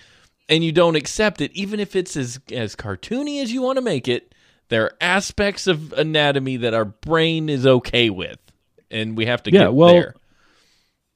and 0.47 0.63
you 0.63 0.71
don't 0.71 0.95
accept 0.95 1.41
it 1.41 1.51
even 1.53 1.79
if 1.79 1.95
it's 1.95 2.15
as 2.15 2.39
as 2.51 2.75
cartoony 2.75 3.41
as 3.41 3.51
you 3.51 3.61
want 3.61 3.77
to 3.77 3.81
make 3.81 4.07
it. 4.07 4.33
There 4.69 4.85
are 4.85 4.93
aspects 4.99 5.67
of 5.67 5.93
anatomy 5.93 6.57
that 6.57 6.73
our 6.73 6.85
brain 6.85 7.49
is 7.49 7.67
okay 7.67 8.09
with 8.09 8.39
and 8.89 9.17
we 9.17 9.25
have 9.25 9.43
to 9.43 9.51
Yeah, 9.51 9.65
get 9.65 9.73
well, 9.73 9.93
there. 9.93 10.15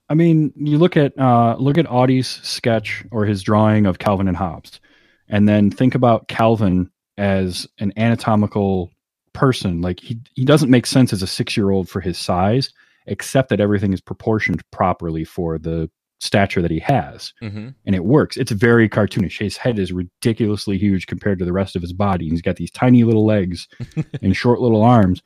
I 0.09 0.15
mean, 0.15 0.51
you 0.55 0.77
look 0.77 0.97
at 0.97 1.17
uh, 1.17 1.55
look 1.59 1.77
at 1.77 1.89
Audie's 1.89 2.27
sketch 2.27 3.05
or 3.12 3.25
his 3.25 3.43
drawing 3.43 3.85
of 3.85 3.99
Calvin 3.99 4.27
and 4.27 4.35
Hobbes, 4.38 4.79
and 5.27 5.47
then 5.47 5.69
think 5.69 5.95
about 5.95 6.27
Calvin 6.27 6.89
as 7.17 7.67
an 7.79 7.93
anatomical 7.95 8.91
person. 9.33 9.81
Like 9.81 9.99
he 9.99 10.19
he 10.35 10.45
doesn't 10.45 10.71
make 10.71 10.88
sense 10.88 11.13
as 11.13 11.21
a 11.21 11.27
six 11.27 11.55
year 11.55 11.69
old 11.69 11.88
for 11.89 12.01
his 12.01 12.17
size, 12.17 12.73
except 13.05 13.49
that 13.49 13.59
everything 13.59 13.93
is 13.93 14.01
proportioned 14.01 14.62
properly 14.71 15.23
for 15.23 15.57
the 15.57 15.89
stature 16.21 16.62
that 16.62 16.71
he 16.71 16.79
has, 16.79 17.33
hmm 17.39 17.69
and 17.85 17.95
it 17.95 18.03
works. 18.03 18.35
It's 18.38 18.51
very 18.51 18.89
cartoonish. 18.89 19.39
His 19.39 19.55
head 19.57 19.79
is 19.79 19.91
ridiculously 19.93 20.77
huge 20.77 21.07
compared 21.07 21.39
to 21.39 21.45
the 21.45 21.53
rest 21.53 21.75
of 21.75 21.81
his 21.81 21.93
body. 21.93 22.27
He's 22.29 22.41
got 22.41 22.57
these 22.57 22.71
tiny 22.71 23.03
little 23.05 23.25
legs 23.25 23.67
and 24.21 24.35
short 24.35 24.59
little 24.62 24.81
arms. 24.83 25.21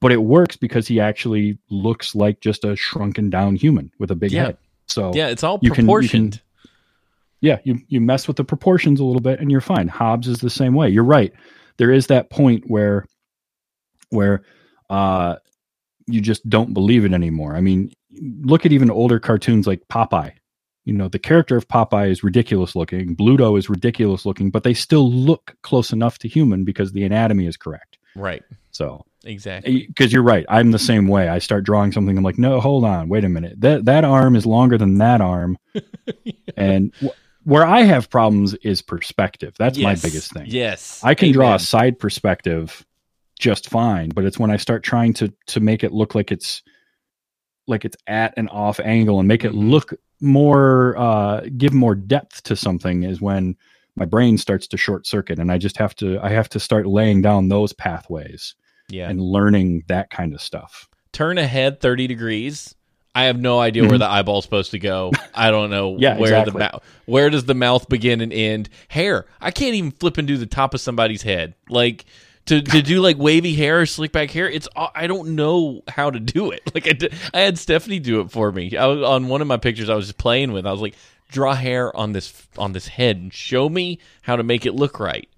But 0.00 0.12
it 0.12 0.22
works 0.22 0.56
because 0.56 0.86
he 0.86 1.00
actually 1.00 1.58
looks 1.70 2.14
like 2.14 2.40
just 2.40 2.64
a 2.64 2.76
shrunken 2.76 3.30
down 3.30 3.56
human 3.56 3.90
with 3.98 4.10
a 4.10 4.14
big 4.14 4.30
Yeah. 4.30 4.44
head. 4.44 4.58
So 4.86 5.10
Yeah, 5.14 5.28
it's 5.28 5.42
all 5.42 5.58
you 5.62 5.70
can- 5.70 5.84
you 5.86 5.88
proportioned. 5.88 6.32
can- 6.32 6.40
yeah, 7.40 7.58
you 7.64 7.80
you 7.88 8.00
mess 8.00 8.28
with 8.28 8.36
the 8.36 8.44
proportions 8.44 9.00
a 9.00 9.04
little 9.04 9.20
bit 9.22 9.40
and 9.40 9.50
you're 9.50 9.60
fine. 9.60 9.88
Hobbes 9.88 10.28
is 10.28 10.38
the 10.38 10.50
same 10.50 10.74
way. 10.74 10.88
You're 10.90 11.02
right. 11.04 11.32
There 11.78 11.90
is 11.90 12.06
that 12.06 12.30
point 12.30 12.64
where 12.68 13.04
where 14.10 14.42
uh 14.90 15.36
you 16.06 16.20
just 16.20 16.48
don't 16.48 16.72
believe 16.74 17.04
it 17.04 17.12
anymore. 17.12 17.56
I 17.56 17.60
mean, 17.60 17.92
look 18.42 18.64
at 18.66 18.72
even 18.72 18.90
older 18.90 19.18
cartoons 19.18 19.66
like 19.66 19.86
Popeye. 19.88 20.32
You 20.84 20.92
know, 20.92 21.08
the 21.08 21.18
character 21.18 21.56
of 21.56 21.66
Popeye 21.66 22.10
is 22.10 22.22
ridiculous 22.22 22.76
looking, 22.76 23.16
Bluto 23.16 23.58
is 23.58 23.68
ridiculous 23.68 24.24
looking, 24.24 24.50
but 24.50 24.62
they 24.62 24.74
still 24.74 25.10
look 25.10 25.56
close 25.62 25.92
enough 25.92 26.18
to 26.20 26.28
human 26.28 26.64
because 26.64 26.92
the 26.92 27.04
anatomy 27.04 27.46
is 27.46 27.56
correct. 27.56 27.98
right. 28.14 28.42
So, 28.70 29.04
Exactly. 29.24 29.82
Eh, 29.82 29.84
because 29.88 30.12
you're 30.12 30.22
right, 30.22 30.46
I'm 30.48 30.70
the 30.70 30.78
same 30.78 31.08
way. 31.08 31.28
I 31.28 31.40
start 31.40 31.64
drawing 31.64 31.90
something, 31.90 32.16
I'm 32.16 32.22
like, 32.22 32.38
no, 32.38 32.60
hold 32.60 32.84
on, 32.84 33.08
wait 33.08 33.24
a 33.24 33.28
minute. 33.28 33.60
That 33.60 33.86
that 33.86 34.04
arm 34.04 34.36
is 34.36 34.46
longer 34.46 34.78
than 34.78 34.98
that 34.98 35.20
arm, 35.20 35.58
and 36.56 36.92
wh- 37.02 37.08
where 37.42 37.64
I 37.66 37.82
have 37.82 38.08
problems 38.10 38.54
is 38.54 38.82
perspective. 38.82 39.54
That's 39.58 39.78
my 39.78 39.94
biggest 39.96 40.32
thing. 40.32 40.44
Yes. 40.46 41.00
I 41.02 41.14
can 41.14 41.32
draw 41.32 41.54
a 41.54 41.58
side 41.58 41.98
perspective 41.98 42.84
just 43.38 43.68
fine, 43.68 44.08
but 44.10 44.24
it's 44.24 44.38
when 44.38 44.50
I 44.50 44.56
start 44.56 44.82
trying 44.82 45.12
to 45.14 45.32
to 45.48 45.60
make 45.60 45.84
it 45.84 45.92
look 45.92 46.14
like 46.14 46.32
it's 46.32 46.62
like 47.66 47.84
it's 47.84 47.96
at 48.06 48.32
an 48.36 48.48
off 48.48 48.78
angle 48.80 49.18
and 49.18 49.26
make 49.28 49.44
it 49.44 49.52
Mhm. 49.52 49.70
look 49.70 49.94
more 50.20 50.96
uh 50.96 51.40
give 51.58 51.72
more 51.74 51.94
depth 51.94 52.42
to 52.44 52.56
something 52.56 53.02
is 53.02 53.20
when 53.20 53.54
my 53.96 54.04
brain 54.04 54.38
starts 54.38 54.66
to 54.68 54.76
short 54.76 55.06
circuit 55.06 55.38
and 55.38 55.50
I 55.52 55.58
just 55.58 55.76
have 55.78 55.94
to 55.96 56.18
I 56.20 56.30
have 56.30 56.48
to 56.50 56.60
start 56.60 56.86
laying 56.86 57.20
down 57.22 57.48
those 57.48 57.72
pathways 57.72 58.54
Yeah. 58.88 59.08
and 59.10 59.20
learning 59.20 59.82
that 59.88 60.10
kind 60.10 60.32
of 60.34 60.40
stuff. 60.40 60.88
turn 61.12 61.38
ahead 61.38 61.80
30 61.80 62.06
degrees 62.06 62.74
i 63.14 63.24
have 63.24 63.38
no 63.40 63.58
idea 63.58 63.82
where 63.84 63.92
Mhm. 63.92 64.00
the 64.00 64.10
eyeball's 64.10 64.44
supposed 64.44 64.70
to 64.72 64.78
go 64.78 65.10
i 65.34 65.50
don't 65.50 65.70
know 65.70 65.96
Yeah, 65.98 66.18
where 66.18 66.30
the 66.30 66.36
exactly. 66.40 66.58
mouth 66.60 66.84
where 67.06 67.30
does 67.30 67.44
the 67.46 67.54
mouth 67.54 67.88
begin 67.88 68.20
and 68.20 68.32
end 68.34 68.68
hair 68.88 69.24
i 69.40 69.50
can't 69.50 69.74
even 69.74 69.90
flip 69.92 70.18
and 70.18 70.28
do 70.28 70.36
the 70.36 70.44
top 70.46 70.74
of 70.74 70.80
somebody's 70.82 71.22
head 71.22 71.54
like 71.70 72.04
to, 72.46 72.62
to 72.62 72.82
do 72.82 73.00
like 73.00 73.18
wavy 73.18 73.54
hair 73.54 73.80
or 73.80 73.86
slick 73.86 74.12
back 74.12 74.30
hair 74.30 74.48
it's 74.48 74.68
uh, 74.76 74.88
i 74.94 75.06
don't 75.06 75.34
know 75.34 75.82
how 75.88 76.10
to 76.10 76.20
do 76.20 76.50
it 76.50 76.62
like 76.74 76.86
i, 76.86 76.92
did, 76.92 77.12
I 77.34 77.40
had 77.40 77.58
stephanie 77.58 77.98
do 77.98 78.20
it 78.20 78.30
for 78.30 78.50
me 78.50 78.76
I 78.76 78.86
on 78.86 79.28
one 79.28 79.40
of 79.40 79.46
my 79.46 79.56
pictures 79.56 79.90
i 79.90 79.94
was 79.94 80.06
just 80.06 80.18
playing 80.18 80.52
with 80.52 80.66
i 80.66 80.72
was 80.72 80.80
like 80.80 80.94
draw 81.28 81.54
hair 81.54 81.94
on 81.96 82.12
this 82.12 82.46
on 82.56 82.72
this 82.72 82.88
head 82.88 83.16
and 83.16 83.32
show 83.32 83.68
me 83.68 83.98
how 84.22 84.36
to 84.36 84.42
make 84.42 84.64
it 84.64 84.74
look 84.74 85.00
right 85.00 85.28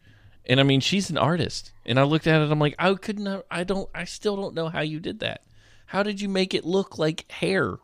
and 0.49 0.59
I 0.59 0.63
mean, 0.63 0.81
she's 0.81 1.11
an 1.11 1.19
artist. 1.19 1.73
And 1.85 2.01
I 2.01 2.05
looked 2.05 2.27
at 2.27 2.41
it, 2.41 2.51
I'm 2.51 2.59
like, 2.59 2.75
I 2.79 2.95
couldn't, 2.95 3.45
I 3.51 3.65
don't, 3.65 3.89
I 3.95 4.05
still 4.05 4.37
don't 4.37 4.55
know 4.55 4.69
how 4.69 4.81
you 4.81 4.99
did 4.99 5.21
that. 5.21 5.43
How 5.87 6.03
did 6.03 6.21
you 6.21 6.29
make 6.29 6.55
it 6.55 6.65
look 6.65 6.99
like 6.99 7.31
hair? 7.31 7.77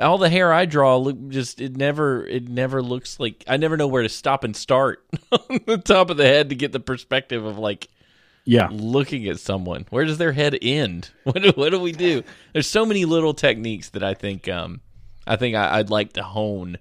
All 0.00 0.18
the 0.18 0.30
hair 0.30 0.52
I 0.52 0.64
draw 0.64 0.96
look 0.96 1.28
just, 1.28 1.60
it 1.60 1.76
never, 1.76 2.24
it 2.26 2.48
never 2.48 2.82
looks 2.82 3.20
like, 3.20 3.44
I 3.46 3.56
never 3.56 3.76
know 3.76 3.86
where 3.86 4.02
to 4.02 4.08
stop 4.08 4.44
and 4.44 4.56
start 4.56 5.04
on 5.32 5.60
the 5.66 5.78
top 5.78 6.10
of 6.10 6.16
the 6.16 6.24
head 6.24 6.48
to 6.48 6.54
get 6.54 6.72
the 6.72 6.80
perspective 6.80 7.44
of 7.44 7.58
like 7.58 7.88
Yeah. 8.44 8.68
looking 8.70 9.26
at 9.28 9.40
someone. 9.40 9.86
Where 9.90 10.04
does 10.04 10.18
their 10.18 10.32
head 10.32 10.58
end? 10.60 11.10
What 11.24 11.42
do, 11.42 11.52
what 11.54 11.70
do 11.70 11.80
we 11.80 11.92
do? 11.92 12.22
There's 12.52 12.66
so 12.68 12.84
many 12.84 13.04
little 13.04 13.32
techniques 13.34 13.88
that 13.90 14.02
I 14.02 14.14
think, 14.14 14.48
um, 14.48 14.80
I 15.26 15.36
think 15.36 15.56
I, 15.56 15.78
I'd 15.78 15.90
like 15.90 16.12
to 16.14 16.22
hone. 16.22 16.78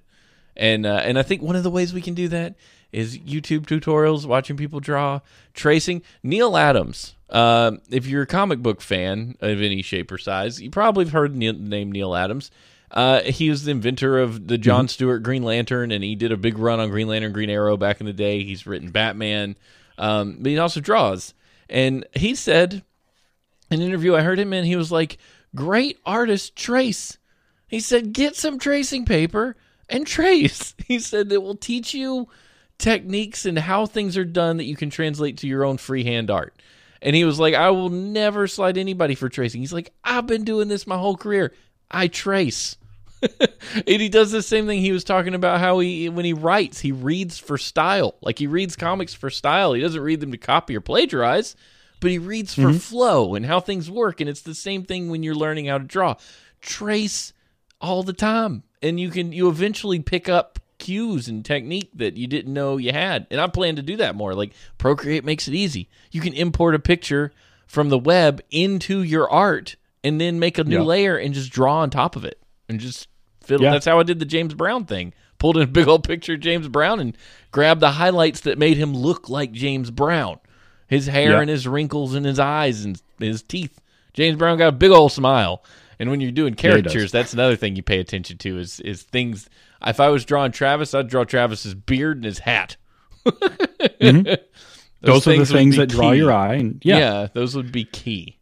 And, 0.58 0.86
uh, 0.86 1.02
and 1.04 1.18
I 1.18 1.24
think 1.24 1.42
one 1.42 1.56
of 1.56 1.64
the 1.64 1.70
ways 1.72 1.94
we 1.94 2.02
can 2.02 2.14
do 2.14 2.28
that 2.28 2.56
is 2.92 3.18
YouTube 3.18 3.66
tutorials, 3.66 4.26
watching 4.26 4.58
people 4.58 4.80
draw, 4.80 5.22
tracing. 5.54 6.02
Neal 6.22 6.56
Adams. 6.58 7.16
Uh, 7.30 7.78
if 7.90 8.06
you're 8.06 8.22
a 8.24 8.28
comic 8.28 8.60
book 8.60 8.82
fan 8.82 9.36
of 9.42 9.62
any 9.62 9.82
shape 9.82 10.12
or 10.12 10.18
size, 10.20 10.62
you 10.62 10.70
probably 10.70 11.06
have 11.06 11.14
heard 11.14 11.34
the 11.34 11.52
name 11.54 11.92
Neal 11.92 12.14
Adams. 12.16 12.52
Uh, 12.92 13.22
he 13.22 13.50
was 13.50 13.64
the 13.64 13.72
inventor 13.72 14.20
of 14.20 14.48
the 14.48 14.58
John 14.60 14.88
Stewart 14.88 15.24
Green 15.24 15.42
Lantern, 15.42 15.92
and 15.92 16.04
he 16.04 16.16
did 16.16 16.32
a 16.32 16.38
big 16.38 16.60
run 16.60 16.80
on 16.80 16.90
Green 16.92 17.08
Lantern, 17.08 17.34
Green 17.34 17.50
Arrow 17.50 17.76
back 17.76 18.00
in 18.00 18.06
the 18.06 18.14
day. 18.14 18.44
He's 18.44 18.68
written 18.68 18.92
Batman, 18.92 19.56
um, 19.98 20.38
but 20.40 20.52
he 20.52 20.58
also 20.60 20.80
draws. 20.80 21.34
And 21.70 22.06
he 22.14 22.36
said 22.36 22.84
an 23.72 23.82
interview 23.82 24.16
I 24.16 24.22
heard 24.22 24.40
him 24.40 24.54
in, 24.54 24.66
he 24.66 24.76
was 24.76 24.92
like, 24.92 25.18
"Great 25.56 26.00
artist 26.06 26.56
trace." 26.56 27.18
He 27.68 27.80
said, 27.80 28.14
"Get 28.14 28.36
some 28.36 28.60
tracing 28.60 29.06
paper 29.06 29.56
and 29.90 30.06
trace." 30.08 30.76
He 30.88 31.00
said 31.00 31.32
it 31.32 31.42
will 31.42 31.56
teach 31.56 31.94
you 31.94 32.28
techniques 32.78 33.46
and 33.46 33.58
how 33.58 33.86
things 33.86 34.18
are 34.18 34.26
done 34.26 34.58
that 34.58 34.66
you 34.66 34.76
can 34.76 34.90
translate 34.90 35.38
to 35.38 35.48
your 35.48 35.64
own 35.64 35.78
freehand 35.78 36.30
art. 36.30 36.54
And 37.02 37.16
he 37.16 37.26
was 37.26 37.40
like, 37.40 37.54
I 37.54 37.70
will 37.70 37.90
never 37.90 38.48
slide 38.48 38.78
anybody 38.78 39.16
for 39.16 39.30
tracing. 39.30 39.62
He's 39.62 39.74
like, 39.74 39.94
I've 40.04 40.26
been 40.26 40.46
doing 40.46 40.70
this 40.70 40.88
my 40.88 40.98
whole 40.98 41.18
career. 41.18 41.54
I 41.92 42.08
trace. 42.08 42.78
and 43.76 44.02
he 44.02 44.10
does 44.10 44.32
the 44.32 44.42
same 44.42 44.68
thing 44.68 44.80
he 44.80 44.92
was 44.92 45.04
talking 45.04 45.34
about 45.34 45.60
how 45.60 45.80
he 45.80 46.10
when 46.10 46.26
he 46.26 46.34
writes, 46.34 46.80
he 46.80 46.92
reads 46.92 47.38
for 47.38 47.58
style. 47.58 48.16
Like 48.22 48.40
he 48.40 48.48
reads 48.48 48.76
comics 48.76 49.14
for 49.14 49.30
style. 49.30 49.74
He 49.74 49.82
doesn't 49.82 50.02
read 50.02 50.20
them 50.20 50.32
to 50.32 50.38
copy 50.38 50.76
or 50.76 50.82
plagiarize, 50.82 51.56
but 52.00 52.12
he 52.12 52.18
reads 52.18 52.54
for 52.54 52.62
mm-hmm. 52.62 52.78
flow 52.78 53.36
and 53.36 53.46
how 53.46 53.60
things 53.60 53.90
work. 53.90 54.20
And 54.20 54.30
it's 54.30 54.42
the 54.42 54.56
same 54.56 54.84
thing 54.84 55.10
when 55.10 55.24
you're 55.24 55.36
learning 55.36 55.68
how 55.68 55.78
to 55.78 55.84
draw. 55.84 56.16
Trace 56.62 57.34
all 57.80 58.04
the 58.04 58.14
time. 58.14 58.64
And 58.82 59.00
you 59.00 59.10
can 59.10 59.32
you 59.32 59.50
eventually 59.50 60.00
pick 60.00 60.28
up 60.28 60.60
cues 60.80 61.30
and 61.30 61.46
technique 61.46 61.90
that 61.96 62.18
you 62.18 62.28
didn't 62.28 62.54
know 62.54 62.78
you 62.78 62.92
had. 62.92 63.28
And 63.32 63.40
I 63.40 63.48
plan 63.48 63.78
to 63.78 63.82
do 63.82 63.98
that 63.98 64.16
more. 64.16 64.34
Like 64.34 64.54
Procreate 64.78 65.24
makes 65.24 65.48
it 65.48 65.54
easy. 65.54 65.90
You 66.12 66.22
can 66.22 66.34
import 66.34 66.76
a 66.76 66.80
picture 66.80 67.32
from 67.68 67.90
the 67.90 67.98
web 67.98 68.42
into 68.52 69.02
your 69.02 69.30
art 69.30 69.78
and 70.04 70.20
then 70.20 70.40
make 70.40 70.58
a 70.58 70.64
new 70.64 70.80
Yeah. 70.80 70.84
layer 70.84 71.18
and 71.18 71.34
just 71.34 71.52
draw 71.52 71.78
on 71.78 71.90
top 71.90 72.16
of 72.16 72.26
it 72.26 72.40
and 72.68 72.80
just 72.80 73.08
fiddle. 73.44 73.66
Yeah. 73.66 73.72
That's 73.72 73.86
how 73.86 74.00
I 74.00 74.04
did 74.04 74.20
the 74.20 74.26
James 74.26 74.54
Brown 74.54 74.86
thing. 74.86 75.14
Pulled 75.40 75.58
in 75.58 75.64
a 75.64 75.68
big 75.68 75.88
old 75.88 76.04
picture 76.06 76.34
of 76.36 76.40
James 76.40 76.68
Brown 76.68 77.00
and 77.00 77.18
grabbed 77.52 77.82
the 77.82 77.92
highlights 77.92 78.42
that 78.42 78.58
made 78.58 78.78
him 78.78 78.96
look 78.96 79.30
like 79.30 79.52
James 79.52 79.92
Brown. 79.92 80.40
his 80.88 81.08
hair 81.08 81.42
and 81.42 81.50
his 81.50 81.68
wrinkles 81.68 82.14
and 82.14 82.26
his 82.26 82.40
eyes 82.40 82.86
and 82.86 83.02
his 83.20 83.42
teeth. 83.42 83.80
James 84.14 84.38
Brown 84.38 84.58
got 84.60 84.68
a 84.68 84.72
big 84.72 84.92
old 84.92 85.12
smile. 85.12 85.64
And 86.00 86.10
when 86.10 86.22
you're 86.22 86.32
doing 86.32 86.54
Yeah, 86.54 86.62
caricatures, 86.72 87.12
that's 87.12 87.34
another 87.34 87.56
thing 87.56 87.76
you 87.76 87.84
pay 87.84 88.00
attention 88.00 88.38
to 88.40 88.58
is 88.60 88.80
is 88.82 89.02
things. 89.04 89.50
If 89.86 90.00
I 90.00 90.10
was 90.10 90.24
drawing 90.26 90.52
Travis, 90.52 90.94
I'd 90.94 91.08
draw 91.08 91.24
Travis's 91.24 91.74
beard 91.74 92.18
and 92.18 92.26
his 92.26 92.40
hat. 92.40 92.78
Mhm. 94.02 94.38
Those, 95.02 95.28
are 95.28 95.38
the 95.38 95.46
things 95.46 95.76
that 95.78 95.90
draw 95.90 96.12
your 96.12 96.32
eye. 96.32 96.56
And 96.56 96.82
Yeah. 96.84 96.98
yeah, 97.00 97.28
those 97.34 97.56
would 97.56 97.72
be 97.72 97.84
key. 97.86 98.38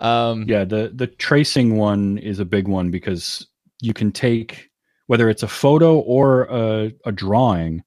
Um, 0.00 0.44
yeah. 0.48 0.64
The 0.64 0.90
the 0.94 1.06
tracing 1.06 1.76
one 1.76 2.18
is 2.18 2.40
a 2.40 2.44
big 2.44 2.66
one 2.66 2.90
because 2.90 3.46
you 3.84 3.92
can 3.92 4.10
take 4.10 4.70
whether 5.06 5.28
it's 5.28 5.42
a 5.42 5.48
photo 5.48 5.98
or 5.98 6.44
a, 6.44 6.92
a 7.04 7.12
drawing, 7.12 7.84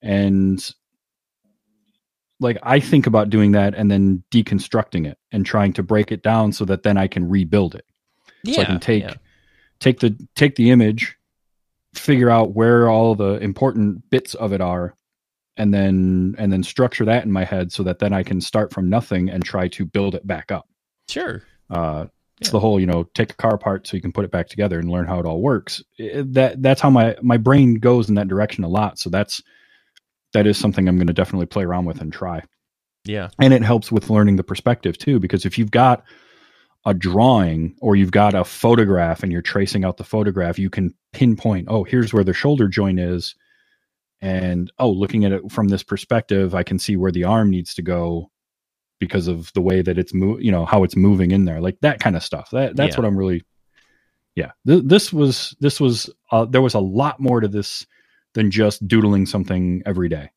and 0.00 0.72
like 2.38 2.56
I 2.62 2.78
think 2.78 3.06
about 3.06 3.28
doing 3.28 3.52
that 3.52 3.74
and 3.74 3.90
then 3.90 4.22
deconstructing 4.30 5.06
it 5.06 5.18
and 5.32 5.44
trying 5.44 5.72
to 5.74 5.82
break 5.82 6.12
it 6.12 6.22
down 6.22 6.52
so 6.52 6.64
that 6.66 6.84
then 6.84 6.96
I 6.96 7.08
can 7.08 7.28
rebuild 7.28 7.74
it. 7.74 7.84
yeah, 8.44 8.54
so 8.54 8.62
I 8.62 8.64
can 8.66 8.80
take 8.80 9.02
yeah. 9.02 9.14
take 9.80 10.00
the 10.00 10.16
take 10.36 10.54
the 10.54 10.70
image, 10.70 11.16
figure 11.94 12.30
out 12.30 12.54
where 12.54 12.88
all 12.88 13.14
the 13.16 13.34
important 13.40 14.08
bits 14.10 14.34
of 14.34 14.52
it 14.52 14.60
are, 14.60 14.94
and 15.56 15.74
then 15.74 16.36
and 16.38 16.52
then 16.52 16.62
structure 16.62 17.04
that 17.04 17.24
in 17.24 17.32
my 17.32 17.44
head 17.44 17.72
so 17.72 17.82
that 17.82 17.98
then 17.98 18.12
I 18.12 18.22
can 18.22 18.40
start 18.40 18.72
from 18.72 18.88
nothing 18.88 19.28
and 19.28 19.44
try 19.44 19.66
to 19.68 19.84
build 19.84 20.14
it 20.14 20.26
back 20.26 20.52
up. 20.52 20.68
sure. 21.08 21.42
Uh, 21.68 22.06
it's 22.40 22.48
Yeah. 22.48 22.52
the 22.52 22.60
whole 22.60 22.80
you 22.80 22.86
know 22.86 23.04
take 23.14 23.32
a 23.32 23.36
car 23.36 23.54
apart 23.54 23.86
so 23.86 23.96
you 23.96 24.02
can 24.02 24.12
put 24.12 24.24
it 24.26 24.32
back 24.32 24.48
together 24.48 24.78
and 24.78 24.90
learn 24.90 25.06
how 25.06 25.20
it 25.20 25.26
all 25.26 25.42
works. 25.42 25.82
That 25.98 26.62
that's 26.62 26.80
how 26.82 26.90
my 26.90 27.16
my 27.22 27.38
brain 27.38 27.76
goes 27.76 28.08
in 28.08 28.16
that 28.16 28.28
direction 28.28 28.64
a 28.64 28.68
lot. 28.68 28.98
So 28.98 29.10
that's 29.10 29.42
that 30.34 30.46
is 30.46 30.58
something 30.58 30.88
I'm 30.88 30.96
going 30.98 31.08
to 31.08 31.12
definitely 31.14 31.46
play 31.46 31.64
around 31.64 31.86
with 31.86 32.00
and 32.02 32.12
try 32.12 32.42
Yeah, 33.04 33.30
and 33.40 33.54
it 33.54 33.62
helps 33.64 33.92
with 33.92 34.10
learning 34.10 34.36
the 34.36 34.44
perspective 34.44 34.98
too 34.98 35.20
because 35.20 35.46
if 35.46 35.58
you've 35.58 35.70
got 35.72 36.04
a 36.86 36.94
drawing 36.94 37.76
or 37.82 37.96
you've 37.96 38.12
got 38.12 38.34
a 38.34 38.44
photograph 38.44 39.22
and 39.22 39.32
you're 39.32 39.42
tracing 39.42 39.84
out 39.84 39.98
the 39.98 40.04
photograph 40.04 40.58
you 40.58 40.70
can 40.70 40.94
pinpoint 41.12 41.68
oh 41.70 41.84
here's 41.84 42.12
where 42.12 42.24
the 42.24 42.34
shoulder 42.34 42.68
joint 42.68 43.00
is 43.00 43.36
and 44.22 44.72
oh 44.78 44.90
looking 44.90 45.24
at 45.24 45.32
it 45.32 45.50
from 45.52 45.68
this 45.68 45.82
perspective 45.82 46.54
i 46.54 46.62
can 46.62 46.78
see 46.78 46.96
where 46.96 47.12
the 47.12 47.24
arm 47.24 47.50
needs 47.50 47.74
to 47.74 47.82
go 47.82 48.29
because 49.00 49.26
of 49.26 49.50
the 49.54 49.60
way 49.60 49.82
that 49.82 49.98
it's 49.98 50.14
move 50.14 50.40
you 50.42 50.52
know 50.52 50.64
how 50.64 50.84
it's 50.84 50.94
moving 50.94 51.32
in 51.32 51.44
there 51.46 51.60
like 51.60 51.76
that 51.80 51.98
kind 51.98 52.14
of 52.14 52.22
stuff 52.22 52.50
that 52.50 52.76
that's 52.76 52.94
Yeah. 52.94 53.00
what 53.00 53.06
i'm 53.08 53.16
really 53.16 53.42
yeah 54.36 54.52
Th- 54.66 54.82
this 54.84 55.12
was 55.12 55.56
this 55.60 55.80
was 55.80 56.08
uh, 56.30 56.44
there 56.44 56.62
was 56.62 56.74
a 56.74 56.80
lot 56.80 57.18
more 57.18 57.40
to 57.40 57.48
this 57.48 57.86
than 58.34 58.50
just 58.50 58.86
doodling 58.86 59.26
something 59.26 59.82
every 59.84 60.08
day 60.08 60.30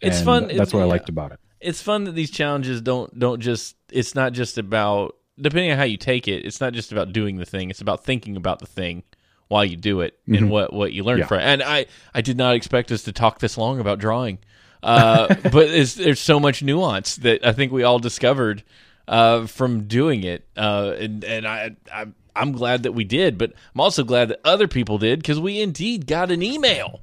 It's 0.00 0.16
And 0.18 0.24
fun. 0.24 0.42
that's 0.44 0.54
It's- 0.54 0.72
what 0.72 0.80
i 0.80 0.84
yeah. 0.84 0.90
liked 0.92 1.08
about 1.10 1.32
it 1.32 1.40
it's 1.60 1.82
fun 1.82 2.04
that 2.04 2.12
these 2.12 2.30
challenges 2.30 2.80
don't 2.80 3.18
don't 3.18 3.40
just 3.40 3.76
it's 3.92 4.14
not 4.14 4.32
just 4.32 4.56
about 4.58 5.16
depending 5.40 5.70
on 5.72 5.76
how 5.78 5.84
you 5.84 5.96
take 5.96 6.28
it 6.28 6.44
it's 6.46 6.60
not 6.60 6.72
just 6.72 6.92
about 6.92 7.12
doing 7.12 7.36
the 7.36 7.44
thing 7.46 7.68
it's 7.70 7.80
about 7.80 8.04
thinking 8.04 8.36
about 8.36 8.60
the 8.60 8.66
thing 8.66 9.02
while 9.48 9.64
you 9.64 9.76
do 9.76 10.00
it 10.02 10.18
and 10.26 10.36
Mhm. 10.36 10.48
what 10.50 10.72
what 10.72 10.92
you 10.92 11.02
learn 11.02 11.18
Yeah. 11.18 11.26
from 11.26 11.38
it 11.40 11.44
and 11.44 11.62
i 11.62 11.86
i 12.14 12.20
did 12.20 12.36
not 12.36 12.54
expect 12.54 12.92
us 12.92 13.02
to 13.04 13.12
talk 13.12 13.40
this 13.40 13.58
long 13.58 13.80
about 13.80 13.98
drawing 13.98 14.38
uh 14.82 15.26
but 15.50 15.68
it's, 15.68 15.94
there's 15.94 16.20
so 16.20 16.38
much 16.38 16.62
nuance 16.62 17.16
that 17.16 17.44
i 17.44 17.52
think 17.52 17.72
we 17.72 17.82
all 17.82 17.98
discovered 17.98 18.62
uh 19.08 19.46
from 19.46 19.86
doing 19.88 20.22
it 20.24 20.46
uh 20.56 20.94
and 20.98 21.24
and 21.24 21.46
i 21.46 21.74
i 21.92 22.06
I'm 22.36 22.52
glad 22.52 22.84
that 22.84 22.92
we 22.92 23.02
did, 23.02 23.36
but 23.36 23.52
I'm 23.74 23.80
also 23.80 24.04
glad 24.04 24.28
that 24.28 24.40
other 24.44 24.68
people 24.68 24.96
did 24.98 25.18
because 25.18 25.40
we 25.40 25.60
indeed 25.60 26.06
got 26.06 26.30
an 26.30 26.40
email. 26.40 27.00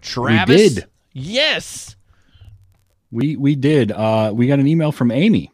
Travis, 0.00 0.74
did. 0.76 0.86
Yes, 1.12 1.94
We 3.10 3.36
we 3.36 3.54
did. 3.54 3.92
Uh, 3.92 4.32
we 4.34 4.46
got 4.46 4.58
an 4.58 4.66
email 4.66 4.92
from 4.92 5.10
Amy, 5.10 5.52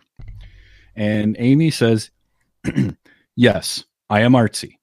and 0.94 1.34
Amy 1.40 1.70
says, 1.72 2.10
"Yes, 3.34 3.84
I 4.08 4.20
am 4.20 4.32
artsy. 4.34 4.76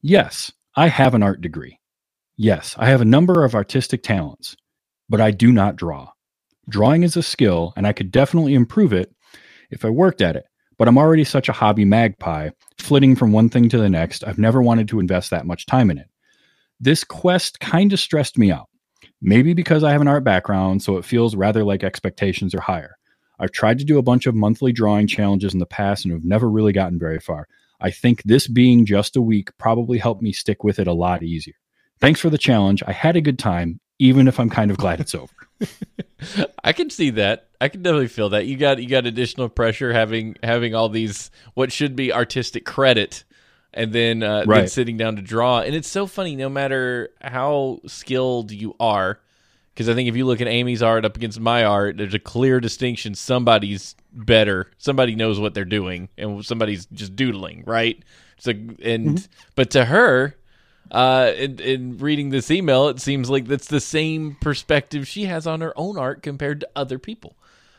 Yes, 0.00 0.52
I 0.76 0.86
have 0.86 1.14
an 1.14 1.22
art 1.24 1.40
degree. 1.40 1.80
Yes, 2.36 2.76
I 2.78 2.88
have 2.90 3.00
a 3.00 3.04
number 3.06 3.44
of 3.44 3.56
artistic 3.56 4.04
talents, 4.04 4.56
but 5.10 5.20
I 5.20 5.32
do 5.32 5.52
not 5.52 5.76
draw. 5.76 6.12
Drawing 6.68 7.02
is 7.02 7.16
a 7.16 7.22
skill, 7.22 7.74
and 7.76 7.86
I 7.86 7.92
could 7.92 8.12
definitely 8.12 8.54
improve 8.54 8.92
it 8.92 9.12
if 9.70 9.84
I 9.84 9.90
worked 9.90 10.22
at 10.22 10.36
it. 10.36 10.44
But 10.78 10.88
I'm 10.88 10.96
already 10.96 11.24
such 11.24 11.48
a 11.50 11.52
hobby 11.52 11.84
magpie, 11.84 12.50
flitting 12.78 13.16
from 13.16 13.32
one 13.32 13.50
thing 13.50 13.68
to 13.68 13.76
the 13.76 13.90
next. 13.90 14.24
I've 14.24 14.38
never 14.38 14.62
wanted 14.62 14.88
to 14.88 15.00
invest 15.00 15.30
that 15.30 15.44
much 15.44 15.66
time 15.66 15.90
in 15.90 15.98
it. 15.98 16.08
This 16.78 17.04
quest 17.04 17.60
kind 17.60 17.92
of 17.92 18.00
stressed 18.00 18.38
me 18.38 18.50
out. 18.50 18.68
Maybe 19.20 19.52
because 19.52 19.84
I 19.84 19.92
have 19.92 20.00
an 20.00 20.08
art 20.08 20.24
background, 20.24 20.82
so 20.82 20.96
it 20.96 21.04
feels 21.04 21.36
rather 21.36 21.64
like 21.64 21.84
expectations 21.84 22.54
are 22.54 22.60
higher. 22.60 22.96
I've 23.38 23.52
tried 23.52 23.78
to 23.80 23.84
do 23.84 23.98
a 23.98 24.02
bunch 24.02 24.26
of 24.26 24.34
monthly 24.34 24.72
drawing 24.72 25.06
challenges 25.06 25.52
in 25.52 25.58
the 25.60 25.66
past 25.66 26.04
and 26.04 26.12
have 26.12 26.24
never 26.24 26.48
really 26.48 26.72
gotten 26.72 26.98
very 26.98 27.18
far. 27.18 27.48
I 27.80 27.90
think 27.90 28.22
this 28.22 28.46
being 28.46 28.86
just 28.86 29.16
a 29.16 29.22
week 29.22 29.50
probably 29.58 29.98
helped 29.98 30.22
me 30.22 30.32
stick 30.32 30.62
with 30.62 30.78
it 30.78 30.86
a 30.86 30.92
lot 30.92 31.22
easier. 31.22 31.54
Thanks 31.98 32.20
for 32.20 32.30
the 32.30 32.38
challenge. 32.38 32.82
I 32.86 32.92
had 32.92 33.16
a 33.16 33.22
good 33.22 33.38
time, 33.38 33.80
even 34.00 34.26
if 34.26 34.40
I'm 34.40 34.48
kind 34.48 34.70
of 34.70 34.78
glad 34.78 34.98
it's 34.98 35.14
over. 35.14 35.32
I 36.64 36.72
can 36.72 36.90
see 36.90 37.10
that. 37.10 37.48
I 37.60 37.68
can 37.68 37.82
definitely 37.82 38.08
feel 38.08 38.30
that. 38.30 38.46
You 38.46 38.56
got 38.56 38.82
you 38.82 38.88
got 38.88 39.06
additional 39.06 39.48
pressure 39.48 39.92
having 39.92 40.36
having 40.42 40.74
all 40.74 40.88
these 40.88 41.30
what 41.54 41.70
should 41.70 41.94
be 41.94 42.12
artistic 42.12 42.64
credit, 42.64 43.24
and 43.74 43.92
then 43.92 44.22
uh, 44.22 44.44
then 44.46 44.68
sitting 44.68 44.96
down 44.96 45.16
to 45.16 45.22
draw. 45.22 45.60
And 45.60 45.74
it's 45.74 45.88
so 45.88 46.06
funny, 46.06 46.34
no 46.34 46.48
matter 46.48 47.10
how 47.20 47.80
skilled 47.86 48.50
you 48.50 48.74
are, 48.80 49.20
because 49.74 49.90
I 49.90 49.94
think 49.94 50.08
if 50.08 50.16
you 50.16 50.24
look 50.24 50.40
at 50.40 50.48
Amy's 50.48 50.82
art 50.82 51.04
up 51.04 51.16
against 51.16 51.38
my 51.38 51.64
art, 51.64 51.98
there's 51.98 52.14
a 52.14 52.18
clear 52.18 52.58
distinction. 52.58 53.14
Somebody's 53.14 53.94
better. 54.12 54.70
Somebody 54.78 55.14
knows 55.14 55.38
what 55.38 55.52
they're 55.52 55.66
doing, 55.66 56.08
and 56.16 56.44
somebody's 56.44 56.86
just 56.86 57.14
doodling, 57.14 57.64
right? 57.66 58.02
So 58.38 58.52
and 58.82 59.28
but 59.56 59.70
to 59.72 59.84
her, 59.84 60.34
uh, 60.90 61.32
in, 61.36 61.58
in 61.60 61.98
reading 61.98 62.30
this 62.30 62.50
email, 62.50 62.88
it 62.88 63.00
seems 63.00 63.30
like 63.30 63.46
that's 63.46 63.68
the 63.68 63.80
same 63.80 64.36
perspective 64.40 65.06
she 65.06 65.24
has 65.24 65.46
on 65.46 65.60
her 65.60 65.72
own 65.76 65.96
art 65.98 66.22
compared 66.22 66.60
to 66.60 66.68
other 66.74 66.98
people. 66.98 67.36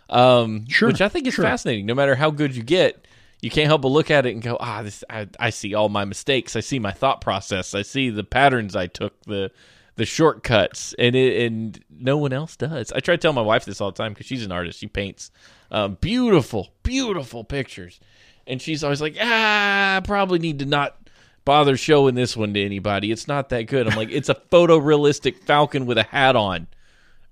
Um, 0.10 0.68
Sure, 0.68 0.90
which 0.90 1.02
I 1.02 1.10
think 1.10 1.28
is 1.28 1.34
sure. 1.34 1.44
fascinating. 1.46 1.86
No 1.86 1.96
matter 1.96 2.16
how 2.16 2.32
good 2.32 2.56
you 2.56 2.64
get, 2.64 3.06
you 3.42 3.50
can't 3.50 3.68
help 3.68 3.82
but 3.82 3.88
look 3.90 4.12
at 4.12 4.26
it 4.26 4.34
and 4.34 4.42
go, 4.42 4.58
"Ah, 4.60 4.82
this 4.84 5.04
I, 5.10 5.28
I 5.40 5.50
see 5.50 5.74
all 5.74 5.90
my 5.90 6.06
mistakes. 6.06 6.56
I 6.56 6.60
see 6.60 6.80
my 6.80 6.92
thought 6.92 7.22
process. 7.22 7.74
I 7.74 7.82
see 7.82 8.10
the 8.10 8.24
patterns 8.24 8.76
I 8.76 8.88
took, 8.88 9.20
the 9.24 9.52
the 9.96 10.06
shortcuts, 10.06 10.94
and 11.00 11.16
it, 11.16 11.46
and 11.46 11.80
no 11.90 12.18
one 12.18 12.34
else 12.34 12.56
does." 12.56 12.92
I 12.92 13.00
try 13.00 13.16
to 13.16 13.22
tell 13.22 13.34
my 13.34 13.42
wife 13.42 13.66
this 13.66 13.80
all 13.82 13.92
the 13.92 13.98
time 14.04 14.14
because 14.14 14.28
she's 14.28 14.46
an 14.46 14.52
artist. 14.52 14.80
She 14.80 14.88
paints 14.88 15.32
um, 15.72 15.98
beautiful, 16.02 16.70
beautiful 16.84 17.44
pictures, 17.44 18.00
and 18.46 18.62
she's 18.62 18.84
always 18.84 19.02
like, 19.02 19.16
"Ah, 19.20 19.98
I 19.98 20.00
probably 20.02 20.40
need 20.40 20.60
to 20.60 20.66
not." 20.66 20.98
Bother 21.46 21.78
showing 21.78 22.16
this 22.16 22.36
one 22.38 22.54
to 22.54 22.64
anybody. 22.64 23.12
It's 23.12 23.28
not 23.28 23.50
that 23.50 23.64
good. 23.64 23.88
I'm 23.88 23.96
like, 23.98 24.12
it's 24.12 24.30
a 24.30 24.36
photorealistic 24.36 25.38
falcon 25.44 25.86
with 25.86 25.98
a 25.98 26.04
hat 26.04 26.36
on. 26.36 26.68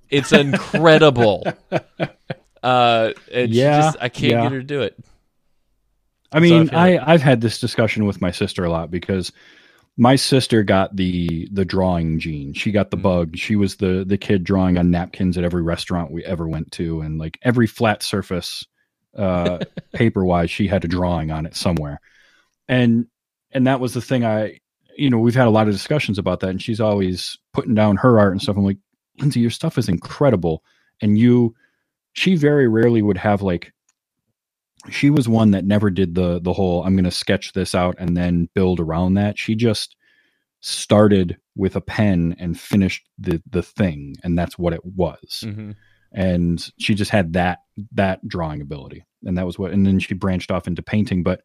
It's 0.10 0.32
incredible. 0.32 1.46
uh, 2.64 3.12
she 3.32 3.46
Yeah, 3.46 3.82
just, 3.82 3.98
I 4.02 4.10
can't 4.10 4.32
yeah. 4.34 4.42
get 4.44 4.52
her 4.52 4.60
to 4.60 4.64
do 4.64 4.82
it. 4.82 4.98
I 6.32 6.40
mean, 6.40 6.68
feel 6.70 6.78
I, 6.78 7.00
I've 7.00 7.22
had 7.22 7.42
this 7.42 7.60
discussion 7.60 8.06
with 8.06 8.22
my 8.22 8.32
sister 8.32 8.64
a 8.64 8.70
lot 8.70 8.92
because 8.92 9.32
my 9.98 10.16
sister 10.16 10.64
got 10.64 10.96
the 10.96 11.48
the 11.52 11.66
drawing 11.66 12.20
gene. 12.20 12.54
She 12.54 12.72
got 12.72 12.92
the 12.92 12.98
Mhm. 12.98 13.02
bug. 13.02 13.38
She 13.38 13.56
was 13.56 13.76
the 13.78 14.06
the 14.08 14.18
kid 14.18 14.44
drawing 14.44 14.78
on 14.78 14.92
napkins 14.92 15.38
at 15.38 15.44
every 15.44 15.62
restaurant 15.64 16.12
we 16.12 16.24
ever 16.24 16.48
went 16.48 16.72
to, 16.74 17.02
and 17.02 17.20
like 17.20 17.38
every 17.42 17.68
flat 17.68 18.04
surface, 18.04 18.66
uh, 19.18 19.60
paper 19.94 20.24
wise, 20.24 20.52
she 20.52 20.68
had 20.68 20.86
a 20.86 20.88
drawing 20.88 21.32
on 21.32 21.46
it 21.46 21.56
somewhere. 21.56 22.00
And 22.68 23.08
and 23.52 23.68
that 23.68 23.80
was 23.80 23.94
the 23.94 24.02
thing. 24.02 24.26
I 24.26 24.60
you 24.98 25.10
know 25.10 25.20
we've 25.20 25.36
had 25.36 25.48
a 25.48 25.52
lot 25.52 25.68
of 25.68 25.74
discussions 25.74 26.18
about 26.18 26.40
that, 26.42 26.50
and 26.50 26.62
she's 26.62 26.82
always 26.82 27.38
putting 27.54 27.76
down 27.76 27.98
her 27.98 28.20
art 28.20 28.32
and 28.32 28.42
stuff. 28.42 28.58
I'm 28.58 28.66
like, 28.66 28.78
Lindsay, 29.20 29.40
your 29.40 29.50
stuff 29.50 29.78
is 29.78 29.90
incredible, 29.90 30.64
and 31.02 31.18
you. 31.18 31.56
She 32.14 32.36
very 32.36 32.68
rarely 32.68 33.02
would 33.02 33.18
have 33.18 33.42
like 33.44 33.72
she 34.90 35.10
was 35.10 35.28
one 35.28 35.52
that 35.52 35.66
never 35.66 35.90
did 35.90 36.16
the 36.16 36.40
the 36.40 36.54
whole 36.54 36.84
i'm 36.84 36.96
going 36.96 37.04
to 37.04 37.12
sketch 37.12 37.54
this 37.54 37.76
out 37.76 37.96
and 38.00 38.16
then 38.16 38.50
build 38.56 38.80
around 38.80 39.14
that 39.14 39.38
she 39.38 39.54
just 39.56 39.96
started 40.62 41.38
with 41.56 41.76
a 41.76 41.82
pen 41.82 42.36
and 42.40 42.60
finished 42.60 43.06
the 43.18 43.42
the 43.50 43.62
thing 43.62 44.16
and 44.24 44.38
that's 44.38 44.58
what 44.58 44.74
it 44.74 44.84
was 44.84 45.44
Mm-hmm. 45.46 45.72
and 46.14 46.72
she 46.80 46.96
just 46.96 47.12
had 47.12 47.34
that 47.34 47.60
that 47.92 48.26
drawing 48.28 48.62
ability 48.62 49.06
and 49.26 49.38
that 49.38 49.46
was 49.46 49.60
what 49.60 49.72
and 49.72 49.86
then 49.86 50.00
she 50.00 50.14
branched 50.14 50.52
off 50.52 50.68
into 50.68 50.82
painting 50.82 51.24
but 51.24 51.42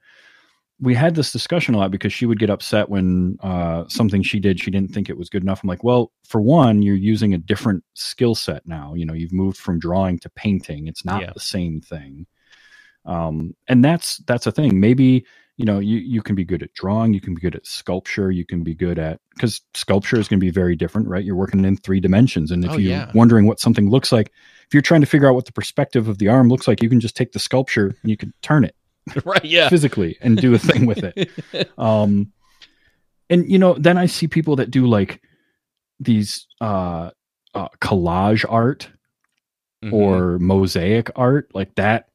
we 0.81 0.95
had 0.95 1.15
this 1.15 1.31
discussion 1.33 1.75
a 1.75 1.79
lot 1.79 1.91
because 1.93 2.13
she 2.13 2.27
would 2.27 2.39
get 2.41 2.51
upset 2.51 2.89
when 2.89 3.39
uh, 3.43 3.85
something 3.89 4.23
she 4.23 4.41
did 4.41 4.61
she 4.61 4.71
didn't 4.71 4.93
think 4.93 5.09
it 5.09 5.17
was 5.17 5.29
good 5.31 5.43
enough. 5.43 5.63
I'm 5.63 5.69
like 5.69 5.85
well 5.85 6.11
for 6.27 6.41
one 6.41 6.83
you're 6.83 6.97
using 6.97 7.33
a 7.35 7.39
different 7.39 7.85
skill 7.95 8.35
set 8.35 8.67
now. 8.67 8.95
You 8.95 9.07
know 9.07 9.15
you've 9.15 9.33
moved 9.33 9.57
from 9.59 9.79
drawing 9.79 10.19
to 10.21 10.31
painting. 10.31 10.87
It's 10.89 11.05
not 11.05 11.23
Yeah. 11.23 11.33
the 11.33 11.41
same 11.41 11.81
thing. 11.81 12.27
Um, 13.05 13.55
and 13.69 13.85
that's 13.85 14.19
that's 14.27 14.47
a 14.47 14.53
thing. 14.53 14.81
Maybe 14.81 15.25
you 15.57 15.65
know 15.65 15.79
you, 15.79 15.99
you 15.99 16.23
can 16.23 16.35
be 16.35 16.45
good 16.45 16.65
at 16.65 16.73
drawing 16.75 17.15
you 17.15 17.21
can 17.21 17.35
be 17.35 17.41
good 17.41 17.55
at 17.55 17.65
sculpture 17.65 18.33
you 18.33 18.45
can 18.45 18.65
be 18.65 18.75
good 18.75 18.99
at 18.99 19.21
because 19.35 19.61
sculpture 19.75 20.19
is 20.19 20.27
going 20.27 20.41
to 20.41 20.45
be 20.45 20.51
very 20.51 20.75
different 20.75 21.07
right? 21.07 21.25
You're 21.25 21.37
working 21.37 21.65
in 21.65 21.77
three 21.77 22.01
dimensions 22.01 22.51
and 22.51 22.65
if 22.65 22.73
Oh, 22.73 22.77
you're 22.77 22.91
yeah. 22.91 23.13
wondering 23.15 23.47
what 23.47 23.61
something 23.61 23.89
looks 23.89 24.11
like 24.11 24.33
if 24.67 24.73
you're 24.75 24.83
trying 24.83 25.03
to 25.03 25.07
figure 25.07 25.29
out 25.29 25.37
what 25.37 25.45
the 25.45 25.53
perspective 25.53 26.09
of 26.09 26.19
the 26.19 26.27
arm 26.27 26.49
looks 26.49 26.67
like 26.67 26.83
you 26.83 26.89
can 26.89 26.99
just 26.99 27.15
take 27.17 27.31
the 27.31 27.39
sculpture 27.39 27.95
and 28.03 28.11
you 28.11 28.17
can 28.17 28.33
turn 28.43 28.65
it 28.65 28.75
right. 29.25 29.45
Yeah. 29.45 29.69
physically 29.69 30.17
and 30.21 30.37
do 30.37 30.55
a 30.55 30.59
thing 30.59 30.87
with 30.87 31.05
it 31.05 31.31
um 31.79 32.33
and 33.31 33.51
you 33.51 33.59
know 33.59 33.75
then 33.75 33.99
i 33.99 34.07
see 34.07 34.27
people 34.27 34.57
that 34.57 34.71
do 34.71 34.87
like 34.87 35.21
these 36.01 36.47
uh, 36.61 37.11
uh 37.55 37.69
collage 37.81 38.45
art 38.49 38.89
Mhm. 39.85 39.93
or 39.93 40.39
mosaic 40.39 41.11
art 41.15 41.51
like 41.55 41.75
that 41.75 42.09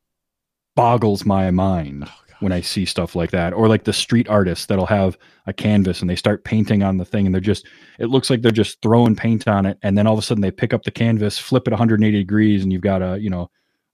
boggles 0.76 1.26
my 1.26 1.52
mind 1.52 2.06
Oh, 2.08 2.12
when 2.40 2.52
I 2.54 2.62
see 2.62 2.86
stuff 2.86 3.16
like 3.18 3.32
that, 3.32 3.52
or 3.54 3.68
like 3.68 3.84
the 3.84 3.92
street 3.92 4.30
artists 4.30 4.66
that'll 4.68 4.86
have 4.86 5.18
a 5.46 5.52
canvas 5.52 6.00
and 6.00 6.10
they 6.10 6.16
start 6.16 6.46
painting 6.46 6.84
on 6.84 6.96
the 6.98 7.04
thing, 7.04 7.26
and 7.26 7.36
they're 7.36 7.42
just 7.42 7.68
it 8.00 8.06
looks 8.06 8.30
like 8.30 8.42
they're 8.42 8.50
just 8.52 8.82
throwing 8.82 9.14
paint 9.16 9.46
on 9.48 9.66
it, 9.66 9.78
and 9.84 9.98
then 9.98 10.08
all 10.08 10.14
of 10.14 10.20
a 10.20 10.22
sudden 10.22 10.42
they 10.42 10.50
pick 10.50 10.74
up 10.74 10.84
the 10.84 10.90
canvas, 10.92 11.38
flip 11.38 11.68
it 11.68 11.72
180 11.72 12.18
degrees, 12.18 12.64
and 12.64 12.72
you've 12.72 12.82
got 12.82 13.02
a 13.02 13.20
you 13.20 13.30
know 13.30 13.52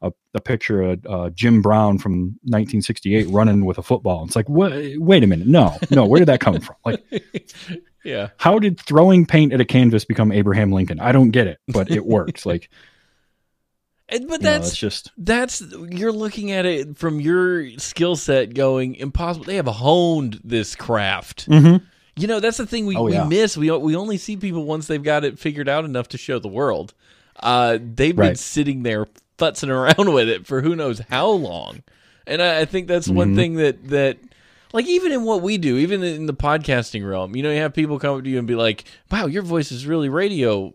a, 0.08 0.12
a 0.34 0.42
picture 0.42 0.82
of 0.82 1.06
uh, 1.08 1.30
Jim 1.32 1.62
Brown 1.62 1.98
from 1.98 2.38
1968 2.44 3.28
running 3.30 3.66
with 3.66 3.78
a 3.78 3.84
football. 3.84 4.26
It's 4.26 4.36
like, 4.36 4.48
what? 4.50 4.72
Wait 4.98 5.24
a 5.24 5.28
minute, 5.28 5.48
no, 5.48 5.78
no, 5.92 6.06
where 6.06 6.20
did 6.20 6.28
that 6.28 6.40
come 6.40 6.60
from? 6.60 6.76
Like, 6.86 7.04
yeah. 8.04 8.30
how 8.38 8.60
did 8.60 8.80
throwing 8.80 9.26
paint 9.26 9.54
at 9.54 9.62
a 9.62 9.66
canvas 9.66 10.06
become 10.06 10.32
Abraham 10.32 10.72
Lincoln? 10.72 11.00
I 11.00 11.12
don't 11.12 11.32
get 11.32 11.48
it, 11.48 11.60
but 11.68 11.90
it 11.92 12.06
works. 12.06 12.46
Like, 12.46 12.70
And, 14.08 14.28
but 14.28 14.42
you 14.42 14.46
know, 14.46 14.52
that's 14.52 14.76
just 14.76 15.12
that's 15.18 15.64
you're 15.90 16.12
looking 16.12 16.52
at 16.52 16.68
it 16.68 16.96
from 16.96 17.20
your 17.20 17.72
skill 17.80 18.16
set 18.16 18.54
going 18.54 18.94
impossible 18.96 19.46
they 19.46 19.56
have 19.56 19.66
honed 19.66 20.40
this 20.44 20.76
craft 20.76 21.50
Mhm. 21.50 21.82
you 22.16 22.28
know 22.28 22.40
that's 22.40 22.58
the 22.58 22.68
thing 22.68 22.86
we, 22.86 22.96
Oh, 22.96 23.08
yeah. 23.08 23.24
we 23.24 23.30
miss 23.30 23.58
we, 23.58 23.72
we 23.72 23.96
only 23.96 24.18
see 24.18 24.38
people 24.38 24.64
once 24.66 24.86
they've 24.86 25.02
got 25.02 25.26
it 25.26 25.40
figured 25.40 25.68
out 25.68 25.86
enough 25.86 26.10
to 26.10 26.20
show 26.20 26.38
the 26.38 26.48
world 26.48 26.94
uh, 27.40 27.80
they've 27.82 28.16
been 28.16 28.36
sitting 28.36 28.84
there 28.84 29.08
futzing 29.38 29.70
around 29.70 30.14
with 30.14 30.30
it 30.30 30.46
for 30.48 30.62
who 30.62 30.76
knows 30.76 31.00
how 31.10 31.30
long. 31.30 31.84
And 32.28 32.42
i, 32.42 32.62
I 32.62 32.66
think 32.66 32.88
that's 32.88 33.08
one 33.08 33.34
Mhm. 33.34 33.36
thing 33.36 33.54
that 33.56 33.88
that 33.90 34.18
like 34.74 34.88
even 34.88 35.12
in 35.12 35.24
what 35.24 35.42
we 35.42 35.58
do 35.58 35.78
even 35.78 36.04
in 36.04 36.26
the 36.26 36.34
podcasting 36.34 37.08
realm 37.08 37.36
you 37.36 37.44
know 37.44 37.52
you 37.52 37.60
have 37.60 37.74
people 37.74 37.98
come 38.00 38.18
up 38.18 38.24
to 38.24 38.30
you 38.30 38.40
and 38.40 38.48
be 38.48 38.56
like 38.56 38.84
wow 39.12 39.26
your 39.28 39.44
voice 39.44 39.72
is 39.72 39.86
really 39.86 40.10
radio 40.10 40.74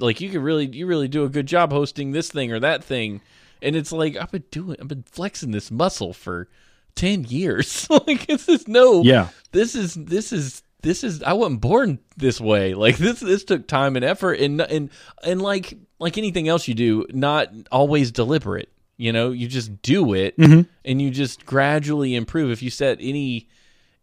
like 0.00 0.20
you 0.20 0.30
could 0.30 0.40
really 0.42 0.66
you 0.66 0.86
really 0.86 1.08
do 1.08 1.24
a 1.24 1.28
good 1.28 1.46
job 1.46 1.72
hosting 1.72 2.12
this 2.12 2.30
thing 2.30 2.52
or 2.52 2.60
that 2.60 2.84
thing. 2.84 3.20
And 3.60 3.74
it's 3.76 3.92
like 3.92 4.16
i've 4.16 4.30
been 4.30 4.44
doing 4.50 4.76
i've 4.80 4.88
been 4.88 5.02
flexing 5.10 5.50
this 5.50 5.70
muscle 5.70 6.12
for 6.12 6.48
10 6.94 7.24
years. 7.24 7.88
Like 8.06 8.26
this 8.26 8.48
is 8.48 8.68
no 8.68 9.02
yeah, 9.02 9.28
this 9.52 9.74
is 9.74 9.94
this 9.94 10.32
is 10.32 10.62
this 10.82 11.02
is 11.04 11.22
I 11.22 11.32
wasn't 11.32 11.60
born 11.60 11.98
this 12.16 12.40
way. 12.40 12.74
Like 12.74 12.96
this 12.98 13.20
this 13.20 13.44
took 13.44 13.66
time 13.66 13.96
and 13.96 14.04
effort 14.04 14.34
and 14.34 14.60
and 14.60 14.90
and 15.22 15.40
like 15.40 15.78
like 15.98 16.18
anything 16.18 16.48
else 16.48 16.68
you 16.68 16.74
do, 16.74 17.06
not 17.12 17.48
always 17.70 18.10
deliberate. 18.10 18.68
You 18.96 19.12
know, 19.12 19.30
you 19.30 19.48
just 19.48 19.82
do 19.82 20.12
it 20.14 20.36
Mhm. 20.38 20.66
and 20.84 21.00
you 21.02 21.10
just 21.10 21.46
gradually 21.46 22.14
improve. 22.14 22.50
If 22.50 22.62
you 22.62 22.70
set 22.70 22.98
any 23.00 23.48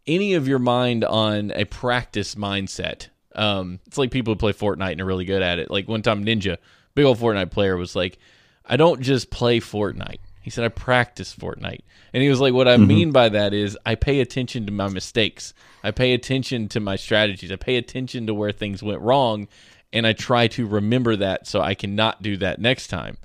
any 0.06 0.34
of 0.34 0.48
your 0.48 0.58
mind 0.58 1.04
on 1.04 1.52
a 1.52 1.64
practice 1.64 2.34
mindset, 2.34 3.08
um, 3.34 3.78
it's 3.86 3.98
like 3.98 4.10
people 4.10 4.34
who 4.34 4.38
play 4.38 4.52
Fortnite 4.52 4.92
and 4.92 5.00
are 5.00 5.06
really 5.06 5.24
good 5.26 5.42
at 5.42 5.58
it. 5.58 5.70
Like 5.70 5.88
one 5.88 6.02
time, 6.02 6.24
Ninja, 6.24 6.56
big 6.94 7.04
old 7.04 7.18
Fortnite 7.18 7.50
player, 7.50 7.76
was 7.76 7.94
like, 7.94 8.18
"I 8.64 8.76
don't 8.76 9.00
just 9.00 9.30
play 9.30 9.60
Fortnite." 9.60 10.18
He 10.50 10.52
said, 10.52 10.64
"I 10.64 10.68
practice 10.68 11.32
Fortnite," 11.32 11.82
and 12.12 12.24
he 12.24 12.28
was 12.28 12.40
like, 12.40 12.52
"What 12.52 12.66
I 12.66 12.74
mm-hmm. 12.76 12.86
mean 12.88 13.12
by 13.12 13.28
that 13.28 13.54
is 13.54 13.78
I 13.86 13.94
pay 13.94 14.18
attention 14.20 14.66
to 14.66 14.72
my 14.72 14.88
mistakes. 14.88 15.54
I 15.84 15.92
pay 15.92 16.12
attention 16.12 16.66
to 16.70 16.80
my 16.80 16.96
strategies. 16.96 17.52
I 17.52 17.56
pay 17.56 17.76
attention 17.76 18.26
to 18.26 18.34
where 18.34 18.50
things 18.50 18.82
went 18.82 19.00
wrong, 19.00 19.46
and 19.92 20.04
I 20.04 20.12
try 20.12 20.48
to 20.48 20.66
remember 20.66 21.14
that 21.14 21.46
so 21.46 21.60
I 21.60 21.74
can 21.74 21.94
not 21.94 22.20
do 22.20 22.36
that 22.38 22.60
next 22.60 22.88
time." 22.88 23.18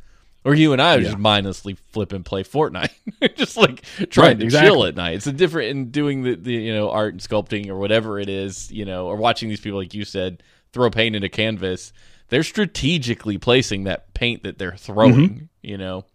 Or 0.43 0.53
you 0.53 0.71
and 0.71 0.80
I 0.80 0.93
would 0.93 1.03
Yeah. 1.03 1.09
just 1.09 1.19
mindlessly 1.19 1.78
flip 1.89 2.13
and 2.13 2.23
play 2.23 2.43
Fortnite, 2.43 2.91
just 3.36 3.57
like 3.57 3.84
trying 4.11 4.28
Right, 4.28 4.39
to 4.41 4.45
exactly. 4.45 4.69
chill 4.69 4.86
at 4.86 4.95
night. 4.95 5.15
It's 5.15 5.26
a 5.26 5.34
different 5.34 5.69
in 5.69 5.89
doing 5.89 6.21
the, 6.21 6.36
the 6.36 6.53
you 6.53 6.71
know 6.76 6.91
art 6.91 7.15
and 7.15 7.19
sculpting 7.19 7.69
or 7.69 7.80
whatever 7.80 8.19
it 8.19 8.30
is, 8.30 8.71
you 8.71 8.86
know, 8.86 9.07
or 9.07 9.15
watching 9.15 9.49
these 9.49 9.59
people 9.61 9.80
like 9.80 9.95
you 9.95 10.05
said 10.05 10.43
throw 10.73 10.91
paint 10.91 11.15
into 11.15 11.30
canvas. 11.30 11.91
They're 12.30 12.43
strategically 12.43 13.39
placing 13.39 13.86
that 13.86 14.13
paint 14.13 14.43
that 14.43 14.59
they're 14.59 14.78
throwing, 14.78 15.30
mm-hmm. 15.30 15.45
you 15.63 15.80
know. 15.80 16.05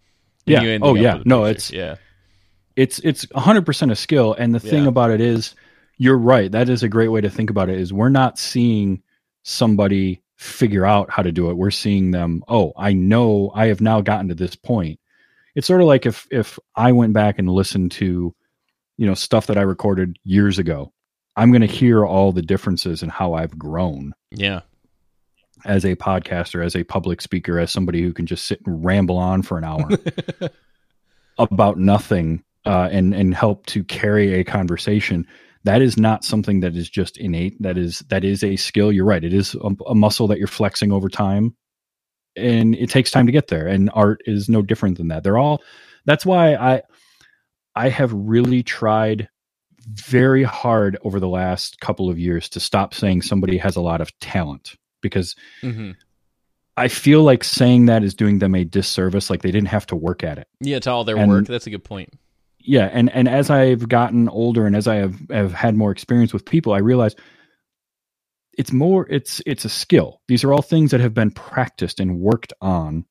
And. 0.59 0.85
Yeah. 0.85 0.91
Oh, 0.91 0.95
yeah. 0.95 1.23
No, 1.25 1.45
picture. 1.45 1.51
it's- 1.51 1.73
yeah, 1.73 1.95
it's 2.77 2.99
it's 3.01 3.27
100% 3.27 3.91
a 3.91 3.97
skill 3.97 4.35
and 4.35 4.55
the 4.55 4.61
thing 4.61 4.85
Yeah. 4.85 4.89
about 4.89 5.11
it 5.11 5.21
is 5.21 5.55
you're 5.99 6.17
right 6.19 6.51
that 6.53 6.69
is 6.69 6.83
a 6.83 6.89
great 6.89 7.09
way 7.09 7.21
to 7.21 7.29
think 7.29 7.51
about 7.51 7.69
it 7.69 7.79
is 7.79 7.93
we're 7.93 8.09
not 8.09 8.39
seeing 8.39 9.03
somebody 9.43 10.23
figure 10.37 10.87
out 10.87 11.11
how 11.11 11.23
to 11.23 11.33
do 11.33 11.51
it 11.51 11.55
we're 11.59 11.71
seeing 11.71 12.11
them 12.13 12.43
oh 12.49 12.73
i 12.79 12.93
know 12.93 13.51
i 13.55 13.67
have 13.67 13.81
now 13.81 14.01
gotten 14.01 14.29
to 14.29 14.35
this 14.35 14.55
point 14.55 14.99
it's 15.55 15.67
sort 15.67 15.81
of 15.83 15.87
like 15.87 16.07
if 16.07 16.27
if 16.31 16.59
i 16.77 16.93
went 16.93 17.13
back 17.13 17.39
and 17.39 17.51
listened 17.51 17.91
to 17.91 18.35
you 18.97 19.07
know 19.07 19.13
stuff 19.15 19.47
that 19.49 19.59
i 19.59 19.63
recorded 19.63 20.17
years 20.25 20.59
ago 20.59 20.91
i'm 21.37 21.51
going 21.51 21.61
to 21.61 21.67
hear 21.67 22.07
all 22.07 22.33
the 22.33 22.41
differences 22.41 23.03
in 23.03 23.09
how 23.11 23.35
i've 23.35 23.59
grown 23.59 24.15
yeah, 24.31 24.61
as 25.65 25.85
a 25.85 25.97
podcaster, 25.97 26.65
as 26.65 26.77
a 26.77 26.85
public 26.85 27.21
speaker, 27.21 27.59
as 27.59 27.71
somebody 27.71 28.03
who 28.03 28.13
can 28.13 28.27
just 28.27 28.47
sit 28.47 28.61
and 28.67 28.85
ramble 28.85 29.17
on 29.17 29.43
for 29.43 29.59
an 29.59 29.65
hour 29.65 29.89
about 31.39 31.79
nothing 31.79 32.43
uh, 32.65 32.89
and 32.91 33.15
and 33.15 33.35
help 33.35 33.67
to 33.67 33.85
carry 33.85 34.35
a 34.35 34.45
conversation. 34.45 35.27
That 35.65 35.83
is 35.83 35.99
not 35.99 36.25
something 36.25 36.61
that 36.61 36.75
is 36.75 36.89
just 36.89 37.19
innate. 37.19 37.61
That 37.61 37.77
is 37.77 38.01
that 38.09 38.25
is 38.25 38.43
a 38.43 38.57
skill. 38.57 38.93
You're 38.93 39.05
right. 39.05 39.23
It 39.23 39.35
is 39.35 39.55
a, 39.55 39.71
a 39.87 39.95
muscle 39.95 40.27
that 40.29 40.39
you're 40.39 40.47
flexing 40.47 40.93
over 40.93 41.09
time, 41.09 41.55
and 42.37 42.75
it 42.75 42.91
takes 42.91 43.11
time 43.11 43.27
to 43.27 43.33
get 43.33 43.49
there. 43.49 43.67
And 43.67 43.91
art 43.93 44.23
is 44.25 44.49
no 44.49 44.63
different 44.63 44.99
than 44.99 45.09
that. 45.09 45.23
They're 45.23 45.39
all. 45.39 45.63
That's 46.07 46.25
why 46.25 46.55
I 46.55 46.83
I 47.75 47.89
have 47.89 48.13
really 48.13 48.63
tried 48.63 49.29
very 49.87 50.43
hard 50.43 50.99
over 51.03 51.21
the 51.21 51.29
last 51.29 51.81
couple 51.81 52.09
of 52.11 52.19
years 52.19 52.49
to 52.51 52.61
stop 52.61 52.95
saying 52.95 53.23
somebody 53.23 53.57
has 53.59 53.77
a 53.77 53.81
lot 53.81 54.01
of 54.01 54.17
talent 54.21 54.77
because 55.01 55.37
hmm 55.61 55.93
I 56.77 56.89
feel 56.89 57.23
like 57.25 57.45
saying 57.45 57.87
that 57.87 58.03
is 58.03 58.15
doing 58.15 58.39
them 58.39 58.55
a 58.55 58.65
disservice. 58.65 59.29
Like 59.29 59.43
they 59.43 59.51
didn't 59.51 59.69
have 59.69 59.85
to 59.87 59.97
work 59.97 60.25
at 60.25 60.39
it. 60.39 60.49
yeah. 60.61 60.77
It's 60.77 60.87
all 60.87 61.05
their 61.05 61.17
And- 61.19 61.31
work. 61.31 61.47
That's 61.47 61.67
a 61.67 61.71
good 61.71 61.85
point. 61.85 62.15
Yeah, 62.63 62.89
and 62.93 63.11
and 63.15 63.27
as 63.29 63.49
I've 63.51 63.89
gotten 63.89 64.29
older 64.29 64.67
and 64.67 64.77
as 64.77 64.87
I 64.87 64.97
have 64.97 65.17
have 65.31 65.53
had 65.53 65.77
more 65.77 65.91
experience 65.91 66.33
with 66.33 66.45
people, 66.45 66.73
I 66.75 66.79
realize 66.79 67.17
it's 68.59 68.73
more 68.73 69.07
it's 69.09 69.41
it's 69.47 69.65
a 69.65 69.69
skill. 69.69 70.21
These 70.29 70.45
are 70.45 70.53
all 70.53 70.63
things 70.63 70.91
that 70.91 71.01
have 71.01 71.15
been 71.15 71.31
practiced 71.31 72.01
and 72.01 72.21
worked 72.21 72.53
on 72.61 73.05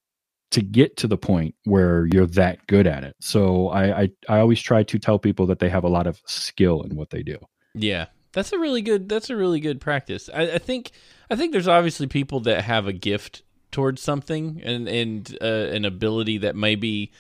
to 0.52 0.62
get 0.62 0.98
to 0.98 1.08
the 1.08 1.18
point 1.18 1.56
where 1.66 2.08
you're 2.12 2.26
that 2.28 2.66
good 2.68 2.86
at 2.88 3.04
it. 3.04 3.16
So 3.22 3.70
I 3.70 4.02
I, 4.02 4.10
I 4.30 4.40
always 4.40 4.62
try 4.62 4.84
to 4.84 5.00
tell 5.00 5.18
people 5.20 5.46
that 5.48 5.60
they 5.60 5.70
have 5.70 5.84
a 5.84 5.90
lot 5.90 6.06
of 6.08 6.22
skill 6.26 6.82
in 6.84 6.96
what 6.96 7.10
they 7.10 7.24
do. 7.24 7.38
Yeah, 7.74 8.06
that's 8.34 8.52
a 8.54 8.60
really 8.60 8.82
good. 8.82 9.10
That's 9.10 9.30
a 9.30 9.36
really 9.36 9.60
good 9.60 9.80
practice. 9.82 10.30
I, 10.34 10.52
I 10.54 10.58
think. 10.58 10.92
I 11.32 11.36
think 11.36 11.52
there's 11.52 11.68
obviously 11.68 12.08
people 12.08 12.40
that 12.42 12.64
have 12.64 12.88
a 12.88 12.94
gift 12.94 13.44
towards 13.72 14.02
something 14.02 14.62
and 14.64 14.88
and 14.88 15.38
uh, 15.42 15.46
an 15.46 15.86
ability 15.86 16.40
that 16.40 16.56
maybe 16.56 17.12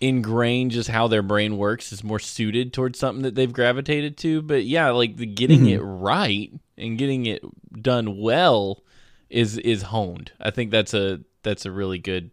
ingrained 0.00 0.72
just 0.72 0.88
how 0.88 1.06
their 1.06 1.22
brain 1.22 1.56
works 1.56 1.92
is 1.92 2.02
more 2.02 2.18
suited 2.18 2.72
towards 2.72 2.98
something 2.98 3.22
that 3.22 3.36
they've 3.36 3.52
gravitated 3.52 4.16
to. 4.18 4.42
But 4.42 4.64
yeah, 4.64 4.90
like 4.90 5.16
the 5.16 5.26
getting 5.26 5.60
Mhm. 5.62 5.70
it 5.74 5.80
right 5.82 6.50
and 6.76 6.98
getting 6.98 7.26
it 7.26 7.42
done 7.80 8.18
well 8.18 8.82
is 9.30 9.58
is 9.58 9.82
honed. 9.82 10.32
I 10.40 10.50
think 10.50 10.70
that's 10.72 10.92
a 10.92 11.20
that's 11.44 11.64
a 11.66 11.70
really 11.70 11.98
good. 11.98 12.30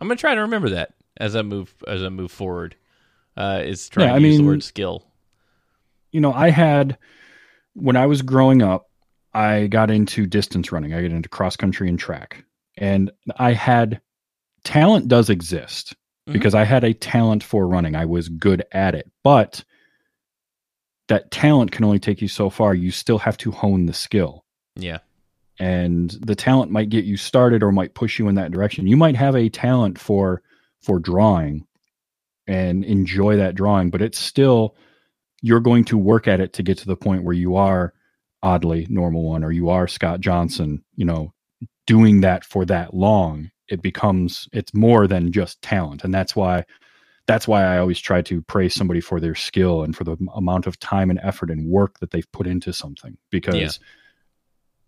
I'm 0.00 0.06
gonna 0.08 0.16
try 0.16 0.34
to 0.34 0.42
remember 0.42 0.68
that 0.70 0.94
as 1.16 1.34
I 1.34 1.42
move 1.42 1.74
as 1.86 2.02
I 2.02 2.08
move 2.10 2.30
forward. 2.30 2.76
Uh, 3.38 3.62
is 3.64 3.88
trying 3.88 4.08
Yeah, 4.08 4.14
I 4.16 4.18
to 4.18 4.26
use 4.26 4.36
the 4.38 4.44
word 4.44 4.62
skill. 4.64 5.06
you 6.10 6.20
know, 6.20 6.32
I 6.32 6.50
had 6.50 6.98
when 7.80 7.96
I 7.96 8.06
was 8.06 8.22
growing 8.22 8.62
up, 8.62 8.86
I 9.34 9.66
got 9.66 9.90
into 9.90 10.26
distance 10.26 10.72
running. 10.72 10.94
I 10.94 11.02
got 11.02 11.10
into 11.10 11.28
cross 11.28 11.56
country 11.56 11.88
and 11.88 11.98
track. 11.98 12.44
And 12.76 13.10
I 13.38 13.52
had 13.52 14.00
talent 14.64 15.08
does 15.08 15.30
exist 15.30 15.94
Mhm. 16.28 16.32
because 16.32 16.54
I 16.54 16.64
had 16.64 16.84
a 16.84 16.94
talent 16.94 17.42
for 17.42 17.66
running. 17.66 17.94
I 17.96 18.04
was 18.04 18.28
good 18.28 18.64
at 18.72 18.94
it. 18.94 19.10
But 19.22 19.64
that 21.08 21.30
talent 21.30 21.72
can 21.72 21.84
only 21.84 21.98
take 21.98 22.20
you 22.20 22.28
so 22.28 22.50
far. 22.50 22.74
You 22.74 22.90
still 22.90 23.18
have 23.18 23.36
to 23.38 23.50
hone 23.50 23.86
the 23.86 23.94
skill. 23.94 24.44
Yeah. 24.76 24.98
And 25.58 26.10
the 26.10 26.34
talent 26.36 26.70
might 26.70 26.90
get 26.90 27.04
you 27.04 27.16
started 27.16 27.62
or 27.62 27.72
might 27.72 27.94
push 27.94 28.18
you 28.18 28.28
in 28.28 28.34
that 28.36 28.52
direction. 28.52 28.86
You 28.86 28.96
might 28.96 29.16
have 29.16 29.34
a 29.34 29.48
talent 29.48 29.98
for 29.98 30.42
for 30.82 31.00
drawing 31.00 31.66
and 32.46 32.84
enjoy 32.84 33.36
that 33.36 33.56
drawing, 33.56 33.90
but 33.90 34.00
it's 34.00 34.18
still 34.18 34.76
you're 35.42 35.60
going 35.60 35.84
to 35.84 35.98
work 35.98 36.26
at 36.28 36.40
it 36.40 36.52
to 36.54 36.62
get 36.62 36.78
to 36.78 36.86
the 36.86 36.96
point 36.96 37.22
where 37.24 37.34
you 37.34 37.56
are 37.56 37.92
oddly 38.42 38.86
normal 38.88 39.24
one 39.24 39.42
or 39.44 39.52
you 39.52 39.68
are 39.68 39.86
Scott 39.88 40.20
Johnson, 40.20 40.84
you 40.96 41.04
know, 41.04 41.32
doing 41.86 42.20
that 42.20 42.44
for 42.44 42.64
that 42.66 42.94
long. 42.94 43.50
It 43.68 43.82
becomes 43.82 44.48
it's 44.52 44.72
more 44.74 45.06
than 45.06 45.30
just 45.32 45.60
talent. 45.62 46.04
And 46.04 46.12
that's 46.14 46.34
why 46.34 46.64
that's 47.26 47.46
why 47.46 47.62
I 47.62 47.78
always 47.78 48.00
try 48.00 48.22
to 48.22 48.40
praise 48.42 48.74
somebody 48.74 49.00
for 49.00 49.20
their 49.20 49.34
skill 49.34 49.82
and 49.82 49.94
for 49.94 50.04
the 50.04 50.16
amount 50.34 50.66
of 50.66 50.78
time 50.80 51.10
and 51.10 51.20
effort 51.22 51.50
and 51.50 51.68
work 51.68 51.98
that 52.00 52.10
they've 52.10 52.30
put 52.32 52.46
into 52.46 52.72
something 52.72 53.16
because 53.30 53.54
Yeah. 53.56 53.68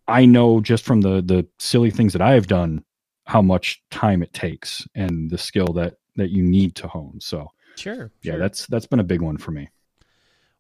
I 0.09 0.25
know 0.27 0.61
just 0.61 0.85
from 0.85 1.03
the 1.03 1.21
the 1.23 1.47
silly 1.59 1.91
things 1.91 2.13
that 2.15 2.23
I've 2.23 2.47
done 2.47 2.85
how 3.27 3.43
much 3.43 3.83
time 3.91 4.23
it 4.23 4.33
takes 4.33 4.87
and 4.95 5.31
the 5.31 5.39
skill 5.39 5.73
that 5.75 5.95
that 6.17 6.31
you 6.31 6.43
need 6.43 6.75
to 6.77 6.89
hone. 6.89 7.19
So 7.21 7.49
Sure. 7.77 8.11
yeah, 8.23 8.33
sure. 8.33 8.39
that's 8.41 8.67
that's 8.67 8.87
been 8.87 9.01
a 9.01 9.05
big 9.05 9.23
one 9.23 9.37
for 9.37 9.53
me. 9.53 9.69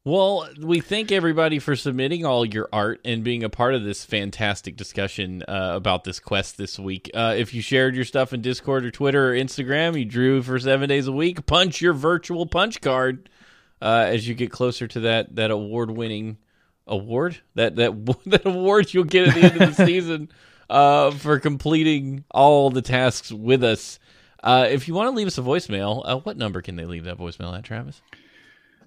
Well, 0.02 0.48
we 0.58 0.80
thank 0.80 1.12
everybody 1.12 1.58
for 1.58 1.76
submitting 1.76 2.24
all 2.24 2.46
your 2.46 2.70
art 2.72 3.02
and 3.04 3.22
being 3.22 3.44
a 3.44 3.50
part 3.50 3.74
of 3.74 3.84
this 3.84 4.02
fantastic 4.02 4.74
discussion 4.74 5.42
uh, 5.46 5.72
about 5.74 6.04
this 6.04 6.18
quest 6.18 6.56
this 6.56 6.78
week. 6.78 7.10
Uh, 7.12 7.34
if 7.36 7.52
you 7.52 7.60
shared 7.60 7.94
your 7.94 8.06
stuff 8.06 8.32
in 8.32 8.40
Discord 8.40 8.86
or 8.86 8.90
Twitter 8.90 9.30
or 9.30 9.36
Instagram, 9.36 9.98
you 9.98 10.06
drew 10.06 10.40
for 10.40 10.58
seven 10.58 10.88
days 10.88 11.06
a 11.06 11.12
week. 11.12 11.44
Punch 11.44 11.82
your 11.82 11.92
virtual 11.92 12.46
punch 12.46 12.80
card 12.80 13.28
uh, 13.82 14.06
as 14.08 14.26
you 14.26 14.34
get 14.34 14.50
closer 14.50 14.88
to 14.88 15.00
that 15.00 15.36
that 15.36 15.50
award 15.50 15.90
winning 15.90 16.38
award 16.86 17.36
that 17.54 17.76
that 17.76 17.92
that 18.24 18.46
award 18.46 18.94
you'll 18.94 19.04
get 19.04 19.28
at 19.28 19.34
the 19.34 19.40
end 19.42 19.60
of 19.60 19.76
the 19.76 19.86
season 19.86 20.30
uh, 20.70 21.10
for 21.10 21.38
completing 21.38 22.24
all 22.30 22.70
the 22.70 22.80
tasks 22.80 23.30
with 23.30 23.62
us. 23.62 23.98
Uh, 24.42 24.66
if 24.70 24.88
you 24.88 24.94
want 24.94 25.08
to 25.08 25.14
leave 25.14 25.26
us 25.26 25.36
a 25.36 25.42
voicemail, 25.42 26.00
uh, 26.06 26.16
what 26.16 26.38
number 26.38 26.62
can 26.62 26.76
they 26.76 26.86
leave 26.86 27.04
that 27.04 27.18
voicemail 27.18 27.54
at, 27.54 27.64
Travis? 27.64 28.00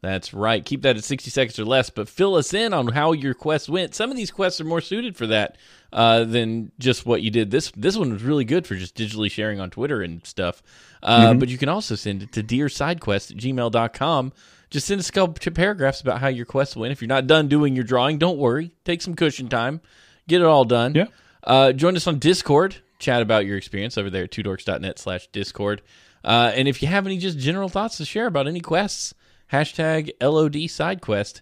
That's 0.00 0.34
right. 0.34 0.64
Keep 0.64 0.82
that 0.82 0.96
at 0.96 1.04
60 1.04 1.30
seconds 1.30 1.58
or 1.60 1.64
less, 1.64 1.88
but 1.88 2.08
fill 2.08 2.34
us 2.34 2.52
in 2.52 2.74
on 2.74 2.88
how 2.88 3.12
your 3.12 3.34
quest 3.34 3.68
went. 3.68 3.94
Some 3.94 4.10
of 4.10 4.16
these 4.16 4.32
quests 4.32 4.60
are 4.60 4.64
more 4.64 4.80
suited 4.80 5.16
for 5.16 5.28
that 5.28 5.56
uh, 5.92 6.24
than 6.24 6.72
just 6.80 7.06
what 7.06 7.22
you 7.22 7.30
did. 7.30 7.52
This 7.52 7.70
this 7.76 7.96
one 7.96 8.12
was 8.12 8.24
really 8.24 8.44
good 8.44 8.66
for 8.66 8.74
just 8.74 8.96
digitally 8.96 9.30
sharing 9.30 9.60
on 9.60 9.70
Twitter 9.70 10.02
and 10.02 10.26
stuff. 10.26 10.60
Uh, 11.04 11.34
But 11.34 11.50
you 11.50 11.58
can 11.58 11.68
also 11.68 11.94
send 11.94 12.24
it 12.24 12.32
to 12.32 12.42
dearsidequest 12.42 13.30
at 13.30 13.36
gmail.com. 13.36 14.32
Just 14.70 14.88
send 14.88 14.98
us 14.98 15.08
a 15.08 15.12
couple 15.12 15.36
of 15.46 15.54
paragraphs 15.54 16.00
about 16.00 16.20
how 16.20 16.26
your 16.28 16.46
quest 16.46 16.74
went. 16.74 16.90
If 16.90 17.00
you're 17.00 17.06
not 17.08 17.28
done 17.28 17.46
doing 17.46 17.76
your 17.76 17.84
drawing, 17.84 18.18
don't 18.18 18.38
worry. 18.38 18.72
Take 18.84 19.02
some 19.02 19.14
cushion 19.14 19.48
time. 19.48 19.80
Get 20.26 20.40
it 20.40 20.46
all 20.46 20.64
done. 20.64 20.96
Yeah. 20.96 21.06
Uh, 21.44 21.72
join 21.72 21.94
us 21.94 22.08
on 22.08 22.18
Discord. 22.18 22.76
Chat 23.02 23.20
about 23.20 23.44
your 23.44 23.56
experience 23.56 23.98
over 23.98 24.08
there 24.08 24.24
at 24.24 24.30
twodorks.net 24.30 24.98
slash 24.98 25.26
Discord. 25.28 25.82
Uh, 26.24 26.52
and 26.54 26.68
if 26.68 26.80
you 26.80 26.88
have 26.88 27.04
any 27.04 27.18
just 27.18 27.36
general 27.36 27.68
thoughts 27.68 27.96
to 27.96 28.04
share 28.04 28.26
about 28.28 28.46
any 28.46 28.60
quests, 28.60 29.12
hashtag 29.52 30.10
LOD 30.22 30.54
SideQuest. 30.54 31.40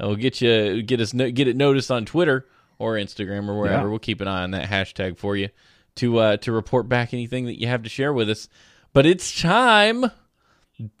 Uh, 0.00 0.08
We'll 0.08 0.16
get 0.16 0.40
you 0.40 0.82
get 0.82 1.00
us 1.00 1.12
get 1.12 1.48
it 1.48 1.56
noticed 1.56 1.90
on 1.90 2.04
Twitter 2.04 2.46
or 2.78 2.94
Instagram 2.94 3.48
or 3.48 3.58
wherever. 3.58 3.84
Yeah. 3.84 3.88
We'll 3.88 3.98
keep 3.98 4.20
an 4.20 4.28
eye 4.28 4.42
on 4.42 4.50
that 4.50 4.68
hashtag 4.68 5.16
for 5.16 5.36
you 5.36 5.48
to 5.94 6.18
uh, 6.18 6.36
to 6.38 6.52
report 6.52 6.88
back 6.88 7.14
anything 7.14 7.46
that 7.46 7.58
you 7.58 7.68
have 7.68 7.84
to 7.84 7.88
share 7.88 8.12
with 8.12 8.28
us. 8.28 8.48
But 8.92 9.06
it's 9.06 9.40
time 9.40 10.10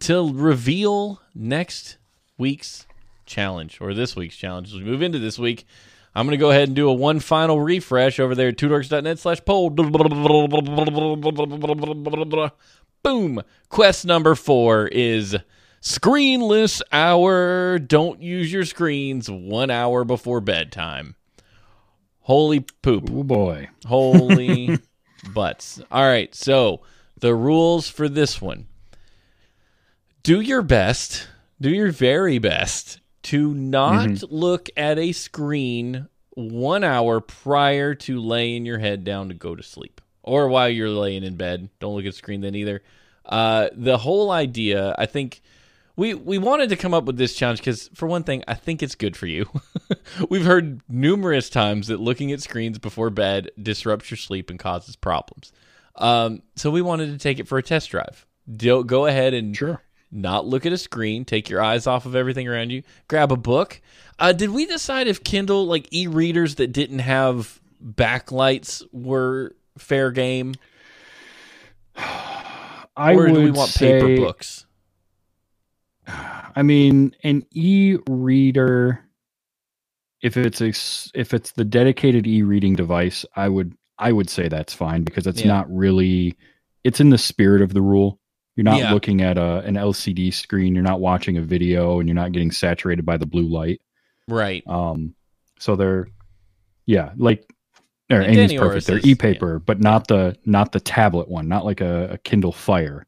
to 0.00 0.32
reveal 0.32 1.20
next 1.34 1.98
week's 2.38 2.86
challenge 3.26 3.78
or 3.80 3.92
this 3.92 4.16
week's 4.16 4.36
challenge. 4.36 4.68
As 4.68 4.74
we 4.74 4.84
move 4.84 5.02
into 5.02 5.18
this 5.18 5.38
week, 5.38 5.66
I'm 6.16 6.24
going 6.24 6.32
to 6.32 6.42
go 6.42 6.48
ahead 6.50 6.68
and 6.68 6.74
do 6.74 6.88
a 6.88 6.94
one 6.94 7.20
final 7.20 7.60
refresh 7.60 8.18
over 8.18 8.34
there 8.34 8.48
at 8.48 8.56
twodorks.net 8.56 9.18
slash 9.18 9.44
poll. 9.44 9.68
Boom. 13.02 13.42
Quest 13.68 14.06
number 14.06 14.34
four 14.34 14.86
is 14.86 15.36
screenless 15.82 16.80
hour. 16.90 17.78
Don't 17.78 18.22
use 18.22 18.50
your 18.50 18.64
screens 18.64 19.30
one 19.30 19.70
hour 19.70 20.04
before 20.04 20.40
bedtime. 20.40 21.16
Holy 22.20 22.60
poop. 22.60 23.10
Oh 23.12 23.22
boy. 23.22 23.68
Holy 23.84 24.78
butts. 25.34 25.82
All 25.90 26.02
right. 26.02 26.34
So 26.34 26.80
the 27.20 27.34
rules 27.34 27.90
for 27.90 28.08
this 28.08 28.40
one 28.40 28.68
do 30.22 30.40
your 30.40 30.62
best, 30.62 31.28
do 31.60 31.68
your 31.68 31.90
very 31.90 32.38
best 32.38 33.00
to 33.26 33.52
not 33.54 34.22
look 34.30 34.68
at 34.76 34.98
a 34.98 35.10
screen 35.10 36.08
one 36.30 36.84
hour 36.84 37.20
prior 37.20 37.94
to 37.94 38.20
laying 38.20 38.64
your 38.64 38.78
head 38.78 39.02
down 39.02 39.28
to 39.28 39.34
go 39.34 39.56
to 39.56 39.62
sleep 39.62 40.00
or 40.22 40.48
while 40.48 40.68
you're 40.68 40.90
laying 40.90 41.24
in 41.24 41.36
bed. 41.36 41.68
Don't 41.80 41.96
look 41.96 42.04
at 42.04 42.12
the 42.12 42.16
screen 42.16 42.40
then 42.40 42.54
either. 42.54 42.82
Uh, 43.24 43.68
the 43.72 43.98
whole 43.98 44.30
idea, 44.30 44.94
I 44.98 45.06
think. 45.06 45.42
We, 45.96 46.12
we 46.12 46.36
wanted 46.36 46.68
to 46.68 46.76
come 46.76 46.92
up 46.92 47.04
with 47.04 47.16
this 47.16 47.34
challenge 47.34 47.60
because, 47.60 47.88
for 47.94 48.06
one 48.06 48.22
thing, 48.22 48.44
I 48.46 48.52
think 48.52 48.82
it's 48.82 48.94
good 48.94 49.16
for 49.16 49.26
you. 49.26 49.48
We've 50.28 50.44
heard 50.44 50.82
numerous 50.90 51.48
times 51.48 51.86
that 51.86 52.00
looking 52.00 52.32
at 52.32 52.42
screens 52.42 52.78
before 52.78 53.08
bed 53.08 53.50
disrupts 53.60 54.10
your 54.10 54.18
sleep 54.18 54.50
and 54.50 54.58
causes 54.58 54.94
problems. 54.94 55.52
Um, 55.94 56.42
so 56.54 56.70
we 56.70 56.82
wanted 56.82 57.12
to 57.12 57.18
take 57.18 57.38
it 57.38 57.48
for 57.48 57.56
a 57.56 57.62
test 57.62 57.88
drive. 57.88 58.26
Do, 58.54 58.84
go 58.84 59.06
ahead 59.06 59.32
and 59.32 59.56
Sure. 59.56 59.80
Not 60.10 60.46
look 60.46 60.64
at 60.66 60.72
a 60.72 60.78
screen. 60.78 61.24
Take 61.24 61.48
your 61.48 61.62
eyes 61.62 61.86
off 61.86 62.06
of 62.06 62.14
everything 62.14 62.48
around 62.48 62.70
you. 62.70 62.82
Grab 63.08 63.32
a 63.32 63.36
book. 63.36 63.80
Uh, 64.18 64.32
did 64.32 64.50
we 64.50 64.66
decide 64.66 65.08
if 65.08 65.22
Kindle, 65.24 65.66
like 65.66 65.92
e-readers 65.92 66.54
that 66.56 66.68
didn't 66.72 67.00
have 67.00 67.60
backlights, 67.84 68.82
were 68.92 69.54
fair 69.78 70.10
game, 70.10 70.54
I 71.96 73.12
or 73.14 73.24
would 73.24 73.34
do 73.34 73.40
we 73.44 73.50
want 73.50 73.70
say, 73.70 74.00
paper 74.00 74.16
books? 74.16 74.66
I 76.06 76.62
mean, 76.62 77.14
an 77.24 77.44
e-reader, 77.52 79.00
if 80.22 80.36
it's 80.36 80.60
a 80.60 80.72
if 81.18 81.34
it's 81.34 81.52
the 81.52 81.64
dedicated 81.64 82.26
e-reading 82.26 82.74
device, 82.74 83.26
I 83.34 83.48
would 83.48 83.74
I 83.98 84.12
would 84.12 84.30
say 84.30 84.48
that's 84.48 84.72
fine 84.72 85.02
because 85.02 85.26
it's 85.26 85.42
Yeah. 85.42 85.48
not 85.48 85.70
really 85.70 86.36
it's 86.84 87.00
in 87.00 87.10
the 87.10 87.18
spirit 87.18 87.60
of 87.60 87.74
the 87.74 87.82
rule. 87.82 88.18
You're 88.56 88.64
not 88.64 88.78
Yeah. 88.78 88.92
looking 88.92 89.20
at 89.20 89.36
a 89.38 89.60
an 89.60 89.76
LCD 89.76 90.32
screen. 90.32 90.74
You're 90.74 90.82
not 90.82 91.00
watching 91.00 91.36
a 91.36 91.42
video, 91.42 92.00
and 92.00 92.08
you're 92.08 92.14
not 92.14 92.32
getting 92.32 92.50
saturated 92.50 93.04
by 93.04 93.16
the 93.18 93.26
blue 93.26 93.46
light. 93.46 93.80
Right. 94.28 94.64
Um, 94.66 95.14
so 95.58 95.76
they're 95.76 96.08
yeah, 96.86 97.12
like 97.16 97.48
or 98.10 98.22
Amy's 98.22 98.54
perfect. 98.54 98.86
They're 98.86 99.00
e-paper, 99.04 99.58
but 99.58 99.80
not 99.80 100.08
the 100.08 100.36
not 100.46 100.72
the 100.72 100.80
tablet 100.80 101.28
one, 101.28 101.48
not 101.48 101.64
like 101.64 101.80
a, 101.80 102.12
a 102.12 102.18
Kindle 102.18 102.52
Fire. 102.52 103.06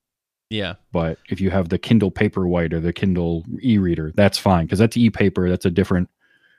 Yeah. 0.50 0.74
But 0.92 1.18
if 1.28 1.40
you 1.40 1.50
have 1.50 1.68
the 1.68 1.78
Kindle 1.78 2.10
Paperwhite 2.10 2.72
or 2.72 2.80
the 2.80 2.92
Kindle 2.92 3.44
e-reader, 3.62 4.12
that's 4.16 4.38
fine 4.38 4.64
because 4.66 4.78
that's 4.78 4.96
e-paper. 4.96 5.48
That's 5.48 5.66
a 5.66 5.70
different 5.70 6.08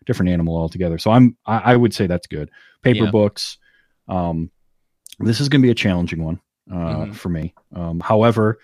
different 0.06 0.30
animal 0.32 0.56
altogether. 0.58 0.98
So 0.98 1.12
I'm 1.12 1.38
I, 1.46 1.74
I 1.74 1.76
would 1.76 1.94
say 1.94 2.08
that's 2.08 2.28
good. 2.28 2.50
Paper 2.82 3.06
Yeah. 3.06 3.12
books. 3.12 3.58
Um, 4.08 4.50
this 5.20 5.40
is 5.42 5.50
going 5.50 5.62
to 5.62 5.66
be 5.66 5.72
a 5.72 5.76
challenging 5.76 6.24
one 6.24 6.40
uh, 6.72 7.06
Mhm. 7.06 7.16
for 7.16 7.30
me. 7.30 7.54
Um, 7.74 8.00
however, 8.00 8.60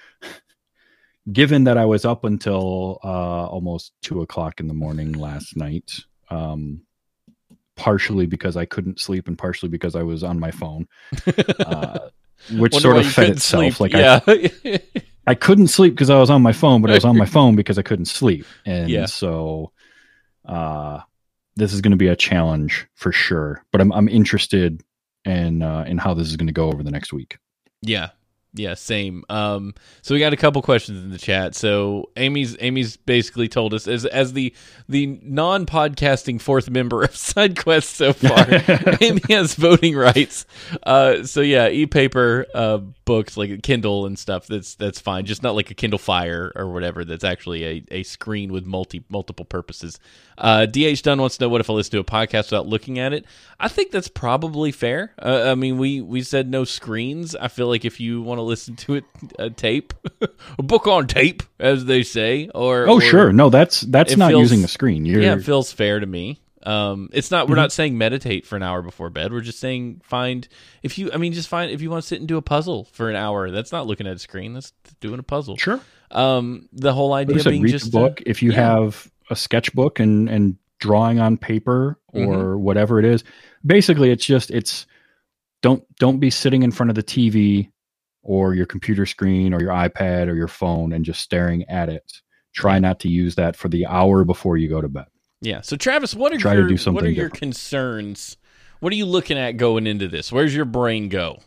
given 1.32 1.64
that 1.66 1.78
I 1.78 1.86
was 1.86 2.06
up 2.06 2.24
until 2.24 3.00
uh, 3.04 3.46
almost 3.48 3.94
two 4.02 4.22
o'clock 4.22 4.60
in 4.60 4.68
the 4.68 4.74
morning 4.74 5.14
last 5.14 5.56
night, 5.58 6.00
um, 6.30 6.82
partially 7.76 8.26
because 8.26 8.56
I 8.56 8.66
couldn't 8.66 9.00
sleep 9.00 9.28
and 9.28 9.38
partially 9.38 9.70
because 9.70 9.96
I 9.96 10.04
was 10.04 10.24
on 10.24 10.40
my 10.40 10.52
phone, 10.52 10.88
uh, 11.66 12.10
which 12.52 12.74
Wonder 12.74 12.80
sort 12.80 12.98
of 12.98 13.12
fed 13.12 13.30
itself. 13.32 13.78
sleep. 13.78 13.80
Like 13.80 13.96
I, 13.96 14.00
yeah. 14.64 14.78
I 15.28 15.34
couldn't 15.34 15.68
sleep 15.70 15.94
because 15.94 16.12
I 16.12 16.20
was 16.20 16.30
on 16.30 16.42
my 16.44 16.52
phone, 16.54 16.82
but 16.82 16.92
I 16.92 16.94
was 16.94 17.06
on 17.06 17.18
my 17.18 17.26
phone 17.36 17.56
because 17.56 17.78
I 17.80 17.82
couldn't 17.82 18.06
sleep. 18.06 18.46
And 18.66 18.90
Yeah. 18.90 19.06
so 19.08 19.72
uh 20.46 21.00
this 21.58 21.74
is 21.74 21.82
going 21.82 21.92
to 21.92 21.98
be 21.98 22.10
a 22.10 22.16
challenge 22.16 22.86
for 22.96 23.12
sure, 23.12 23.64
but 23.72 23.82
I'm 23.82 23.92
I'm 23.94 24.08
interested 24.08 24.84
in 25.26 25.64
uh 25.64 25.86
in 25.88 25.98
how 25.98 26.14
this 26.14 26.28
is 26.28 26.36
going 26.38 26.48
to 26.48 26.54
go 26.54 26.68
over 26.68 26.84
the 26.84 26.92
next 26.92 27.12
week. 27.14 27.40
Yeah. 27.82 28.10
Yeah, 28.58 28.74
same. 28.76 29.26
Um, 29.30 29.74
so 30.02 30.16
we 30.16 30.20
got 30.20 30.32
a 30.32 30.38
couple 30.38 30.62
questions 30.62 31.04
in 31.04 31.10
the 31.12 31.18
chat. 31.18 31.56
So 31.56 32.10
Amy's 32.16 32.56
Amy's 32.62 32.96
basically 32.96 33.50
told 33.50 33.74
us 33.74 33.86
as 33.88 34.06
as 34.06 34.32
the 34.34 34.54
the 34.88 35.20
non 35.22 35.66
podcasting 35.66 36.40
fourth 36.40 36.70
member 36.70 37.04
of 37.04 37.12
SideQuest 37.14 37.84
so 37.84 38.14
far, 38.14 38.98
Amy 39.02 39.22
has 39.30 39.56
voting 39.56 39.96
rights. 39.96 40.46
Uh, 40.84 41.24
so 41.24 41.42
yeah, 41.42 41.68
e 41.68 41.86
paper 41.86 42.46
uh, 42.54 42.78
books 42.78 43.36
like 43.36 43.62
Kindle 43.62 44.06
and 44.06 44.18
stuff. 44.18 44.48
That's 44.48 44.76
that's 44.76 45.02
fine. 45.02 45.26
Just 45.26 45.44
not 45.44 45.56
like 45.56 45.70
a 45.70 45.76
Kindle 45.76 46.00
Fire 46.00 46.54
or 46.56 46.72
whatever. 46.72 47.04
That's 47.04 47.26
actually 47.26 47.64
a, 47.66 47.84
a 47.92 48.04
screen 48.04 48.54
with 48.54 48.66
multi 48.66 49.04
multiple 49.10 49.46
purposes. 49.46 50.00
Uh, 50.38 50.66
DH 50.66 51.02
Dunn 51.04 51.20
wants 51.20 51.38
to 51.38 51.46
know 51.46 51.50
what 51.50 51.62
if 51.62 51.70
I 51.70 51.74
listen 51.74 51.92
to 51.92 52.00
a 52.00 52.04
podcast 52.04 52.52
without 52.52 52.68
looking 52.68 53.00
at 53.00 53.14
it. 53.14 53.26
I 53.60 53.68
think 53.68 53.92
that's 53.92 54.10
probably 54.10 54.72
fair. 54.72 55.14
Uh, 55.22 55.44
I 55.52 55.56
mean, 55.56 55.78
we 55.78 56.02
we 56.02 56.22
said 56.24 56.50
no 56.50 56.64
screens. 56.64 57.36
I 57.36 57.48
feel 57.48 57.68
like 57.68 57.86
if 57.86 58.00
you 58.00 58.22
want 58.22 58.40
to 58.40 58.44
listen 58.46 58.76
to 58.78 58.96
it, 58.96 59.04
a 59.40 59.50
tape, 59.50 59.94
a 60.60 60.64
book 60.64 60.88
on 60.88 61.08
tape, 61.08 61.44
as 61.60 61.86
they 61.86 62.04
say, 62.04 62.50
or 62.56 62.88
Oh 62.88 62.96
or- 62.98 63.02
sure, 63.02 63.34
no, 63.34 63.50
that's 63.50 63.82
that's 63.82 64.16
not 64.18 64.30
feels- 64.32 64.42
using 64.42 64.64
a 64.64 64.68
screen. 64.68 65.06
You're 65.06 65.22
yeah, 65.22 65.34
it 65.36 65.44
feels 65.44 65.72
fair 65.72 66.00
to 66.00 66.06
me. 66.06 66.40
Um, 66.64 67.10
it's 67.14 67.30
not. 67.30 67.44
Mm-hmm. 67.44 67.52
We're 67.52 67.58
not 67.58 67.72
saying 67.72 67.96
meditate 67.98 68.46
for 68.48 68.56
an 68.56 68.64
hour 68.64 68.82
before 68.82 69.12
bed. 69.12 69.32
We're 69.32 69.42
just 69.42 69.60
saying 69.60 70.02
find 70.04 70.48
if 70.82 70.98
you. 70.98 71.12
I 71.14 71.18
mean, 71.18 71.32
just 71.34 71.48
find 71.48 71.70
if 71.70 71.80
you 71.82 71.92
want 71.92 72.02
to 72.02 72.08
sit 72.08 72.20
and 72.20 72.28
do 72.28 72.38
a 72.38 72.42
puzzle 72.42 72.86
for 72.86 73.08
an 73.10 73.16
hour. 73.16 73.52
That's 73.52 73.72
not 73.72 73.86
looking 73.86 74.08
at 74.08 74.16
a 74.16 74.20
screen. 74.20 74.54
That's 74.54 74.74
doing 75.00 75.20
a 75.20 75.24
puzzle. 75.24 75.58
sure. 75.58 75.80
Um, 76.10 76.68
the 76.74 76.92
whole 76.94 77.14
idea 77.14 77.40
said, 77.40 77.50
being 77.52 77.68
just 77.68 77.94
uh, 77.94 78.00
book. 78.00 78.24
if 78.26 78.42
you 78.42 78.52
yeah. 78.52 78.62
have 78.62 79.12
a 79.30 79.36
sketchbook 79.36 80.00
and 80.00 80.28
and 80.28 80.58
drawing 80.80 81.20
on 81.20 81.38
paper 81.38 82.00
or 82.14 82.20
Mm-hmm. 82.26 82.64
whatever 82.64 82.98
it 82.98 83.06
is, 83.06 83.24
basically 83.66 84.10
it's 84.10 84.26
just 84.26 84.50
it's 84.50 84.88
don't 85.62 85.84
don't 85.98 86.20
be 86.20 86.30
sitting 86.32 86.64
in 86.64 86.72
front 86.72 86.90
of 86.90 86.96
the 86.96 87.04
TV 87.04 87.70
or 88.26 88.54
your 88.56 88.66
computer 88.66 89.06
screen 89.06 89.54
or 89.54 89.62
your 89.62 89.72
iPad 89.72 90.28
or 90.28 90.34
your 90.36 90.48
phone 90.48 90.92
and 90.92 91.06
just 91.06 91.22
staring 91.22 91.64
at 91.70 91.88
it. 91.90 92.12
Try 92.54 92.80
not 92.80 93.00
to 93.02 93.10
use 93.10 93.36
that 93.36 93.56
for 93.56 93.70
the 93.70 93.86
hour 93.86 94.26
before 94.26 94.58
you 94.58 94.68
go 94.68 94.82
to 94.82 94.90
bed. 94.90 95.06
Yeah. 95.42 95.62
So 95.62 95.78
Travis, 95.78 96.16
what 96.16 96.34
are 96.34 96.38
Try 96.38 96.54
your 96.56 96.64
to 96.64 96.70
do 96.70 96.78
something 96.78 96.96
what 96.96 97.04
are 97.04 97.10
your 97.10 97.26
different. 97.26 97.40
concerns? 97.40 98.38
What 98.80 98.92
are 98.92 98.96
you 98.96 99.06
looking 99.06 99.38
at 99.38 99.54
going 99.58 99.88
into 99.88 100.08
this? 100.08 100.32
Where's 100.32 100.56
your 100.56 100.66
brain 100.66 101.08
go? 101.08 101.40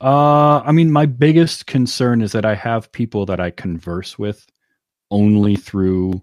Uh, 0.00 0.60
I 0.60 0.70
mean, 0.72 0.92
my 0.92 1.06
biggest 1.06 1.66
concern 1.66 2.22
is 2.22 2.32
that 2.32 2.44
I 2.44 2.54
have 2.54 2.92
people 2.92 3.26
that 3.26 3.40
I 3.40 3.50
converse 3.50 4.16
with 4.18 4.46
only 5.10 5.56
through 5.56 6.22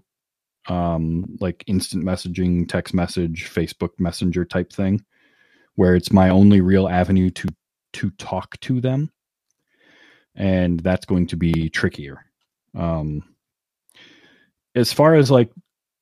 um, 0.68 1.36
like 1.40 1.62
instant 1.66 2.04
messaging, 2.04 2.68
text 2.68 2.94
message, 2.94 3.50
Facebook 3.52 3.90
Messenger 3.98 4.44
type 4.46 4.72
thing, 4.72 5.04
where 5.74 5.94
it's 5.94 6.10
my 6.12 6.30
only 6.30 6.60
real 6.60 6.88
avenue 6.88 7.30
to 7.30 7.48
to 7.94 8.10
talk 8.12 8.58
to 8.60 8.80
them, 8.80 9.10
and 10.36 10.80
that's 10.80 11.06
going 11.06 11.26
to 11.28 11.36
be 11.36 11.68
trickier. 11.70 12.24
Um, 12.74 13.22
as 14.74 14.92
far 14.92 15.14
as 15.14 15.30
like 15.30 15.50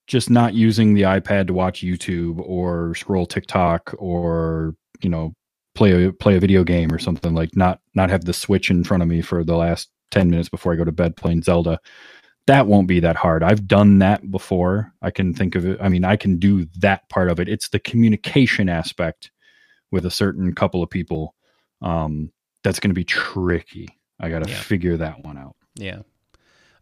just 0.07 0.29
not 0.29 0.55
using 0.55 0.95
the 0.95 1.03
iPad 1.03 1.47
to 1.47 1.55
watch 1.55 1.81
YouTube 1.83 2.39
or 2.41 2.95
scroll 2.95 3.27
TikTok 3.27 3.95
or 3.99 4.75
you 5.01 5.09
know 5.09 5.33
play 5.75 6.05
a 6.05 6.13
play 6.13 6.37
a 6.37 6.41
video 6.41 6.63
game 6.65 6.93
or 6.93 6.99
something 6.99 7.35
like 7.35 7.57
not 7.57 7.81
not 7.95 8.11
have 8.11 8.25
the 8.25 8.33
switch 8.33 8.71
in 8.71 8.85
front 8.85 9.03
of 9.03 9.09
me 9.09 9.23
for 9.23 9.45
the 9.45 9.57
last 9.57 9.89
10 10.11 10.31
minutes 10.31 10.49
before 10.49 10.73
I 10.73 10.77
go 10.77 10.85
to 10.85 10.93
bed 10.93 11.17
playing 11.17 11.43
Zelda 11.43 11.79
that 12.47 12.67
won't 12.67 12.87
be 12.87 13.01
that 13.01 13.17
hard. 13.17 13.43
I've 13.43 13.67
done 13.67 14.01
that 14.01 14.31
before. 14.31 14.93
I 15.01 15.11
can 15.11 15.33
think 15.33 15.55
of 15.55 15.65
it 15.65 15.79
I 15.81 15.89
mean 15.89 16.05
I 16.05 16.17
can 16.17 16.39
do 16.39 16.67
that 16.79 17.09
part 17.09 17.31
of 17.31 17.41
it. 17.41 17.49
It's 17.49 17.69
the 17.69 17.79
communication 17.79 18.69
aspect 18.69 19.31
with 19.91 20.05
a 20.05 20.11
certain 20.11 20.55
couple 20.55 20.83
of 20.83 20.91
people 20.91 21.35
um 21.81 22.31
that's 22.63 22.81
going 22.81 22.91
to 22.91 22.95
be 22.95 23.05
tricky 23.05 23.89
I 24.21 24.29
got 24.31 24.43
to 24.45 24.51
Yeah. 24.51 24.57
figure 24.61 24.97
that 24.99 25.25
one 25.25 25.37
out 25.39 25.57
Yeah. 25.75 26.01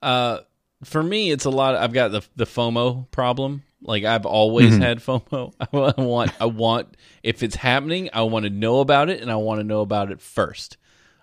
Uh, 0.01 0.41
for 0.85 1.03
me, 1.03 1.30
it's 1.30 1.45
a 1.45 1.51
lot. 1.51 1.76
I've 1.76 1.93
got 1.93 2.09
the 2.12 2.22
the 2.37 2.45
FOMO 2.47 3.11
problem. 3.11 3.62
Like 3.80 4.05
I've 4.05 4.26
always 4.26 4.74
Mhm. 4.74 4.80
had 4.80 4.99
FOMO. 4.99 5.53
I 5.97 6.01
want, 6.03 6.33
I 6.41 6.47
want, 6.47 6.97
if 7.22 7.43
it's 7.43 7.57
happening, 7.57 8.11
I 8.12 8.22
want 8.22 8.45
to 8.45 8.51
know 8.51 8.80
about 8.80 9.09
it, 9.11 9.20
and 9.22 9.30
I 9.30 9.37
want 9.37 9.61
to 9.61 9.64
know 9.64 9.80
about 9.80 10.11
it 10.11 10.20
first. 10.20 10.76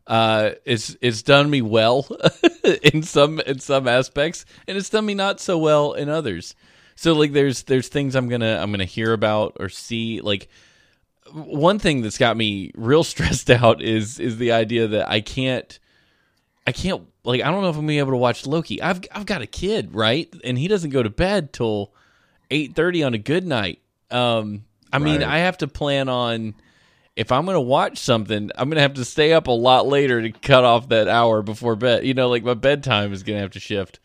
Uh, 0.08 0.52
it's 0.66 0.96
it's 1.02 1.22
done 1.22 1.50
me 1.50 1.62
well 1.62 2.08
in 2.94 3.04
some 3.04 3.40
in 3.42 3.60
some 3.60 3.88
aspects, 3.88 4.46
and 4.68 4.78
it's 4.78 4.90
done 4.90 5.06
me 5.06 5.14
not 5.14 5.40
so 5.40 5.58
well 5.58 5.94
in 5.94 6.10
others. 6.10 6.56
So 6.96 7.14
like, 7.14 7.32
there's 7.34 7.64
there's 7.64 7.90
things 7.90 8.16
I'm 8.16 8.28
gonna 8.30 8.58
I'm 8.62 8.72
gonna 8.72 8.86
hear 8.86 9.14
about 9.14 9.58
or 9.60 9.70
see. 9.70 10.22
Like 10.22 10.48
one 11.34 11.80
thing 11.80 12.02
that's 12.02 12.18
got 12.18 12.36
me 12.38 12.72
real 12.76 13.04
stressed 13.14 13.50
out 13.50 13.82
is 13.82 14.20
is 14.20 14.38
the 14.38 14.52
idea 14.54 14.88
that 14.88 15.10
I 15.10 15.20
can't 15.22 15.78
I 16.70 16.72
can't 16.72 17.02
like 17.24 17.42
I 17.42 17.50
don't 17.50 17.64
know 17.64 17.70
if 17.70 17.76
I'm 17.76 17.82
gonna 17.82 17.88
be 17.88 17.98
able 17.98 18.12
to 18.12 18.18
watch 18.18 18.46
Loki. 18.46 18.80
I've 18.80 19.02
I've 19.12 19.26
got 19.26 19.42
a 19.42 19.48
kid, 19.48 19.94
right? 19.96 20.32
And 20.44 20.56
he 20.56 20.68
doesn't 20.68 20.92
go 20.92 21.02
to 21.02 21.10
bed 21.10 21.52
till 21.52 21.92
eight 22.52 22.76
thirty 22.76 23.02
on 23.02 23.16
a 23.16 23.18
good 23.18 23.44
night. 23.44 23.80
Um 24.12 24.66
I 24.94 25.00
mean 25.00 25.24
I 25.24 25.40
have 25.40 25.58
to 25.60 25.68
plan 25.68 26.10
on 26.10 26.54
if 27.16 27.32
I'm 27.32 27.48
gonna 27.48 27.60
watch 27.60 27.98
something, 27.98 28.52
I'm 28.56 28.70
gonna 28.70 28.82
have 28.82 28.94
to 28.94 29.04
stay 29.06 29.34
up 29.34 29.48
a 29.48 29.52
lot 29.52 29.88
later 29.88 30.22
to 30.22 30.32
cut 30.32 30.64
off 30.64 30.90
that 30.90 31.08
hour 31.08 31.42
before 31.42 31.76
bed. 31.76 32.06
You 32.06 32.14
know, 32.14 32.30
like 32.30 32.44
my 32.44 32.54
bedtime 32.54 33.14
is 33.14 33.24
gonna 33.24 33.40
have 33.40 33.52
to 33.52 33.60
shift. 33.60 34.00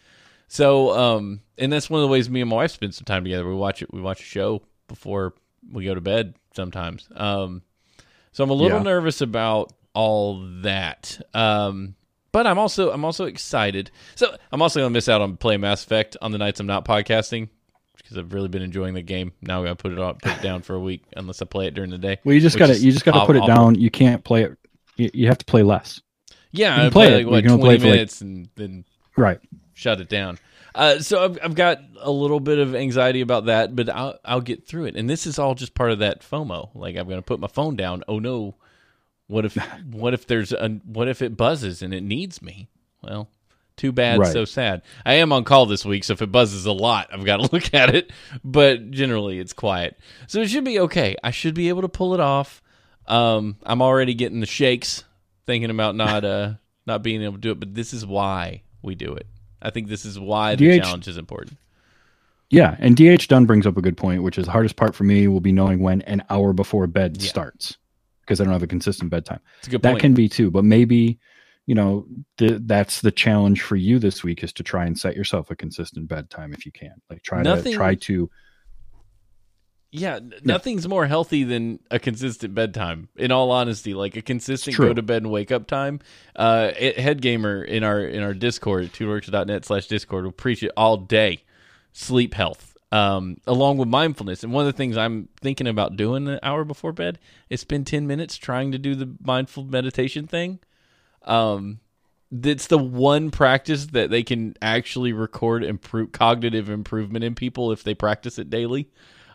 So, 0.49 0.91
um, 0.93 1.41
and 1.59 1.71
that's 1.71 1.91
one 1.91 2.01
of 2.01 2.03
the 2.09 2.13
ways 2.13 2.31
me 2.31 2.41
and 2.41 2.49
my 2.49 2.57
wife 2.57 2.71
spend 2.71 2.95
some 2.95 3.05
time 3.05 3.25
together. 3.25 3.47
We 3.47 3.55
watch 3.55 3.83
it. 3.83 3.93
We 3.93 4.01
watch 4.01 4.21
a 4.21 4.25
show 4.25 4.63
before 4.89 5.35
we 5.71 5.85
go 5.85 5.95
to 5.95 6.01
bed 6.01 6.35
sometimes. 6.57 7.09
Um, 7.15 7.63
so 8.33 8.43
I'm 8.43 8.51
a 8.51 8.55
little 8.55 8.79
Yeah. 8.79 8.85
nervous 8.85 9.21
about 9.21 9.73
all 9.95 10.41
that. 10.63 11.21
Um, 11.35 11.95
but 12.35 12.49
I'm 12.49 12.59
also 12.59 12.91
I'm 12.91 13.05
also 13.05 13.27
excited. 13.27 13.93
So 14.17 14.37
I'm 14.51 14.61
also 14.61 14.81
gonna 14.81 14.91
miss 14.91 15.09
out 15.09 15.23
on 15.23 15.37
playing 15.37 15.61
Mass 15.61 15.85
Effect 15.85 16.17
on 16.21 16.33
the 16.33 16.39
nights 16.39 16.59
I'm 16.59 16.67
not 16.67 16.85
podcasting 16.85 17.49
because 17.97 18.19
I've 18.19 18.35
really 18.35 18.49
been 18.49 18.61
enjoying 18.61 18.95
the 18.95 19.03
game. 19.03 19.31
Now 19.41 19.61
I 19.63 19.67
gotta 19.67 19.77
put 19.77 19.93
it 19.93 20.01
on, 20.01 20.17
put 20.17 20.33
it 20.33 20.43
down 20.43 20.63
for 20.63 20.75
a 20.75 20.81
week 20.81 21.05
unless 21.17 21.41
I 21.41 21.45
play 21.45 21.69
it 21.69 21.75
during 21.75 21.91
the 21.91 21.97
day. 21.99 22.19
well 22.25 22.35
you 22.35 22.41
just 22.41 22.59
got 22.59 22.67
to 22.67 22.77
you 22.77 22.91
just 22.91 23.05
got 23.05 23.13
to 23.13 23.21
aw- 23.21 23.27
put 23.27 23.37
it 23.37 23.47
down 23.47 23.77
you 23.77 23.89
can't 23.89 24.25
play 24.25 24.43
it 24.43 24.59
you, 24.97 25.11
you 25.15 25.29
have 25.29 25.39
to 25.39 25.45
play 25.45 25.63
less 25.63 26.01
Yeah, 26.51 26.71
You 26.75 26.77
can 26.77 26.87
I 26.87 26.91
play 26.91 27.07
play, 27.07 27.13
it, 27.13 27.17
like 27.19 27.27
what 27.27 27.37
you 27.37 27.43
can 27.43 27.51
only 27.53 27.63
twenty 27.63 27.79
for, 27.79 27.85
like- 27.87 27.95
minutes 27.95 28.21
and 28.21 28.49
then 28.57 28.85
right 29.17 29.39
shut 29.75 30.01
it 30.01 30.09
down. 30.09 30.39
Uh, 30.75 30.99
so 30.99 31.25
I've, 31.25 31.39
I've 31.41 31.55
got 31.55 31.79
a 32.01 32.11
little 32.11 32.41
bit 32.41 32.59
of 32.59 32.75
anxiety 32.75 33.21
about 33.21 33.47
that, 33.47 33.77
but 33.77 33.89
I'll, 33.89 34.19
I'll 34.25 34.41
get 34.41 34.67
through 34.67 34.87
it. 34.87 34.97
And 34.97 35.09
this 35.09 35.25
is 35.25 35.39
all 35.39 35.55
just 35.55 35.73
part 35.73 35.93
of 35.93 36.01
that 36.01 36.23
FOMO. 36.23 36.71
Like 36.75 36.97
I'm 36.97 37.07
going 37.07 37.19
to 37.21 37.23
put 37.23 37.39
my 37.39 37.47
phone 37.47 37.77
down. 37.77 38.03
Oh 38.09 38.19
no, 38.19 38.57
what 39.27 39.45
if 39.45 39.55
what 39.91 40.15
if 40.15 40.27
there's 40.27 40.53
a 40.53 40.69
what 40.85 41.09
if 41.09 41.23
it 41.23 41.37
buzzes 41.37 41.83
and 41.83 41.93
it 41.95 42.03
needs 42.03 42.43
me? 42.43 42.69
Well, 43.03 43.29
too 43.77 43.93
bad, 43.93 44.21
Right. 44.21 44.33
so 44.33 44.45
sad. 44.45 44.83
I 45.05 45.15
am 45.15 45.33
on 45.33 45.45
call 45.45 45.67
this 45.67 45.85
week, 45.85 46.05
so 46.05 46.13
if 46.13 46.23
it 46.23 46.31
buzzes 46.33 46.65
a 46.67 46.73
lot, 46.73 47.09
I've 47.13 47.25
got 47.25 47.39
to 47.39 47.49
look 47.53 47.75
at 47.75 47.95
it. 47.95 48.13
But 48.45 48.91
generally, 48.91 49.39
it's 49.39 49.53
quiet, 49.53 49.99
so 50.27 50.41
it 50.41 50.49
should 50.49 50.65
be 50.65 50.79
okay. 50.81 51.17
I 51.23 51.31
should 51.31 51.55
be 51.55 51.69
able 51.69 51.83
to 51.83 51.89
pull 51.89 52.15
it 52.15 52.21
off. 52.21 52.63
Um, 53.07 53.57
I'm 53.65 53.83
already 53.83 54.15
getting 54.15 54.41
the 54.41 54.47
shakes 54.47 55.05
thinking 55.47 55.71
about 55.71 55.95
not 55.97 56.25
uh 56.25 56.55
not 56.87 57.03
being 57.03 57.23
able 57.23 57.35
to 57.35 57.41
do 57.41 57.51
it, 57.51 57.61
but 57.61 57.75
this 57.75 57.93
is 57.93 58.05
why 58.07 58.63
we 58.83 58.95
do 58.95 59.13
it. 59.15 59.27
I 59.61 59.71
think 59.71 59.89
this 59.89 60.05
is 60.05 60.19
why 60.19 60.55
the 60.55 60.79
DH 60.79 60.83
challenge 60.83 61.09
is 61.09 61.17
important. 61.17 61.57
Yeah, 62.51 62.77
and 62.79 62.95
DH 62.97 63.27
Dunn 63.29 63.47
brings 63.47 63.67
up 63.67 63.77
a 63.77 63.83
good 63.83 63.97
point, 63.97 64.23
which 64.23 64.39
is 64.39 64.45
the 64.45 64.53
hardest 64.53 64.77
part 64.77 64.95
for 64.95 65.05
me 65.05 65.27
will 65.27 65.41
be 65.41 65.51
knowing 65.53 65.81
when 65.81 66.03
an 66.03 66.23
hour 66.31 66.53
before 66.53 66.87
bed 66.87 67.17
Yeah. 67.21 67.29
starts 67.29 67.79
because 68.25 68.41
I 68.41 68.45
don't 68.45 68.53
have 68.53 68.63
a 68.63 68.67
consistent 68.67 69.11
bedtime. 69.11 69.41
It's 69.59 69.69
a 69.69 69.71
good 69.71 69.83
That 69.83 69.99
can 69.99 70.15
be 70.15 70.29
too, 70.29 70.51
but 70.51 70.65
maybe 70.65 71.19
you 71.67 71.75
know 71.75 72.07
th- 72.39 72.61
that's 72.65 73.01
the 73.01 73.11
challenge 73.11 73.63
for 73.63 73.77
you 73.77 73.99
this 73.99 74.23
week 74.25 74.43
is 74.45 74.53
to 74.55 74.63
try 74.63 74.85
and 74.87 74.99
set 74.99 75.17
yourself 75.17 75.51
a 75.51 75.57
consistent 75.57 76.09
bedtime 76.09 76.53
if 76.53 76.67
you 76.67 76.73
can. 76.73 76.95
Like 77.11 77.23
try 77.23 77.43
Nothing- 77.43 77.73
to 77.73 77.77
try 77.79 77.95
to 77.95 78.31
yeah, 79.97 80.17
n- 80.17 80.33
nothing's 80.43 80.89
more 80.89 81.07
healthy 81.07 81.45
than 81.45 81.79
a 81.89 82.01
consistent 82.01 82.53
bedtime. 82.53 83.09
In 83.15 83.31
all 83.31 83.53
honesty, 83.53 83.95
like 83.95 84.17
a 84.17 84.23
consistent 84.23 84.77
go 84.77 84.93
to 84.93 85.03
bed 85.03 85.23
and 85.23 85.31
wake 85.31 85.53
up 85.53 85.69
time. 85.69 86.01
Uh, 86.35 86.73
it- 86.77 86.99
head 86.99 87.23
gamer 87.23 87.63
in 87.63 87.85
our 87.85 88.01
in 88.01 88.23
our 88.23 88.35
Discord, 88.35 88.93
twodorks.net 88.93 89.65
slash 89.65 89.87
Discord, 89.87 90.25
will 90.25 90.33
preach 90.33 90.63
it 90.65 90.73
all 90.77 90.97
day. 90.97 91.45
Sleep 91.93 92.35
health, 92.35 92.74
um, 92.95 93.39
along 93.49 93.79
with 93.79 93.89
mindfulness. 93.89 94.45
And 94.45 94.53
one 94.53 94.65
of 94.65 94.73
the 94.73 94.77
things 94.77 94.97
I'm 94.97 95.29
thinking 95.41 95.67
about 95.67 95.97
doing 95.97 96.29
an 96.29 96.39
hour 96.45 96.65
before 96.65 96.93
bed 96.93 97.19
is 97.51 97.61
spend 97.61 97.89
ten 97.89 98.07
minutes 98.07 98.37
trying 98.37 98.71
to 98.71 98.79
do 98.79 98.95
the 98.95 99.17
mindful 99.21 99.65
meditation 99.65 100.29
thing. 100.29 100.61
Um, 101.25 101.81
it's 102.31 102.69
the 102.69 102.79
one 102.79 103.33
practice 103.33 103.87
that 103.87 104.11
they 104.11 104.23
can 104.23 104.55
actually 104.63 105.13
record 105.13 105.65
improve 105.65 106.13
cognitive 106.13 106.71
improvement 106.71 107.25
in 107.25 107.35
people 107.35 107.73
if 107.73 107.83
they 107.83 107.95
practice 107.95 108.39
it 108.39 108.49
daily. 108.49 108.89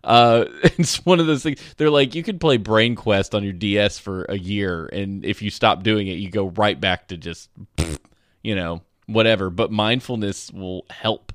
Uh, 0.06 0.46
it's 0.64 1.06
one 1.06 1.20
of 1.20 1.28
those 1.28 1.44
things. 1.44 1.60
They're 1.76 1.90
like, 1.90 2.16
you 2.16 2.24
could 2.24 2.40
play 2.40 2.56
Brain 2.56 2.96
Quest 2.96 3.36
on 3.36 3.44
your 3.44 3.52
DS 3.52 4.00
for 4.00 4.24
a 4.30 4.38
year, 4.38 4.86
and 4.86 5.26
if 5.26 5.42
you 5.42 5.50
stop 5.50 5.84
doing 5.84 6.08
it, 6.08 6.14
you 6.14 6.32
go 6.32 6.48
right 6.52 6.80
back 6.80 7.10
to 7.10 7.18
just, 7.18 7.50
you 8.42 8.56
know, 8.56 8.84
whatever. 9.06 9.50
But 9.50 9.70
mindfulness 9.70 10.50
will 10.50 10.86
help. 10.90 11.34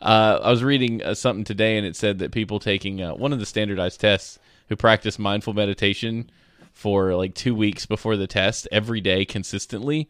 Uh, 0.00 0.40
I 0.42 0.50
was 0.50 0.62
reading 0.62 1.02
uh, 1.02 1.14
something 1.14 1.44
today, 1.44 1.76
and 1.76 1.86
it 1.86 1.96
said 1.96 2.18
that 2.18 2.32
people 2.32 2.58
taking 2.58 3.02
uh, 3.02 3.14
one 3.14 3.32
of 3.32 3.38
the 3.38 3.46
standardized 3.46 4.00
tests 4.00 4.38
who 4.68 4.76
practice 4.76 5.18
mindful 5.18 5.54
meditation 5.54 6.30
for 6.72 7.14
like 7.14 7.34
two 7.34 7.54
weeks 7.54 7.86
before 7.86 8.16
the 8.16 8.26
test 8.26 8.68
every 8.70 9.00
day 9.00 9.24
consistently 9.24 10.08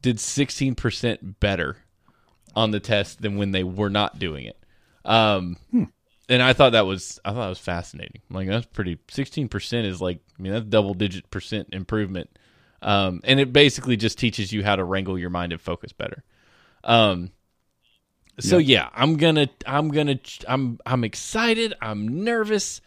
did 0.00 0.16
16% 0.16 1.34
better 1.40 1.76
on 2.54 2.70
the 2.70 2.80
test 2.80 3.20
than 3.20 3.36
when 3.36 3.52
they 3.52 3.62
were 3.62 3.90
not 3.90 4.18
doing 4.18 4.46
it. 4.46 4.58
Um, 5.04 5.56
and 6.28 6.42
I 6.42 6.52
thought 6.52 6.72
that 6.72 6.86
was 6.86 7.20
I 7.24 7.32
thought 7.32 7.46
it 7.46 7.50
was 7.50 7.58
fascinating. 7.58 8.22
Like 8.30 8.48
that's 8.48 8.66
pretty. 8.66 8.98
Sixteen 9.08 9.48
percent 9.48 9.86
is 9.86 10.00
like 10.00 10.18
I 10.38 10.42
mean 10.42 10.52
that's 10.52 10.66
double 10.66 10.94
digit 10.94 11.30
percent 11.30 11.68
improvement. 11.72 12.36
Um, 12.82 13.20
and 13.24 13.40
it 13.40 13.52
basically 13.52 13.96
just 13.96 14.18
teaches 14.18 14.52
you 14.52 14.64
how 14.64 14.76
to 14.76 14.84
wrangle 14.84 15.18
your 15.18 15.30
mind 15.30 15.52
and 15.52 15.60
focus 15.60 15.92
better. 15.92 16.24
Um, 16.84 17.30
so 18.38 18.58
yeah, 18.58 18.88
I'm 18.94 19.16
gonna 19.16 19.48
I'm 19.66 19.88
gonna 19.88 20.18
I'm 20.48 20.78
I'm 20.84 21.04
excited. 21.04 21.74
I'm 21.80 22.24
nervous. 22.24 22.80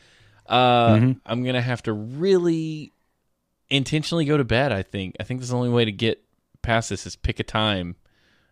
Uh, 0.45 0.95
Mhm. 0.95 1.19
I'm 1.25 1.43
gonna 1.43 1.61
have 1.61 1.83
to 1.83 1.93
really 1.93 2.93
intentionally 3.69 4.25
go 4.25 4.37
to 4.37 4.43
bed. 4.43 4.71
I 4.71 4.83
think 4.83 5.15
I 5.19 5.23
think 5.23 5.41
the 5.41 5.55
only 5.55 5.69
way 5.69 5.85
to 5.85 5.91
get 5.91 6.23
past 6.61 6.89
this 6.89 7.05
is 7.05 7.15
pick 7.15 7.39
a 7.39 7.43
time. 7.43 7.95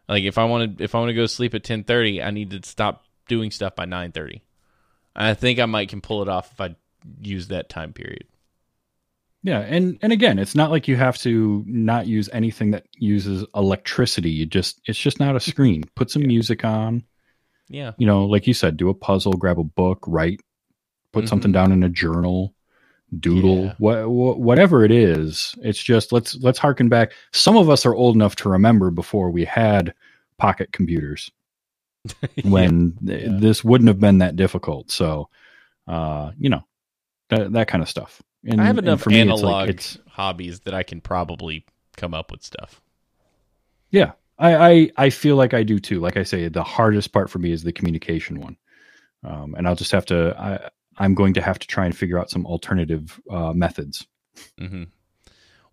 Like 0.07 0.23
if 0.23 0.37
I 0.37 0.45
want 0.45 0.77
to 0.77 0.83
if 0.83 0.95
I 0.95 0.99
want 0.99 1.09
to 1.09 1.13
go 1.15 1.25
sleep 1.25 1.53
at 1.53 1.63
ten 1.63 1.83
thirty, 1.83 2.21
I 2.21 2.31
need 2.31 2.51
to 2.51 2.61
stop 2.63 3.03
doing 3.27 3.51
stuff 3.51 3.75
by 3.75 3.85
nine 3.85 4.11
thirty. 4.11 4.43
I 5.15 5.33
think 5.33 5.59
I 5.59 5.65
might 5.65 5.89
can 5.89 6.01
pull 6.01 6.21
it 6.21 6.29
off 6.29 6.51
if 6.53 6.61
I 6.61 6.75
use 7.21 7.47
that 7.47 7.69
time 7.69 7.93
period. 7.93 8.25
Yeah, 9.43 9.59
and 9.59 9.97
and 10.01 10.11
again, 10.11 10.39
it's 10.39 10.55
not 10.55 10.71
like 10.71 10.87
you 10.87 10.95
have 10.97 11.17
to 11.19 11.63
not 11.67 12.07
use 12.07 12.29
anything 12.33 12.71
that 12.71 12.85
uses 12.97 13.45
electricity. 13.55 14.29
You 14.31 14.45
just 14.45 14.81
it's 14.87 14.99
just 14.99 15.19
not 15.19 15.35
a 15.35 15.39
screen. 15.51 15.83
Put 15.95 16.09
some 16.11 16.23
music 16.25 16.65
on. 16.65 17.03
Yeah, 17.69 17.91
You 17.97 18.07
know, 18.07 18.23
like 18.25 18.47
you 18.47 18.53
said, 18.53 18.77
do 18.77 18.87
a 18.89 18.93
puzzle, 18.93 19.33
grab 19.33 19.59
a 19.59 19.63
book, 19.63 19.99
write, 20.07 20.39
put 21.11 21.25
Mhm. 21.25 21.29
something 21.29 21.51
down 21.51 21.71
in 21.73 21.83
a 21.83 21.89
journal. 21.89 22.53
doodle 23.21 23.63
Yeah. 23.65 23.73
wha- 23.79 24.05
wha- 24.05 24.35
whatever 24.35 24.83
it 24.83 24.91
is 24.91 25.55
it's 25.61 25.81
just 25.81 26.11
let's 26.11 26.35
let's 26.41 26.59
harken 26.59 26.89
back 26.89 27.13
some 27.31 27.55
of 27.55 27.69
us 27.69 27.85
are 27.85 27.95
old 27.95 28.15
enough 28.15 28.35
to 28.35 28.49
remember 28.49 28.91
before 28.91 29.31
we 29.31 29.45
had 29.45 29.93
pocket 30.37 30.73
computers 30.73 31.31
when 32.43 32.97
th- 33.05 33.23
Yeah. 33.23 33.37
this 33.39 33.63
wouldn't 33.63 33.87
have 33.87 34.01
been 34.01 34.17
that 34.17 34.35
difficult 34.35 34.91
so 34.91 35.29
uh 35.87 36.31
you 36.37 36.49
know 36.49 36.63
that, 37.29 37.53
that 37.53 37.69
kind 37.69 37.81
of 37.81 37.87
stuff 37.87 38.21
and, 38.47 38.61
I 38.61 38.65
have 38.65 38.77
enough 38.77 39.01
for 39.01 39.09
me, 39.11 39.21
it's 39.21 39.41
like- 39.41 39.69
it's, 39.69 39.97
hobbies 40.07 40.61
that 40.61 40.73
I 40.73 40.81
can 40.83 40.99
probably 41.01 41.65
come 41.95 42.13
up 42.13 42.31
with 42.31 42.41
stuff. 42.43 42.81
yeah 43.91 44.11
I, 44.39 44.55
I 44.71 44.91
i 44.97 45.09
feel 45.09 45.35
like 45.35 45.53
i 45.55 45.63
do 45.63 45.79
too 45.79 45.99
like 45.99 46.15
i 46.17 46.21
say 46.23 46.47
the 46.47 46.63
hardest 46.63 47.11
part 47.11 47.29
for 47.29 47.39
me 47.39 47.51
is 47.51 47.63
the 47.63 47.71
communication 47.71 48.39
one 48.39 48.55
um 49.23 49.55
and 49.57 49.67
i'll 49.67 49.75
just 49.75 49.91
have 49.91 50.05
to 50.07 50.35
i 50.39 50.69
i'm 51.03 51.15
going 51.15 51.33
to 51.33 51.41
have 51.41 51.57
to 51.57 51.65
try 51.67 51.85
and 51.85 51.97
figure 51.97 52.19
out 52.19 52.29
some 52.29 52.45
alternative 52.45 53.19
uh 53.31 53.51
methods 53.53 54.05
hmm 54.59 54.83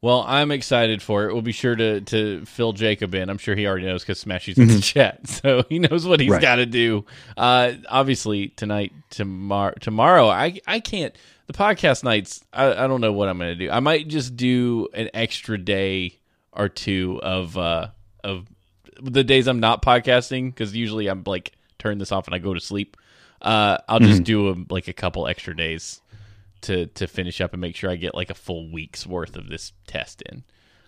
Well, 0.01 0.23
I'm 0.29 0.51
excited 0.51 1.01
for 1.01 1.25
it. 1.25 1.33
We'll 1.33 1.41
be 1.43 1.53
sure 1.53 1.75
to 1.77 2.01
to 2.03 2.45
fill 2.45 2.73
Jacob 2.75 3.15
in. 3.15 3.31
I'm 3.31 3.39
sure 3.39 3.55
he 3.57 3.67
already 3.67 3.87
knows 3.87 4.03
because 4.03 4.21
Smashy's 4.21 4.59
in 4.59 4.69
the 4.69 4.75
Mhm. 4.75 4.83
chat, 4.93 5.27
so 5.37 5.65
he 5.71 5.79
knows 5.79 6.07
what 6.07 6.21
he's 6.21 6.31
Right. 6.31 6.43
got 6.43 6.57
to 6.57 6.67
do. 6.67 7.07
Uh, 7.39 7.73
obviously, 7.89 8.49
tonight, 8.49 8.93
tomorrow, 9.11 9.73
tomorrow, 9.81 10.29
I 10.29 10.61
I 10.67 10.81
can't. 10.81 11.15
The 11.47 11.53
podcast 11.53 12.05
nights, 12.05 12.43
I, 12.53 12.85
I 12.85 12.87
don't 12.87 13.01
know 13.01 13.13
what 13.13 13.29
I'm 13.29 13.39
going 13.39 13.51
to 13.57 13.67
do. 13.67 13.71
I 13.71 13.81
might 13.81 14.09
just 14.09 14.37
do 14.37 14.89
an 14.95 15.11
extra 15.13 15.59
day 15.59 16.19
or 16.53 16.69
two 16.69 17.21
of 17.23 17.59
uh 17.59 17.89
of 18.23 18.47
the 19.03 19.25
days 19.25 19.47
I'm 19.49 19.61
not 19.61 19.83
podcasting 19.83 20.47
because 20.47 20.75
usually 20.75 21.09
I'm 21.09 21.23
like 21.27 21.53
turn 21.79 21.99
this 21.99 22.13
off 22.13 22.27
and 22.27 22.35
I 22.35 22.39
go 22.39 22.55
to 22.55 22.61
sleep. 22.61 22.97
Uh, 23.43 23.79
I'll 23.89 23.99
just 24.01 24.23
do 24.23 24.51
a, 24.51 24.57
like 24.71 24.89
a 24.89 24.93
couple 24.95 25.27
extra 25.27 25.55
days 25.55 26.01
to 26.63 26.87
to 26.87 27.07
finish 27.07 27.41
up 27.41 27.53
and 27.53 27.61
make 27.61 27.77
sure 27.77 27.91
I 27.91 27.97
get 27.97 28.15
like 28.15 28.31
a 28.31 28.35
full 28.35 28.73
week's 28.73 29.07
worth 29.07 29.37
of 29.37 29.49
this 29.49 29.73
test 29.87 30.23
in. 30.23 30.45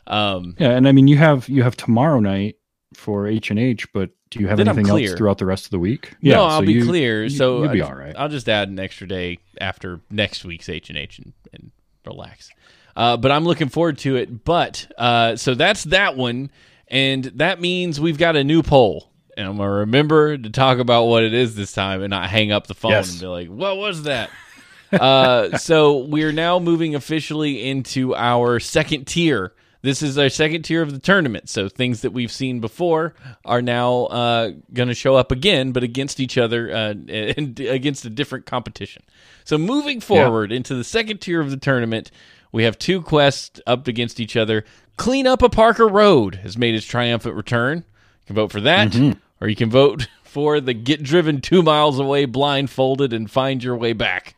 Um, 0.07 0.55
Yeah, 0.59 0.71
and 0.71 0.89
I 0.89 0.93
mean 0.93 1.09
you 1.09 1.19
have 1.19 1.49
you 1.49 1.65
have 1.65 1.77
tomorrow 1.77 2.21
night 2.21 2.57
for 2.95 3.27
H 3.27 3.51
and 3.51 3.59
H, 3.59 3.93
but 3.93 4.11
do 4.31 4.41
you 4.41 4.49
have 4.49 4.57
Then 4.59 4.69
anything 4.69 4.89
else 4.89 5.15
throughout 5.17 5.39
the 5.39 5.47
rest 5.47 5.65
of 5.67 5.71
the 5.71 5.79
week? 5.79 6.15
no, 6.23 6.45
I'll 6.45 6.61
so 6.61 6.67
be 6.67 6.73
you- 6.75 6.85
clear. 6.85 7.29
so 7.29 7.63
you'll 7.63 7.73
be 7.73 7.81
all 7.83 7.95
right. 7.95 8.15
I'll 8.19 8.29
just 8.29 8.49
add 8.49 8.69
an 8.69 8.79
extra 8.79 9.07
day 9.07 9.39
after 9.61 10.01
next 10.11 10.45
week's 10.45 10.69
H 10.69 10.89
and 10.91 10.99
H 10.99 11.21
and 11.53 11.71
relax. 12.05 12.51
Uh, 12.97 13.17
but 13.17 13.31
I'm 13.31 13.45
looking 13.45 13.69
forward 13.69 13.99
to 13.99 14.17
it. 14.17 14.45
But 14.45 14.91
uh, 14.97 15.37
so 15.37 15.55
that's 15.55 15.85
that 15.85 16.17
one, 16.17 16.51
and 16.89 17.25
that 17.37 17.61
means 17.61 18.01
we've 18.01 18.19
got 18.19 18.37
a 18.37 18.45
new 18.45 18.63
poll. 18.63 19.11
And 19.37 19.47
I'm 19.47 19.59
gonna 19.59 19.71
remember 19.71 20.39
to 20.39 20.49
talk 20.51 20.79
about 20.79 21.05
what 21.05 21.23
it 21.23 21.35
is 21.35 21.55
this 21.55 21.73
time, 21.73 22.01
and 22.03 22.11
not 22.11 22.31
hang 22.31 22.53
up 22.53 22.67
the 22.67 22.75
phone 22.75 22.93
Yes. 22.93 23.11
and 23.13 23.21
be 23.21 23.27
like, 23.27 23.49
"What 23.49 23.77
was 23.77 24.05
that?" 24.05 24.31
uh, 24.93 25.59
so 25.59 25.99
we're 25.99 26.33
now 26.33 26.59
moving 26.59 26.95
officially 26.95 27.69
into 27.69 28.15
our 28.15 28.59
second 28.61 29.07
tier. 29.07 29.53
This 29.83 30.03
is 30.03 30.19
our 30.19 30.29
second 30.29 30.63
tier 30.63 30.83
of 30.83 30.93
the 30.93 30.99
tournament. 30.99 31.49
So 31.49 31.69
things 31.69 32.01
that 32.03 32.13
we've 32.13 32.33
seen 32.33 32.61
before 32.61 33.15
are 33.45 33.63
now 33.63 34.05
uh, 34.07 34.51
going 34.73 34.89
to 34.89 34.95
show 34.95 35.15
up 35.15 35.31
again, 35.31 35.73
but 35.73 35.83
against 35.85 36.19
each 36.19 36.37
other 36.39 36.71
uh, 36.71 36.95
and 37.09 37.59
against 37.61 38.05
a 38.05 38.11
different 38.11 38.47
competition. 38.47 39.03
So 39.45 39.59
moving 39.59 40.01
forward 40.01 40.51
into 40.51 40.75
the 40.75 40.85
second 40.85 41.19
tier 41.21 41.41
of 41.41 41.51
the 41.51 41.57
tournament, 41.57 42.11
we 42.53 42.65
have 42.65 42.79
two 42.79 43.01
quests 43.03 43.61
up 43.67 43.87
against 43.87 44.19
each 44.19 44.37
other. 44.37 44.65
Clean 44.97 45.27
up 45.27 45.43
a 45.43 45.49
Parker 45.49 45.87
Road 45.87 46.37
has 46.37 46.57
made 46.57 46.75
its 46.75 46.87
triumphant 46.87 47.35
return. 47.37 47.79
You 47.79 48.27
can 48.29 48.37
vote 48.37 48.51
for 48.51 48.61
that, 48.63 48.95
or 49.41 49.49
you 49.49 49.55
can 49.57 49.71
vote 49.71 50.09
for 50.25 50.61
the 50.61 50.75
get 50.75 51.03
driven 51.03 51.41
two 51.41 51.63
miles 51.63 51.99
away 51.99 52.25
blindfolded 52.25 53.13
and 53.13 53.31
find 53.31 53.63
your 53.63 53.77
way 53.77 53.93
back 53.93 54.37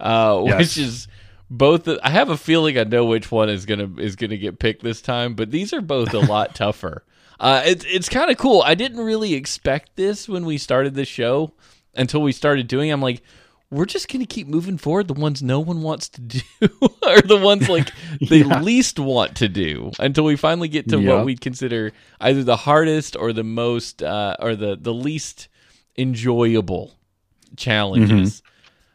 uh, 0.00 0.42
Yes. 0.46 0.58
which 0.58 0.78
is 0.78 1.08
both. 1.58 1.88
I 2.02 2.10
have 2.10 2.28
a 2.30 2.36
feeling 2.36 2.78
I 2.78 2.84
know 2.84 3.04
which 3.04 3.30
one 3.30 3.48
is 3.48 3.66
gonna 3.66 3.90
is 3.98 4.16
gonna 4.16 4.36
get 4.36 4.58
picked 4.58 4.82
this 4.82 5.00
time, 5.02 5.34
but 5.34 5.50
these 5.50 5.72
are 5.72 5.80
both 5.80 6.12
a 6.14 6.18
lot 6.20 6.54
tougher. 6.54 7.04
Uh, 7.40 7.62
it's 7.64 7.84
it's 7.88 8.08
kind 8.08 8.30
of 8.30 8.36
cool. 8.38 8.62
I 8.62 8.74
didn't 8.74 9.00
really 9.04 9.34
expect 9.34 9.96
this 9.96 10.28
when 10.28 10.44
we 10.44 10.58
started 10.58 10.94
the 10.94 11.04
show 11.04 11.52
until 11.94 12.22
we 12.22 12.32
started 12.32 12.68
doing. 12.68 12.88
it. 12.90 12.92
I'm 12.92 13.02
like, 13.02 13.22
we're 13.70 13.86
just 13.86 14.08
gonna 14.12 14.24
keep 14.26 14.46
moving 14.46 14.78
forward. 14.78 15.08
The 15.08 15.14
ones 15.14 15.42
no 15.42 15.58
one 15.60 15.82
wants 15.82 16.08
to 16.10 16.20
do, 16.20 16.40
are 17.06 17.20
the 17.22 17.40
ones 17.42 17.68
like 17.68 17.90
they 18.28 18.38
Yeah. 18.42 18.60
least 18.60 18.98
want 19.00 19.36
to 19.38 19.48
do, 19.48 19.90
until 19.98 20.24
we 20.24 20.36
finally 20.36 20.68
get 20.68 20.88
to 20.90 20.96
what 20.96 21.04
Yep. 21.18 21.24
we 21.24 21.36
consider 21.36 21.92
either 22.20 22.44
the 22.44 22.56
hardest 22.56 23.16
or 23.16 23.32
the 23.32 23.44
most 23.44 24.02
uh, 24.02 24.36
or 24.38 24.54
the 24.54 24.76
the 24.80 24.94
least 24.94 25.48
enjoyable 25.98 26.94
challenges. 27.56 28.42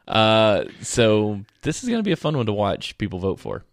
Uh, 0.09 0.65
so 0.81 1.39
this 1.61 1.83
is 1.83 1.89
going 1.89 1.99
to 1.99 2.03
be 2.03 2.11
a 2.11 2.15
fun 2.17 2.35
one 2.35 2.47
to 2.47 2.53
watch 2.53 2.97
people 2.97 3.19
vote 3.19 3.39
for. 3.39 3.63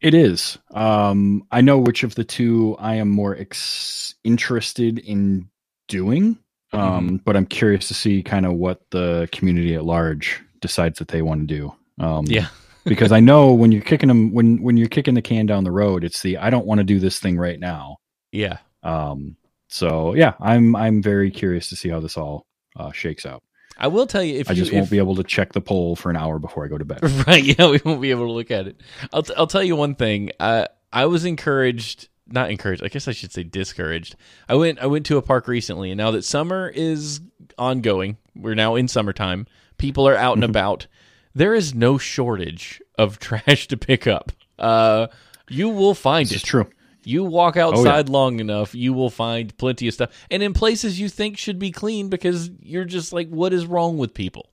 It 0.00 0.14
is. 0.14 0.58
Um, 0.72 1.46
I 1.50 1.60
know 1.60 1.78
which 1.78 2.02
of 2.02 2.14
the 2.14 2.24
two 2.24 2.76
I 2.78 2.96
am 2.96 3.08
more 3.08 3.36
ex- 3.36 4.14
interested 4.24 4.98
in 4.98 5.48
doing, 5.88 6.38
um, 6.72 6.80
Mm-hmm. 7.06 7.16
but 7.24 7.36
I'm 7.36 7.46
curious 7.46 7.88
to 7.88 7.94
see 7.94 8.22
kind 8.22 8.44
of 8.46 8.54
what 8.54 8.80
the 8.90 9.28
community 9.32 9.74
at 9.74 9.84
large 9.84 10.42
decides 10.60 10.98
that 10.98 11.08
they 11.08 11.22
want 11.22 11.46
to 11.48 11.54
do. 11.54 11.74
Um, 12.04 12.24
Yeah. 12.26 12.48
because 12.84 13.12
I 13.12 13.20
know 13.20 13.54
when 13.54 13.72
you're 13.72 13.80
kicking 13.82 14.08
them 14.08 14.32
when 14.32 14.60
when 14.62 14.76
you're 14.76 14.88
kicking 14.88 15.14
the 15.14 15.22
can 15.22 15.46
down 15.46 15.64
the 15.64 15.70
road, 15.70 16.04
it's 16.04 16.20
the 16.20 16.36
I 16.36 16.50
don't 16.50 16.66
want 16.66 16.78
to 16.78 16.84
do 16.84 16.98
this 16.98 17.18
thing 17.18 17.38
right 17.38 17.58
now. 17.58 17.96
Yeah. 18.30 18.58
Um, 18.82 19.36
so 19.68 20.14
yeah, 20.14 20.34
I'm 20.38 20.76
I'm 20.76 21.00
very 21.02 21.30
curious 21.30 21.70
to 21.70 21.76
see 21.76 21.88
how 21.88 22.00
this 22.00 22.18
all 22.18 22.44
uh, 22.76 22.92
shakes 22.92 23.24
out. 23.24 23.42
I 23.76 23.88
will 23.88 24.06
tell 24.06 24.22
you 24.22 24.38
if 24.38 24.48
I 24.48 24.52
you, 24.52 24.56
just 24.62 24.72
if, 24.72 24.76
won't 24.78 24.90
be 24.90 24.98
able 24.98 25.16
to 25.16 25.24
check 25.24 25.52
the 25.52 25.60
poll 25.60 25.96
for 25.96 26.10
an 26.10 26.16
hour 26.16 26.38
before 26.38 26.64
I 26.64 26.68
go 26.68 26.78
to 26.78 26.84
bed. 26.84 27.02
right. 27.26 27.42
Yeah, 27.42 27.70
we 27.70 27.80
won't 27.84 28.00
be 28.00 28.10
able 28.10 28.26
to 28.26 28.32
look 28.32 28.50
at 28.50 28.66
it. 28.68 28.80
I'll 29.12 29.22
t- 29.22 29.34
I'll 29.36 29.46
tell 29.46 29.62
you 29.64 29.76
one 29.76 29.94
thing. 29.94 30.30
Uh, 30.38 30.66
I 30.92 31.06
was 31.06 31.24
encouraged, 31.24 32.08
not 32.28 32.50
encouraged. 32.50 32.84
I 32.84 32.88
guess 32.88 33.08
I 33.08 33.12
should 33.12 33.32
say 33.32 33.42
discouraged. 33.42 34.14
I 34.48 34.54
went 34.54 34.78
I 34.78 34.86
went 34.86 35.06
to 35.06 35.16
a 35.16 35.22
park 35.22 35.48
recently, 35.48 35.90
and 35.90 35.98
now 35.98 36.12
that 36.12 36.24
summer 36.24 36.70
is 36.74 37.20
ongoing, 37.58 38.16
we're 38.36 38.54
now 38.54 38.74
in 38.76 38.86
summertime. 38.88 39.46
People 39.78 40.06
are 40.08 40.16
out 40.16 40.36
and 40.36 40.44
about. 40.44 40.86
There 41.34 41.52
is 41.54 41.74
no 41.74 41.98
shortage 41.98 42.80
of 42.96 43.18
trash 43.20 43.66
to 43.68 43.76
pick 43.76 44.06
up. 44.06 44.30
Uh, 44.58 45.08
you 45.48 45.68
will 45.68 45.94
find 45.94 46.26
This 46.28 46.36
is 46.36 46.42
it. 46.42 46.46
true. 46.46 46.70
You 47.06 47.24
walk 47.24 47.56
outside 47.56 48.08
long 48.08 48.40
enough, 48.40 48.74
you 48.74 48.92
will 48.92 49.10
find 49.10 49.56
plenty 49.56 49.88
of 49.88 49.94
stuff. 49.94 50.10
And 50.30 50.42
in 50.42 50.54
places 50.54 50.98
you 50.98 51.08
think 51.08 51.38
should 51.38 51.58
be 51.58 51.70
clean 51.70 52.08
because 52.08 52.50
you're 52.60 52.84
just 52.84 53.12
like, 53.12 53.28
what 53.28 53.52
is 53.52 53.66
wrong 53.66 53.98
with 53.98 54.14
people? 54.14 54.50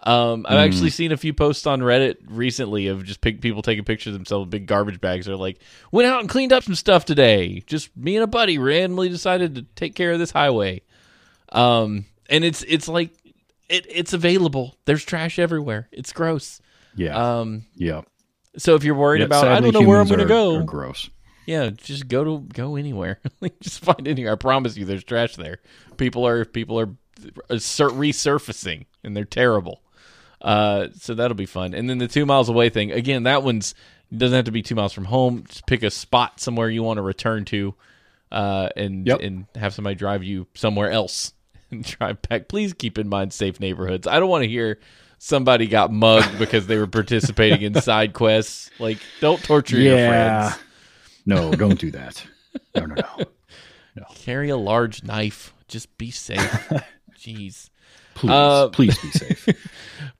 Um, 0.00 0.46
I've 0.48 0.58
actually 0.58 0.90
seen 0.90 1.10
a 1.10 1.16
few 1.16 1.34
posts 1.34 1.66
on 1.66 1.80
Reddit 1.80 2.18
recently 2.28 2.86
of 2.86 3.04
just 3.04 3.20
pic- 3.20 3.40
people 3.40 3.62
taking 3.62 3.84
pictures 3.84 4.12
of 4.12 4.20
themselves 4.20 4.44
with 4.44 4.50
big 4.50 4.66
garbage 4.66 5.00
bags. 5.00 5.26
They're 5.26 5.36
like, 5.36 5.58
went 5.90 6.06
out 6.06 6.20
and 6.20 6.28
cleaned 6.28 6.52
up 6.52 6.62
some 6.62 6.76
stuff 6.76 7.04
today. 7.04 7.64
Just 7.66 7.96
me 7.96 8.14
and 8.16 8.22
a 8.22 8.28
buddy 8.28 8.58
randomly 8.58 9.08
decided 9.08 9.56
to 9.56 9.62
take 9.74 9.96
care 9.96 10.12
of 10.12 10.20
this 10.20 10.30
highway. 10.30 10.82
Um, 11.50 12.04
and 12.30 12.44
it's 12.44 12.62
it's 12.62 12.86
like 12.86 13.10
it, 13.68 13.86
it's 13.88 14.12
available. 14.12 14.76
There's 14.84 15.04
trash 15.04 15.38
everywhere. 15.38 15.88
It's 15.90 16.12
gross. 16.12 16.60
Yeah. 16.94 17.40
Um, 17.40 17.64
yeah. 17.74 18.02
so 18.56 18.74
if 18.74 18.84
you're 18.84 18.94
worried 18.94 19.20
Yet 19.20 19.26
about, 19.26 19.48
I 19.48 19.60
don't 19.60 19.74
know 19.74 19.82
where 19.82 20.00
I'm 20.00 20.08
going 20.08 20.20
to 20.20 20.26
go. 20.26 20.62
gross. 20.62 21.10
Yeah, 21.48 21.70
just 21.70 22.08
go 22.08 22.24
to 22.24 22.40
go 22.52 22.76
anywhere. 22.76 23.20
Just 23.62 23.80
find 23.82 24.06
anywhere. 24.06 24.34
I 24.34 24.36
promise 24.36 24.76
you, 24.76 24.84
there's 24.84 25.02
trash 25.02 25.34
there. 25.36 25.60
People 25.96 26.26
are 26.26 26.44
people 26.44 26.78
are 26.78 26.90
resurfacing, 27.48 28.84
and 29.02 29.16
they're 29.16 29.24
terrible. 29.24 29.80
Uh, 30.42 30.88
so 30.94 31.14
that'll 31.14 31.34
be 31.36 31.46
fun. 31.46 31.72
And 31.74 31.88
then 31.88 31.96
the 31.96 32.06
two 32.08 32.26
miles 32.26 32.50
away 32.50 32.68
thing 32.68 32.92
again. 32.92 33.22
That 33.22 33.42
one's 33.42 33.74
doesn't 34.14 34.36
have 34.36 34.44
to 34.44 34.50
be 34.50 34.62
two 34.62 34.74
miles 34.74 34.92
from 34.92 35.06
home. 35.06 35.44
Just 35.48 35.66
pick 35.66 35.82
a 35.82 35.90
spot 35.90 36.38
somewhere 36.38 36.68
you 36.68 36.82
want 36.82 36.98
to 36.98 37.02
return 37.02 37.44
to, 37.46 37.74
uh, 38.30 38.68
and 38.76 39.06
Yep. 39.06 39.20
and 39.20 39.46
have 39.54 39.72
somebody 39.74 39.96
drive 39.96 40.22
you 40.22 40.46
somewhere 40.54 40.90
else 40.90 41.32
and 41.70 41.82
drive 41.82 42.20
back. 42.22 42.48
Please 42.48 42.74
keep 42.74 42.98
in 42.98 43.08
mind 43.08 43.32
safe 43.32 43.58
neighborhoods. 43.58 44.06
I 44.06 44.20
don't 44.20 44.28
want 44.28 44.42
to 44.44 44.48
hear 44.50 44.78
somebody 45.18 45.66
got 45.66 45.90
mugged 45.92 46.38
because 46.38 46.66
they 46.66 46.76
were 46.76 46.86
participating 46.86 47.62
in 47.62 47.74
side 47.80 48.12
quests. 48.12 48.70
Like, 48.78 48.98
don't 49.20 49.42
torture 49.42 49.78
your 49.78 49.96
friends. 49.96 50.54
No, 51.28 51.52
don't 51.52 51.78
do 51.78 51.90
that. 51.92 52.24
No, 52.74 52.86
no, 52.86 52.94
no. 52.96 53.24
no. 53.96 54.04
Carry 54.14 54.48
a 54.50 54.56
large 54.56 55.04
knife. 55.04 55.52
Just 55.68 55.96
be 55.98 56.10
safe. 56.10 56.40
Jeez. 57.18 57.68
Please, 58.14 58.30
Uh, 58.32 58.68
please 58.70 58.98
be 58.98 59.10
safe. 59.10 59.48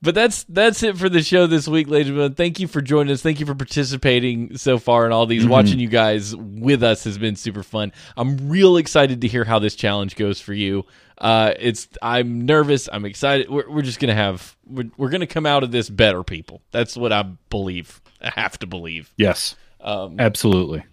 But 0.00 0.14
that's 0.14 0.44
that's 0.44 0.84
it 0.84 0.96
for 0.96 1.09
the 1.09 1.22
show 1.22 1.48
this 1.48 1.66
week, 1.66 1.88
ladies 1.88 2.06
and 2.09 2.14
gentlemen. 2.16 2.34
Thank 2.36 2.61
you 2.61 2.68
for 2.68 2.80
joining 2.80 3.12
us. 3.12 3.20
Thank 3.20 3.40
you 3.40 3.46
for 3.46 3.54
participating 3.56 4.56
so 4.56 4.78
far 4.78 5.06
in 5.06 5.11
all 5.12 5.26
these. 5.26 5.44
Watching 5.44 5.80
you 5.80 5.88
guys 5.88 6.36
with 6.36 6.84
us 6.84 7.02
has 7.02 7.18
been 7.18 7.34
super 7.34 7.64
fun. 7.64 7.92
I'm 8.16 8.48
real 8.48 8.76
excited 8.76 9.22
to 9.22 9.28
hear 9.28 9.42
how 9.42 9.59
this 9.59 9.74
challenge 9.74 10.14
goes 10.14 10.40
for 10.40 10.52
you. 10.54 10.84
Uh, 11.16 11.52
it's 11.59 11.88
I'm 12.00 12.46
nervous. 12.46 12.88
I'm 12.92 13.04
excited. 13.04 13.50
We're, 13.50 13.68
we're 13.68 13.82
just 13.82 13.98
gonna 13.98 14.14
have 14.14 14.56
we're, 14.68 14.88
we're 14.96 15.11
gonna 15.11 15.26
come 15.26 15.46
out 15.46 15.64
of 15.64 15.72
this 15.72 15.90
better 15.90 16.22
people. 16.22 16.62
That's 16.70 16.96
what 16.96 17.12
I 17.12 17.22
believe. 17.50 18.00
I 18.20 18.30
have 18.30 18.56
to 18.61 18.68
believe. 18.68 19.12
yes, 19.16 19.56
Um, 19.80 20.20
absolutely. 20.20 20.84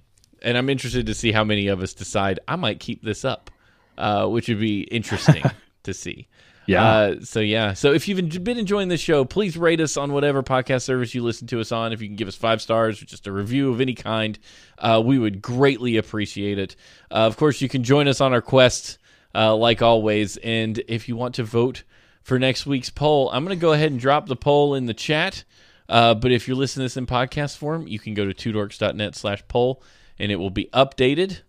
And 0.46 0.58
I'm 0.58 0.70
interested 0.70 1.08
to 1.08 1.14
see 1.14 1.32
how 1.32 1.44
many 1.44 1.68
of 1.68 1.82
us 1.82 1.94
decide 1.94 2.40
I 2.48 2.56
might 2.56 2.80
keep 2.80 3.04
this 3.04 3.26
up, 3.26 3.52
uh, 3.98 4.28
which 4.28 4.48
would 4.48 4.60
be 4.60 4.84
interesting 4.84 5.44
to 5.84 5.94
see. 5.94 6.28
Yeah. 6.68 6.84
Uh, 6.84 7.16
so 7.22 7.40
yeah. 7.40 7.74
So 7.74 7.94
if 7.94 8.08
you've 8.08 8.44
been 8.44 8.58
enjoying 8.58 8.88
this 8.88 9.02
show, 9.02 9.26
please 9.26 9.58
rate 9.58 9.82
us 9.82 9.98
on 9.98 10.14
whatever 10.14 10.42
podcast 10.44 10.84
service 10.84 11.14
you 11.14 11.24
listen 11.24 11.48
to 11.48 11.60
us 11.60 11.72
on. 11.72 11.94
If 11.94 12.02
you 12.02 12.08
can 12.08 12.16
give 12.16 12.28
us 12.28 12.36
five 12.36 12.62
stars 12.62 13.02
or 13.02 13.06
just 13.06 13.28
a 13.28 13.32
review 13.32 13.72
of 13.72 13.82
any 13.82 13.94
kind, 13.94 14.38
uh, 14.78 15.02
we 15.04 15.20
would 15.20 15.42
greatly 15.42 15.98
appreciate 15.98 16.58
it. 16.58 16.76
Uh, 17.12 17.26
of 17.26 17.38
course, 17.38 17.62
you 17.62 17.70
can 17.70 17.84
join 17.84 18.08
us 18.08 18.22
on 18.22 18.34
our 18.34 18.42
quest, 18.42 18.98
uh, 19.34 19.56
like 19.56 19.82
always. 19.82 20.38
And 20.38 20.82
if 20.88 21.08
you 21.08 21.16
want 21.16 21.36
to 21.36 21.44
vote 21.44 21.84
for 22.22 22.40
next 22.40 22.66
week's 22.66 22.90
poll, 22.90 23.30
I'm 23.32 23.46
going 23.46 23.58
to 23.58 23.62
go 23.62 23.74
ahead 23.74 23.92
and 23.92 24.00
drop 24.00 24.28
the 24.28 24.36
poll 24.36 24.76
in 24.76 24.86
the 24.86 24.94
chat. 24.94 25.44
Uh, 25.88 26.16
but 26.16 26.32
if 26.32 26.48
you're 26.48 26.58
listening 26.58 26.84
to 26.84 26.86
this 26.86 26.98
in 26.98 27.06
podcast 27.06 27.58
form, 27.58 27.88
you 27.88 28.00
can 28.00 28.16
go 28.16 28.32
to 28.32 28.34
twodorks.net 28.34 29.16
slash 29.16 29.44
poll, 29.48 29.84
and 30.20 30.32
it 30.32 30.38
will 30.38 30.50
be 30.50 30.70
updated 30.74 31.42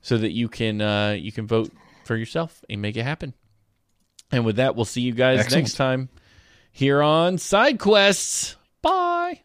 so 0.00 0.18
that 0.18 0.32
you 0.32 0.48
can 0.48 0.80
uh, 0.80 1.10
you 1.18 1.32
can 1.32 1.46
vote 1.46 1.72
for 2.04 2.16
yourself 2.16 2.64
and 2.68 2.82
make 2.82 2.96
it 2.96 3.02
happen. 3.04 3.34
And 4.30 4.44
with 4.44 4.56
that, 4.56 4.76
we'll 4.76 4.84
see 4.84 5.02
you 5.02 5.12
guys 5.12 5.40
Excellent. 5.40 5.62
next 5.64 5.74
time 5.74 6.08
here 6.72 7.02
on 7.02 7.38
Side 7.38 7.78
Quests. 7.78 8.56
Bye. 8.82 9.40